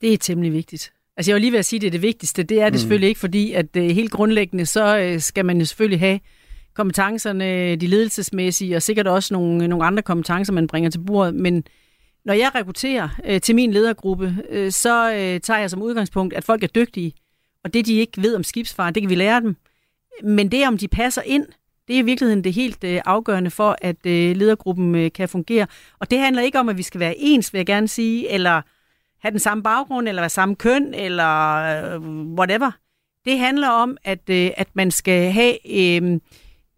Det 0.00 0.12
er 0.12 0.18
temmelig 0.18 0.52
vigtigt. 0.52 0.92
Altså 1.16 1.30
jeg 1.30 1.34
vil 1.34 1.40
lige 1.40 1.52
ved 1.52 1.58
at 1.58 1.64
sige, 1.64 1.78
at 1.78 1.80
det 1.82 1.86
er 1.86 1.92
det 1.92 2.02
vigtigste. 2.02 2.42
Det 2.42 2.60
er 2.60 2.64
det 2.64 2.72
mm. 2.72 2.78
selvfølgelig 2.78 3.08
ikke, 3.08 3.20
fordi 3.20 3.52
at 3.52 3.76
uh, 3.76 3.82
helt 3.82 4.10
grundlæggende, 4.10 4.66
så 4.66 5.12
uh, 5.14 5.20
skal 5.20 5.44
man 5.44 5.58
jo 5.58 5.64
selvfølgelig 5.64 6.00
have 6.00 6.20
kompetencerne, 6.74 7.76
de 7.76 7.86
ledelsesmæssige, 7.86 8.76
og 8.76 8.82
sikkert 8.82 9.06
også 9.06 9.34
nogle, 9.34 9.68
nogle 9.68 9.84
andre 9.84 10.02
kompetencer, 10.02 10.52
man 10.52 10.66
bringer 10.66 10.90
til 10.90 10.98
bordet. 10.98 11.34
Men 11.34 11.64
når 12.24 12.34
jeg 12.34 12.54
rekrutterer 12.54 13.08
øh, 13.24 13.40
til 13.40 13.54
min 13.54 13.72
ledergruppe, 13.72 14.36
øh, 14.50 14.72
så 14.72 15.12
øh, 15.12 15.40
tager 15.40 15.60
jeg 15.60 15.70
som 15.70 15.82
udgangspunkt, 15.82 16.34
at 16.34 16.44
folk 16.44 16.62
er 16.62 16.66
dygtige. 16.66 17.12
Og 17.64 17.74
det, 17.74 17.86
de 17.86 17.94
ikke 17.94 18.22
ved 18.22 18.36
om 18.36 18.44
skibsfart, 18.44 18.94
det 18.94 19.02
kan 19.02 19.10
vi 19.10 19.14
lære 19.14 19.40
dem. 19.40 19.56
Men 20.22 20.50
det, 20.50 20.66
om 20.66 20.78
de 20.78 20.88
passer 20.88 21.22
ind, 21.22 21.46
det 21.88 21.96
er 21.96 22.00
i 22.00 22.02
virkeligheden 22.02 22.44
det 22.44 22.52
helt 22.52 22.84
øh, 22.84 23.00
afgørende 23.04 23.50
for, 23.50 23.76
at 23.82 24.06
øh, 24.06 24.36
ledergruppen 24.36 24.94
øh, 24.94 25.12
kan 25.12 25.28
fungere. 25.28 25.66
Og 25.98 26.10
det 26.10 26.18
handler 26.18 26.42
ikke 26.42 26.58
om, 26.58 26.68
at 26.68 26.76
vi 26.78 26.82
skal 26.82 27.00
være 27.00 27.14
ens, 27.18 27.52
vil 27.52 27.58
jeg 27.58 27.66
gerne 27.66 27.88
sige, 27.88 28.30
eller 28.30 28.62
have 29.20 29.30
den 29.30 29.38
samme 29.38 29.62
baggrund, 29.62 30.08
eller 30.08 30.22
være 30.22 30.30
samme 30.30 30.56
køn, 30.56 30.94
eller 30.94 31.54
øh, 31.94 32.00
whatever. 32.38 32.70
Det 33.24 33.38
handler 33.38 33.68
om, 33.68 33.96
at, 34.04 34.30
øh, 34.30 34.50
at 34.56 34.68
man 34.74 34.90
skal 34.90 35.32
have... 35.32 35.54
Øh, 35.70 36.20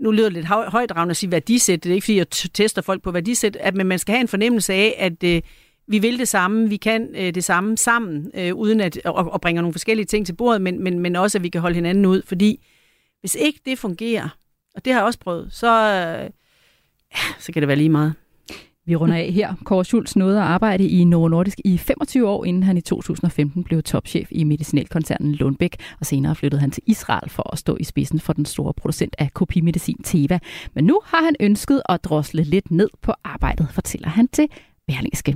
nu 0.01 0.11
lyder 0.11 0.28
det 0.28 0.32
lidt 0.32 0.46
højdragende 0.46 1.11
at 1.11 1.16
sige 1.16 1.32
værdisæt, 1.32 1.84
det 1.84 1.90
er 1.90 1.94
ikke 1.94 2.05
fordi, 2.05 2.16
jeg 2.16 2.30
tester 2.30 2.82
folk 2.82 3.03
på 3.03 3.11
værdisæt, 3.11 3.57
at, 3.57 3.74
men 3.74 3.86
man 3.86 3.98
skal 3.98 4.12
have 4.12 4.20
en 4.20 4.28
fornemmelse 4.28 4.72
af, 4.72 4.94
at 4.98 5.24
øh, 5.24 5.42
vi 5.86 5.98
vil 5.98 6.18
det 6.18 6.28
samme, 6.28 6.68
vi 6.68 6.76
kan 6.76 7.09
øh, 7.14 7.34
det 7.34 7.44
samme 7.44 7.76
sammen, 7.76 8.30
øh, 8.34 8.55
uden 8.55 8.80
at 8.80 9.01
og, 9.05 9.32
og 9.32 9.40
bringe 9.40 9.62
nogle 9.62 9.74
forskellige 9.74 10.07
ting 10.07 10.26
til 10.26 10.32
bordet, 10.32 10.62
men, 10.62 10.84
men, 10.84 10.98
men 10.98 11.16
også, 11.16 11.38
at 11.38 11.42
vi 11.42 11.48
kan 11.48 11.61
holde 11.61 11.74
hinanden 11.74 12.07
ud, 12.07 12.22
fordi 12.26 12.66
hvis 13.20 13.34
ikke 13.34 13.61
det 13.66 13.78
fungerer, 13.78 14.28
og 14.74 14.84
det 14.84 14.92
har 14.92 15.01
jeg 15.01 15.07
også 15.07 15.18
prøvet, 15.18 15.48
så, 15.53 15.68
øh, 16.24 16.30
så 17.38 17.53
kan 17.53 17.62
det 17.62 17.68
være 17.68 17.76
lige 17.76 17.88
meget. 17.88 18.14
Vi 18.86 18.96
runder 18.96 19.16
af 19.16 19.32
her. 19.32 19.54
Kåre 19.64 19.84
Schultz 19.84 20.16
nåede 20.16 20.38
at 20.38 20.46
arbejde 20.46 20.88
i 20.88 21.04
Novo 21.04 21.28
Nordisk 21.28 21.58
i 21.64 21.78
25 21.78 22.28
år, 22.28 22.44
inden 22.44 22.62
han 22.62 22.76
i 22.76 22.80
2015 22.80 23.64
blev 23.64 23.82
topchef 23.82 24.28
i 24.30 24.44
medicinalkoncernen 24.44 25.34
Lundbæk, 25.34 25.76
og 26.00 26.06
senere 26.06 26.34
flyttede 26.34 26.60
han 26.60 26.70
til 26.70 26.82
Israel 26.86 27.30
for 27.30 27.52
at 27.52 27.58
stå 27.58 27.76
i 27.80 27.84
spidsen 27.84 28.20
for 28.20 28.32
den 28.32 28.44
store 28.44 28.74
producent 28.74 29.16
af 29.18 29.34
kopimedicin 29.34 30.02
Teva. 30.04 30.38
Men 30.74 30.84
nu 30.84 31.00
har 31.04 31.24
han 31.24 31.36
ønsket 31.40 31.82
at 31.88 32.04
drosle 32.04 32.42
lidt 32.42 32.70
ned 32.70 32.88
på 33.02 33.12
arbejdet, 33.24 33.68
fortæller 33.72 34.08
han 34.08 34.28
til 34.28 34.48
Berlingske. 34.86 35.32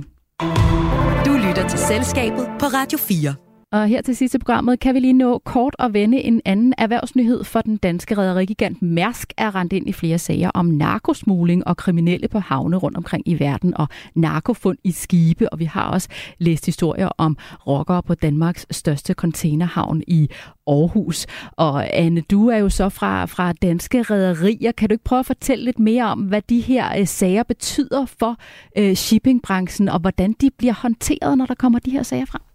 Du 1.25 1.31
lytter 1.47 1.67
til 1.69 1.79
Selskabet 1.79 2.47
på 2.59 2.65
Radio 2.65 2.97
4. 2.97 3.44
Og 3.75 3.87
her 3.87 4.01
til 4.01 4.15
sidste 4.15 4.39
programmet 4.39 4.79
kan 4.79 4.95
vi 4.95 4.99
lige 4.99 5.13
nå 5.13 5.37
kort 5.37 5.75
at 5.79 5.93
vende 5.93 6.21
en 6.21 6.41
anden 6.45 6.73
erhvervsnyhed 6.77 7.43
for 7.43 7.61
den 7.61 7.77
danske 7.77 8.17
rædderigigant 8.17 8.81
Mærsk 8.81 9.33
er 9.37 9.55
rendt 9.55 9.73
ind 9.73 9.89
i 9.89 9.93
flere 9.93 10.19
sager 10.19 10.51
om 10.53 10.65
narkosmugling 10.65 11.67
og 11.67 11.77
kriminelle 11.77 12.27
på 12.27 12.39
havne 12.39 12.77
rundt 12.77 12.97
omkring 12.97 13.27
i 13.27 13.39
verden 13.39 13.77
og 13.77 13.87
narkofund 14.15 14.77
i 14.83 14.91
skibe. 14.91 15.49
Og 15.49 15.59
vi 15.59 15.65
har 15.65 15.89
også 15.89 16.09
læst 16.37 16.65
historier 16.65 17.09
om 17.17 17.37
rockere 17.67 18.03
på 18.03 18.13
Danmarks 18.13 18.65
største 18.71 19.13
containerhavn 19.13 20.03
i 20.07 20.29
Aarhus. 20.67 21.25
Og 21.51 21.97
Anne, 21.97 22.21
du 22.21 22.47
er 22.47 22.57
jo 22.57 22.69
så 22.69 22.89
fra, 22.89 23.25
fra 23.25 23.53
danske 23.53 24.01
rædderier. 24.01 24.71
Kan 24.71 24.89
du 24.89 24.93
ikke 24.93 25.03
prøve 25.03 25.19
at 25.19 25.25
fortælle 25.25 25.65
lidt 25.65 25.79
mere 25.79 26.03
om, 26.03 26.19
hvad 26.19 26.41
de 26.49 26.59
her 26.59 26.99
øh, 26.99 27.07
sager 27.07 27.43
betyder 27.43 28.05
for 28.19 28.37
øh, 28.77 28.93
shippingbranchen, 28.93 29.89
og 29.89 29.99
hvordan 29.99 30.35
de 30.41 30.49
bliver 30.57 30.73
håndteret, 30.73 31.37
når 31.37 31.45
der 31.45 31.55
kommer 31.55 31.79
de 31.79 31.91
her 31.91 32.03
sager 32.03 32.25
frem? 32.25 32.54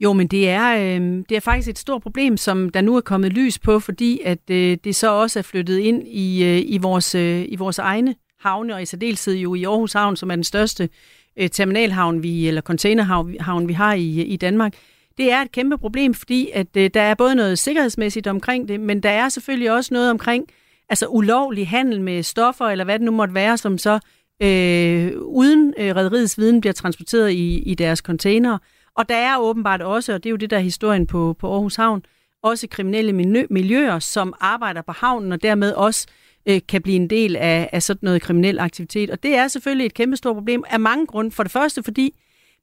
Jo, 0.00 0.12
men 0.12 0.26
det 0.26 0.48
er, 0.48 0.76
øh, 0.76 1.24
det 1.28 1.36
er 1.36 1.40
faktisk 1.40 1.68
et 1.68 1.78
stort 1.78 2.02
problem, 2.02 2.36
som 2.36 2.68
der 2.68 2.80
nu 2.80 2.96
er 2.96 3.00
kommet 3.00 3.32
lys 3.32 3.58
på, 3.58 3.80
fordi 3.80 4.20
at 4.24 4.50
øh, 4.50 4.78
det 4.84 4.96
så 4.96 5.12
også 5.12 5.38
er 5.38 5.42
flyttet 5.42 5.78
ind 5.78 6.02
i, 6.06 6.44
øh, 6.44 6.62
i, 6.66 6.78
vores, 6.78 7.14
øh, 7.14 7.44
i 7.48 7.56
vores 7.56 7.78
egne 7.78 8.14
havne, 8.40 8.74
og 8.74 8.82
i 8.82 8.86
særdeleshed 8.86 9.34
jo 9.34 9.54
i 9.54 9.64
Aarhus 9.64 9.92
Havn, 9.92 10.16
som 10.16 10.30
er 10.30 10.34
den 10.34 10.44
største 10.44 10.88
øh, 11.36 11.50
terminalhavn, 11.50 12.22
vi, 12.22 12.48
eller 12.48 12.60
containerhavn, 12.60 13.68
vi 13.68 13.72
har 13.72 13.94
i, 13.94 14.20
øh, 14.20 14.28
i 14.28 14.36
Danmark. 14.36 14.74
Det 15.18 15.32
er 15.32 15.42
et 15.42 15.52
kæmpe 15.52 15.78
problem, 15.78 16.14
fordi 16.14 16.50
at 16.54 16.76
øh, 16.76 16.90
der 16.94 17.02
er 17.02 17.14
både 17.14 17.34
noget 17.34 17.58
sikkerhedsmæssigt 17.58 18.26
omkring 18.26 18.68
det, 18.68 18.80
men 18.80 19.02
der 19.02 19.10
er 19.10 19.28
selvfølgelig 19.28 19.72
også 19.72 19.94
noget 19.94 20.10
omkring 20.10 20.44
altså 20.88 21.06
ulovlig 21.06 21.68
handel 21.68 22.00
med 22.00 22.22
stoffer, 22.22 22.64
eller 22.64 22.84
hvad 22.84 22.98
det 22.98 23.04
nu 23.04 23.12
måtte 23.12 23.34
være, 23.34 23.58
som 23.58 23.78
så 23.78 23.98
øh, 24.42 25.12
uden 25.16 25.74
øh, 25.78 25.96
rædderiets 25.96 26.38
viden 26.38 26.60
bliver 26.60 26.72
transporteret 26.72 27.30
i, 27.30 27.58
i 27.58 27.74
deres 27.74 27.98
containere. 27.98 28.58
Og 28.96 29.08
der 29.08 29.16
er 29.16 29.38
åbenbart 29.38 29.82
også, 29.82 30.14
og 30.14 30.24
det 30.24 30.28
er 30.28 30.30
jo 30.30 30.36
det, 30.36 30.50
der 30.50 30.58
historien 30.58 31.06
på, 31.06 31.36
på 31.38 31.52
Aarhus 31.52 31.76
Havn, 31.76 32.02
også 32.42 32.68
kriminelle 32.70 33.12
miljøer, 33.50 33.98
som 33.98 34.34
arbejder 34.40 34.82
på 34.82 34.92
havnen, 34.92 35.32
og 35.32 35.42
dermed 35.42 35.72
også 35.72 36.06
øh, 36.46 36.60
kan 36.68 36.82
blive 36.82 36.96
en 36.96 37.10
del 37.10 37.36
af, 37.36 37.68
af 37.72 37.82
sådan 37.82 38.00
noget 38.02 38.22
kriminel 38.22 38.58
aktivitet. 38.58 39.10
Og 39.10 39.22
det 39.22 39.34
er 39.34 39.48
selvfølgelig 39.48 39.86
et 39.86 39.94
kæmpe 39.94 40.16
stort 40.16 40.36
problem 40.36 40.64
af 40.70 40.80
mange 40.80 41.06
grunde. 41.06 41.30
For 41.30 41.42
det 41.42 41.52
første, 41.52 41.82
fordi 41.82 42.14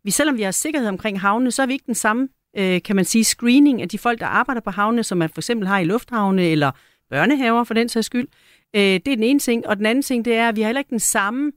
vi, 0.04 0.12
selvom 0.12 0.38
vi 0.38 0.42
har 0.42 0.52
sikkerhed 0.52 0.88
omkring 0.88 1.22
havnene, 1.22 1.52
så 1.52 1.62
er 1.62 1.66
vi 1.66 1.74
ikke 1.74 1.86
den 1.86 1.96
samme, 1.96 2.30
øh, 2.58 2.82
kan 2.82 2.96
man 2.96 3.06
sige, 3.06 3.24
screening 3.24 3.82
af 3.82 3.90
de 3.90 3.98
folk, 3.98 4.20
der 4.20 4.26
arbejder 4.26 4.62
på 4.62 4.72
havnene, 4.72 5.04
som 5.04 5.18
man 5.18 5.30
for 5.30 5.40
eksempel 5.40 5.68
har 5.68 5.80
i 5.80 5.84
lufthavne 5.84 6.44
eller 6.44 6.72
børnehaver 7.10 7.64
for 7.64 7.74
den 7.74 7.90
sags 7.90 8.06
skyld. 8.06 8.28
Øh, 8.76 8.82
det 8.82 9.08
er 9.08 9.16
den 9.16 9.24
ene 9.24 9.40
ting. 9.40 9.68
Og 9.68 9.78
den 9.78 9.86
anden 9.86 10.02
ting, 10.02 10.26
det 10.26 10.36
er, 10.36 10.50
at 10.50 10.56
vi 10.56 10.62
har 10.62 10.68
heller 10.68 10.80
ikke 10.80 10.90
den 10.90 11.00
samme 11.00 11.48
øh, 11.48 11.54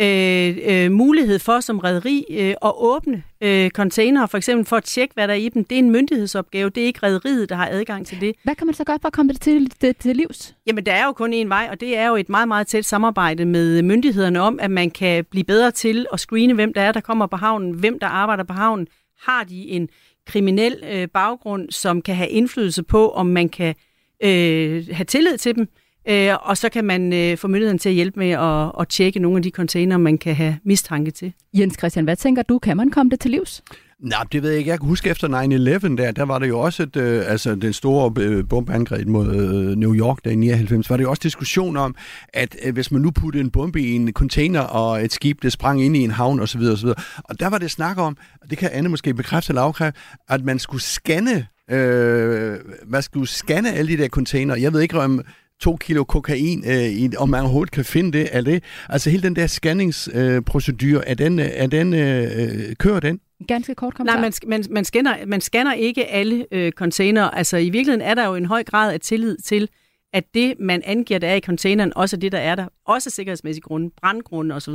øh, 0.00 0.92
mulighed 0.92 1.38
for 1.38 1.60
som 1.60 1.78
rederi 1.78 2.24
øh, 2.30 2.54
at 2.62 2.72
åbne 2.76 3.22
øh, 3.40 3.70
containere, 3.70 4.28
for 4.28 4.36
eksempel 4.36 4.66
for 4.66 4.76
at 4.76 4.84
tjekke, 4.84 5.14
hvad 5.14 5.28
der 5.28 5.34
er 5.34 5.38
i 5.38 5.48
dem. 5.48 5.64
Det 5.64 5.74
er 5.74 5.78
en 5.78 5.90
myndighedsopgave. 5.90 6.70
Det 6.70 6.82
er 6.82 6.86
ikke 6.86 7.00
rederiet, 7.02 7.48
der 7.48 7.56
har 7.56 7.68
adgang 7.70 8.06
til 8.06 8.20
det. 8.20 8.34
Hvad 8.44 8.54
kan 8.54 8.66
man 8.66 8.74
så 8.74 8.84
gøre 8.84 8.98
for 9.02 9.08
at 9.08 9.12
komme 9.12 9.32
det 9.32 9.40
til, 9.40 9.72
det, 9.80 9.96
til 9.96 10.16
livs? 10.16 10.54
Jamen, 10.66 10.86
der 10.86 10.92
er 10.92 11.04
jo 11.04 11.12
kun 11.12 11.32
én 11.34 11.48
vej, 11.48 11.68
og 11.70 11.80
det 11.80 11.96
er 11.96 12.08
jo 12.08 12.16
et 12.16 12.28
meget, 12.28 12.48
meget 12.48 12.66
tæt 12.66 12.84
samarbejde 12.84 13.44
med 13.44 13.82
myndighederne 13.82 14.40
om, 14.40 14.58
at 14.60 14.70
man 14.70 14.90
kan 14.90 15.24
blive 15.24 15.44
bedre 15.44 15.70
til 15.70 16.06
at 16.12 16.20
screene, 16.20 16.54
hvem 16.54 16.74
der 16.74 16.80
er, 16.80 16.92
der 16.92 17.00
kommer 17.00 17.26
på 17.26 17.36
havnen, 17.36 17.72
hvem 17.72 17.98
der 17.98 18.06
arbejder 18.06 18.44
på 18.44 18.52
havnen. 18.52 18.86
Har 19.20 19.44
de 19.44 19.68
en 19.68 19.88
kriminel 20.26 20.82
øh, 20.92 21.08
baggrund, 21.08 21.70
som 21.70 22.02
kan 22.02 22.14
have 22.14 22.28
indflydelse 22.28 22.82
på, 22.82 23.10
om 23.10 23.26
man 23.26 23.48
kan 23.48 23.74
øh, 24.22 24.86
have 24.92 25.04
tillid 25.04 25.38
til 25.38 25.54
dem? 25.56 25.68
Øh, 26.08 26.34
og 26.42 26.56
så 26.56 26.68
kan 26.68 26.84
man 26.84 27.12
øh, 27.12 27.36
få 27.36 27.48
myndigheden 27.48 27.78
til 27.78 27.88
at 27.88 27.94
hjælpe 27.94 28.18
med 28.18 28.30
at, 28.30 28.80
at 28.80 28.88
tjekke 28.88 29.18
nogle 29.20 29.36
af 29.36 29.42
de 29.42 29.50
container, 29.50 29.96
man 29.96 30.18
kan 30.18 30.34
have 30.34 30.58
mistanke 30.64 31.10
til. 31.10 31.32
Jens 31.54 31.74
Christian, 31.78 32.04
hvad 32.04 32.16
tænker 32.16 32.42
du? 32.42 32.58
Kan 32.58 32.76
man 32.76 32.90
komme 32.90 33.10
det 33.10 33.20
til 33.20 33.30
livs? 33.30 33.62
Nej, 34.00 34.24
det 34.32 34.42
ved 34.42 34.50
jeg 34.50 34.58
ikke. 34.58 34.70
Jeg 34.70 34.80
kan 34.80 34.88
huske 34.88 35.10
efter 35.10 35.28
9-11 35.28 35.96
der, 35.96 36.12
der 36.12 36.22
var 36.22 36.38
det 36.38 36.48
jo 36.48 36.60
også 36.60 36.82
et, 36.82 36.96
øh, 36.96 37.22
altså 37.26 37.54
den 37.54 37.72
store 37.72 38.12
øh, 38.18 38.48
bombeangreb 38.48 39.08
mod 39.08 39.34
øh, 39.36 39.76
New 39.76 39.94
York 39.94 40.18
der 40.24 40.30
i 40.30 40.34
99, 40.34 40.90
var 40.90 40.96
det 40.96 41.04
jo 41.04 41.10
også 41.10 41.20
diskussion 41.22 41.76
om, 41.76 41.94
at 42.28 42.56
øh, 42.64 42.74
hvis 42.74 42.90
man 42.90 43.02
nu 43.02 43.10
puttede 43.10 43.44
en 43.44 43.50
bombe 43.50 43.80
i 43.80 43.92
en 43.92 44.12
container, 44.12 44.60
og 44.60 45.04
et 45.04 45.12
skib, 45.12 45.42
det 45.42 45.52
sprang 45.52 45.84
ind 45.84 45.96
i 45.96 46.00
en 46.00 46.10
havn 46.10 46.40
osv. 46.40 46.60
osv. 46.60 46.88
Og 47.24 47.40
der 47.40 47.48
var 47.48 47.58
det 47.58 47.70
snak 47.70 47.98
om, 47.98 48.16
og 48.42 48.50
det 48.50 48.58
kan 48.58 48.70
Anne 48.72 48.88
måske 48.88 49.14
bekræfte 49.14 49.50
eller 49.50 49.62
afkræfte, 49.62 50.00
at 50.28 50.44
man 50.44 50.58
skulle 50.58 50.82
scanne 50.82 51.46
øh, 51.70 52.58
hvad 52.86 53.02
skal 53.02 53.20
du 53.20 53.26
scanne 53.26 53.72
alle 53.72 53.96
de 53.96 54.02
der 54.02 54.08
container? 54.08 54.56
Jeg 54.56 54.72
ved 54.72 54.80
ikke, 54.80 55.00
om 55.00 55.22
to 55.60 55.76
kilo 55.76 56.04
kokain, 56.04 56.64
øh, 56.66 56.84
i, 56.84 57.10
om 57.18 57.28
man 57.28 57.40
overhovedet 57.40 57.70
kan 57.70 57.84
finde 57.84 58.18
det. 58.18 58.28
Er 58.32 58.40
det 58.40 58.64
altså 58.88 59.10
hele 59.10 59.22
den 59.22 59.36
der 59.36 59.46
scanningsprocedur, 59.46 60.98
øh, 60.98 61.04
er 61.06 61.14
den, 61.14 61.38
er 61.38 61.66
den 61.66 61.94
øh, 61.94 62.76
kører 62.78 63.00
den? 63.00 63.20
Ganske 63.48 63.74
kort 63.74 63.94
kommentar. 63.94 64.20
Nej, 64.20 64.22
man, 64.22 64.32
man, 64.46 64.64
man, 64.70 64.84
scanner, 64.84 65.26
man 65.26 65.40
scanner 65.40 65.72
ikke 65.72 66.06
alle 66.06 66.46
øh, 66.52 66.72
container. 66.72 67.30
Altså 67.30 67.56
i 67.56 67.70
virkeligheden 67.70 68.00
er 68.00 68.14
der 68.14 68.26
jo 68.26 68.34
en 68.34 68.46
høj 68.46 68.64
grad 68.64 68.92
af 68.92 69.00
tillid 69.00 69.36
til, 69.36 69.68
at 70.12 70.24
det, 70.34 70.54
man 70.60 70.82
angiver, 70.84 71.20
der 71.20 71.28
er 71.28 71.34
i 71.34 71.40
containeren, 71.40 71.92
også 71.96 72.16
er 72.16 72.20
det, 72.20 72.32
der 72.32 72.38
er 72.38 72.54
der. 72.54 72.66
Også 72.86 73.10
sikkerhedsmæssige 73.10 73.62
grunde, 73.62 73.90
brandgrunde 74.00 74.54
osv. 74.54 74.74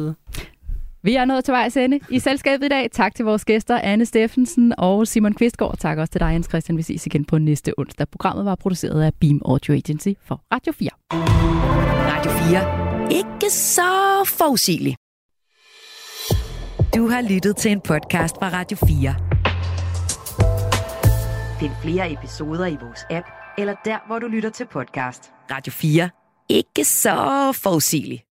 Vi 1.04 1.16
er 1.16 1.26
nået 1.26 1.46
til 1.46 1.52
vejs 1.52 1.78
ende 1.78 2.00
i 2.10 2.20
selskabet 2.20 2.66
i 2.66 2.70
dag. 2.70 2.92
Tak 2.92 3.16
til 3.16 3.26
vores 3.26 3.46
gæster, 3.46 3.80
Anne 3.80 4.06
Steffensen 4.06 4.74
og 4.78 5.08
Simon 5.08 5.34
Kvistgaard. 5.34 5.78
Tak 5.78 5.98
også 5.98 6.12
til 6.12 6.22
dig, 6.22 6.34
Jens 6.34 6.48
Christian. 6.50 6.78
Vi 6.78 6.82
ses 6.82 7.06
igen 7.06 7.26
på 7.26 7.38
næste 7.38 7.74
onsdag. 7.80 8.08
Programmet 8.10 8.46
var 8.46 8.56
produceret 8.56 9.04
af 9.04 9.14
Beam 9.14 9.42
Audio 9.46 9.74
Agency 9.74 10.10
for 10.28 10.42
Radio 10.54 10.74
4. 10.74 10.90
Radio 12.12 12.32
4. 12.32 13.12
Ikke 13.12 13.50
så 13.50 13.82
forudsigeligt. 14.26 14.96
Du 16.96 17.08
har 17.08 17.22
lyttet 17.22 17.58
til 17.58 17.72
en 17.72 17.82
podcast 17.82 18.36
fra 18.40 18.50
Radio 18.50 18.78
4. 18.78 19.16
Find 21.60 21.72
flere 21.84 22.12
episoder 22.12 22.66
i 22.66 22.78
vores 22.82 23.00
app, 23.10 23.28
eller 23.58 23.76
der, 23.86 23.98
hvor 24.08 24.20
du 24.20 24.28
lytter 24.28 24.50
til 24.50 24.66
podcast. 24.66 25.32
Radio 25.52 25.72
4. 25.72 26.10
Ikke 26.50 26.84
så 26.86 27.52
forudsigeligt. 27.64 28.24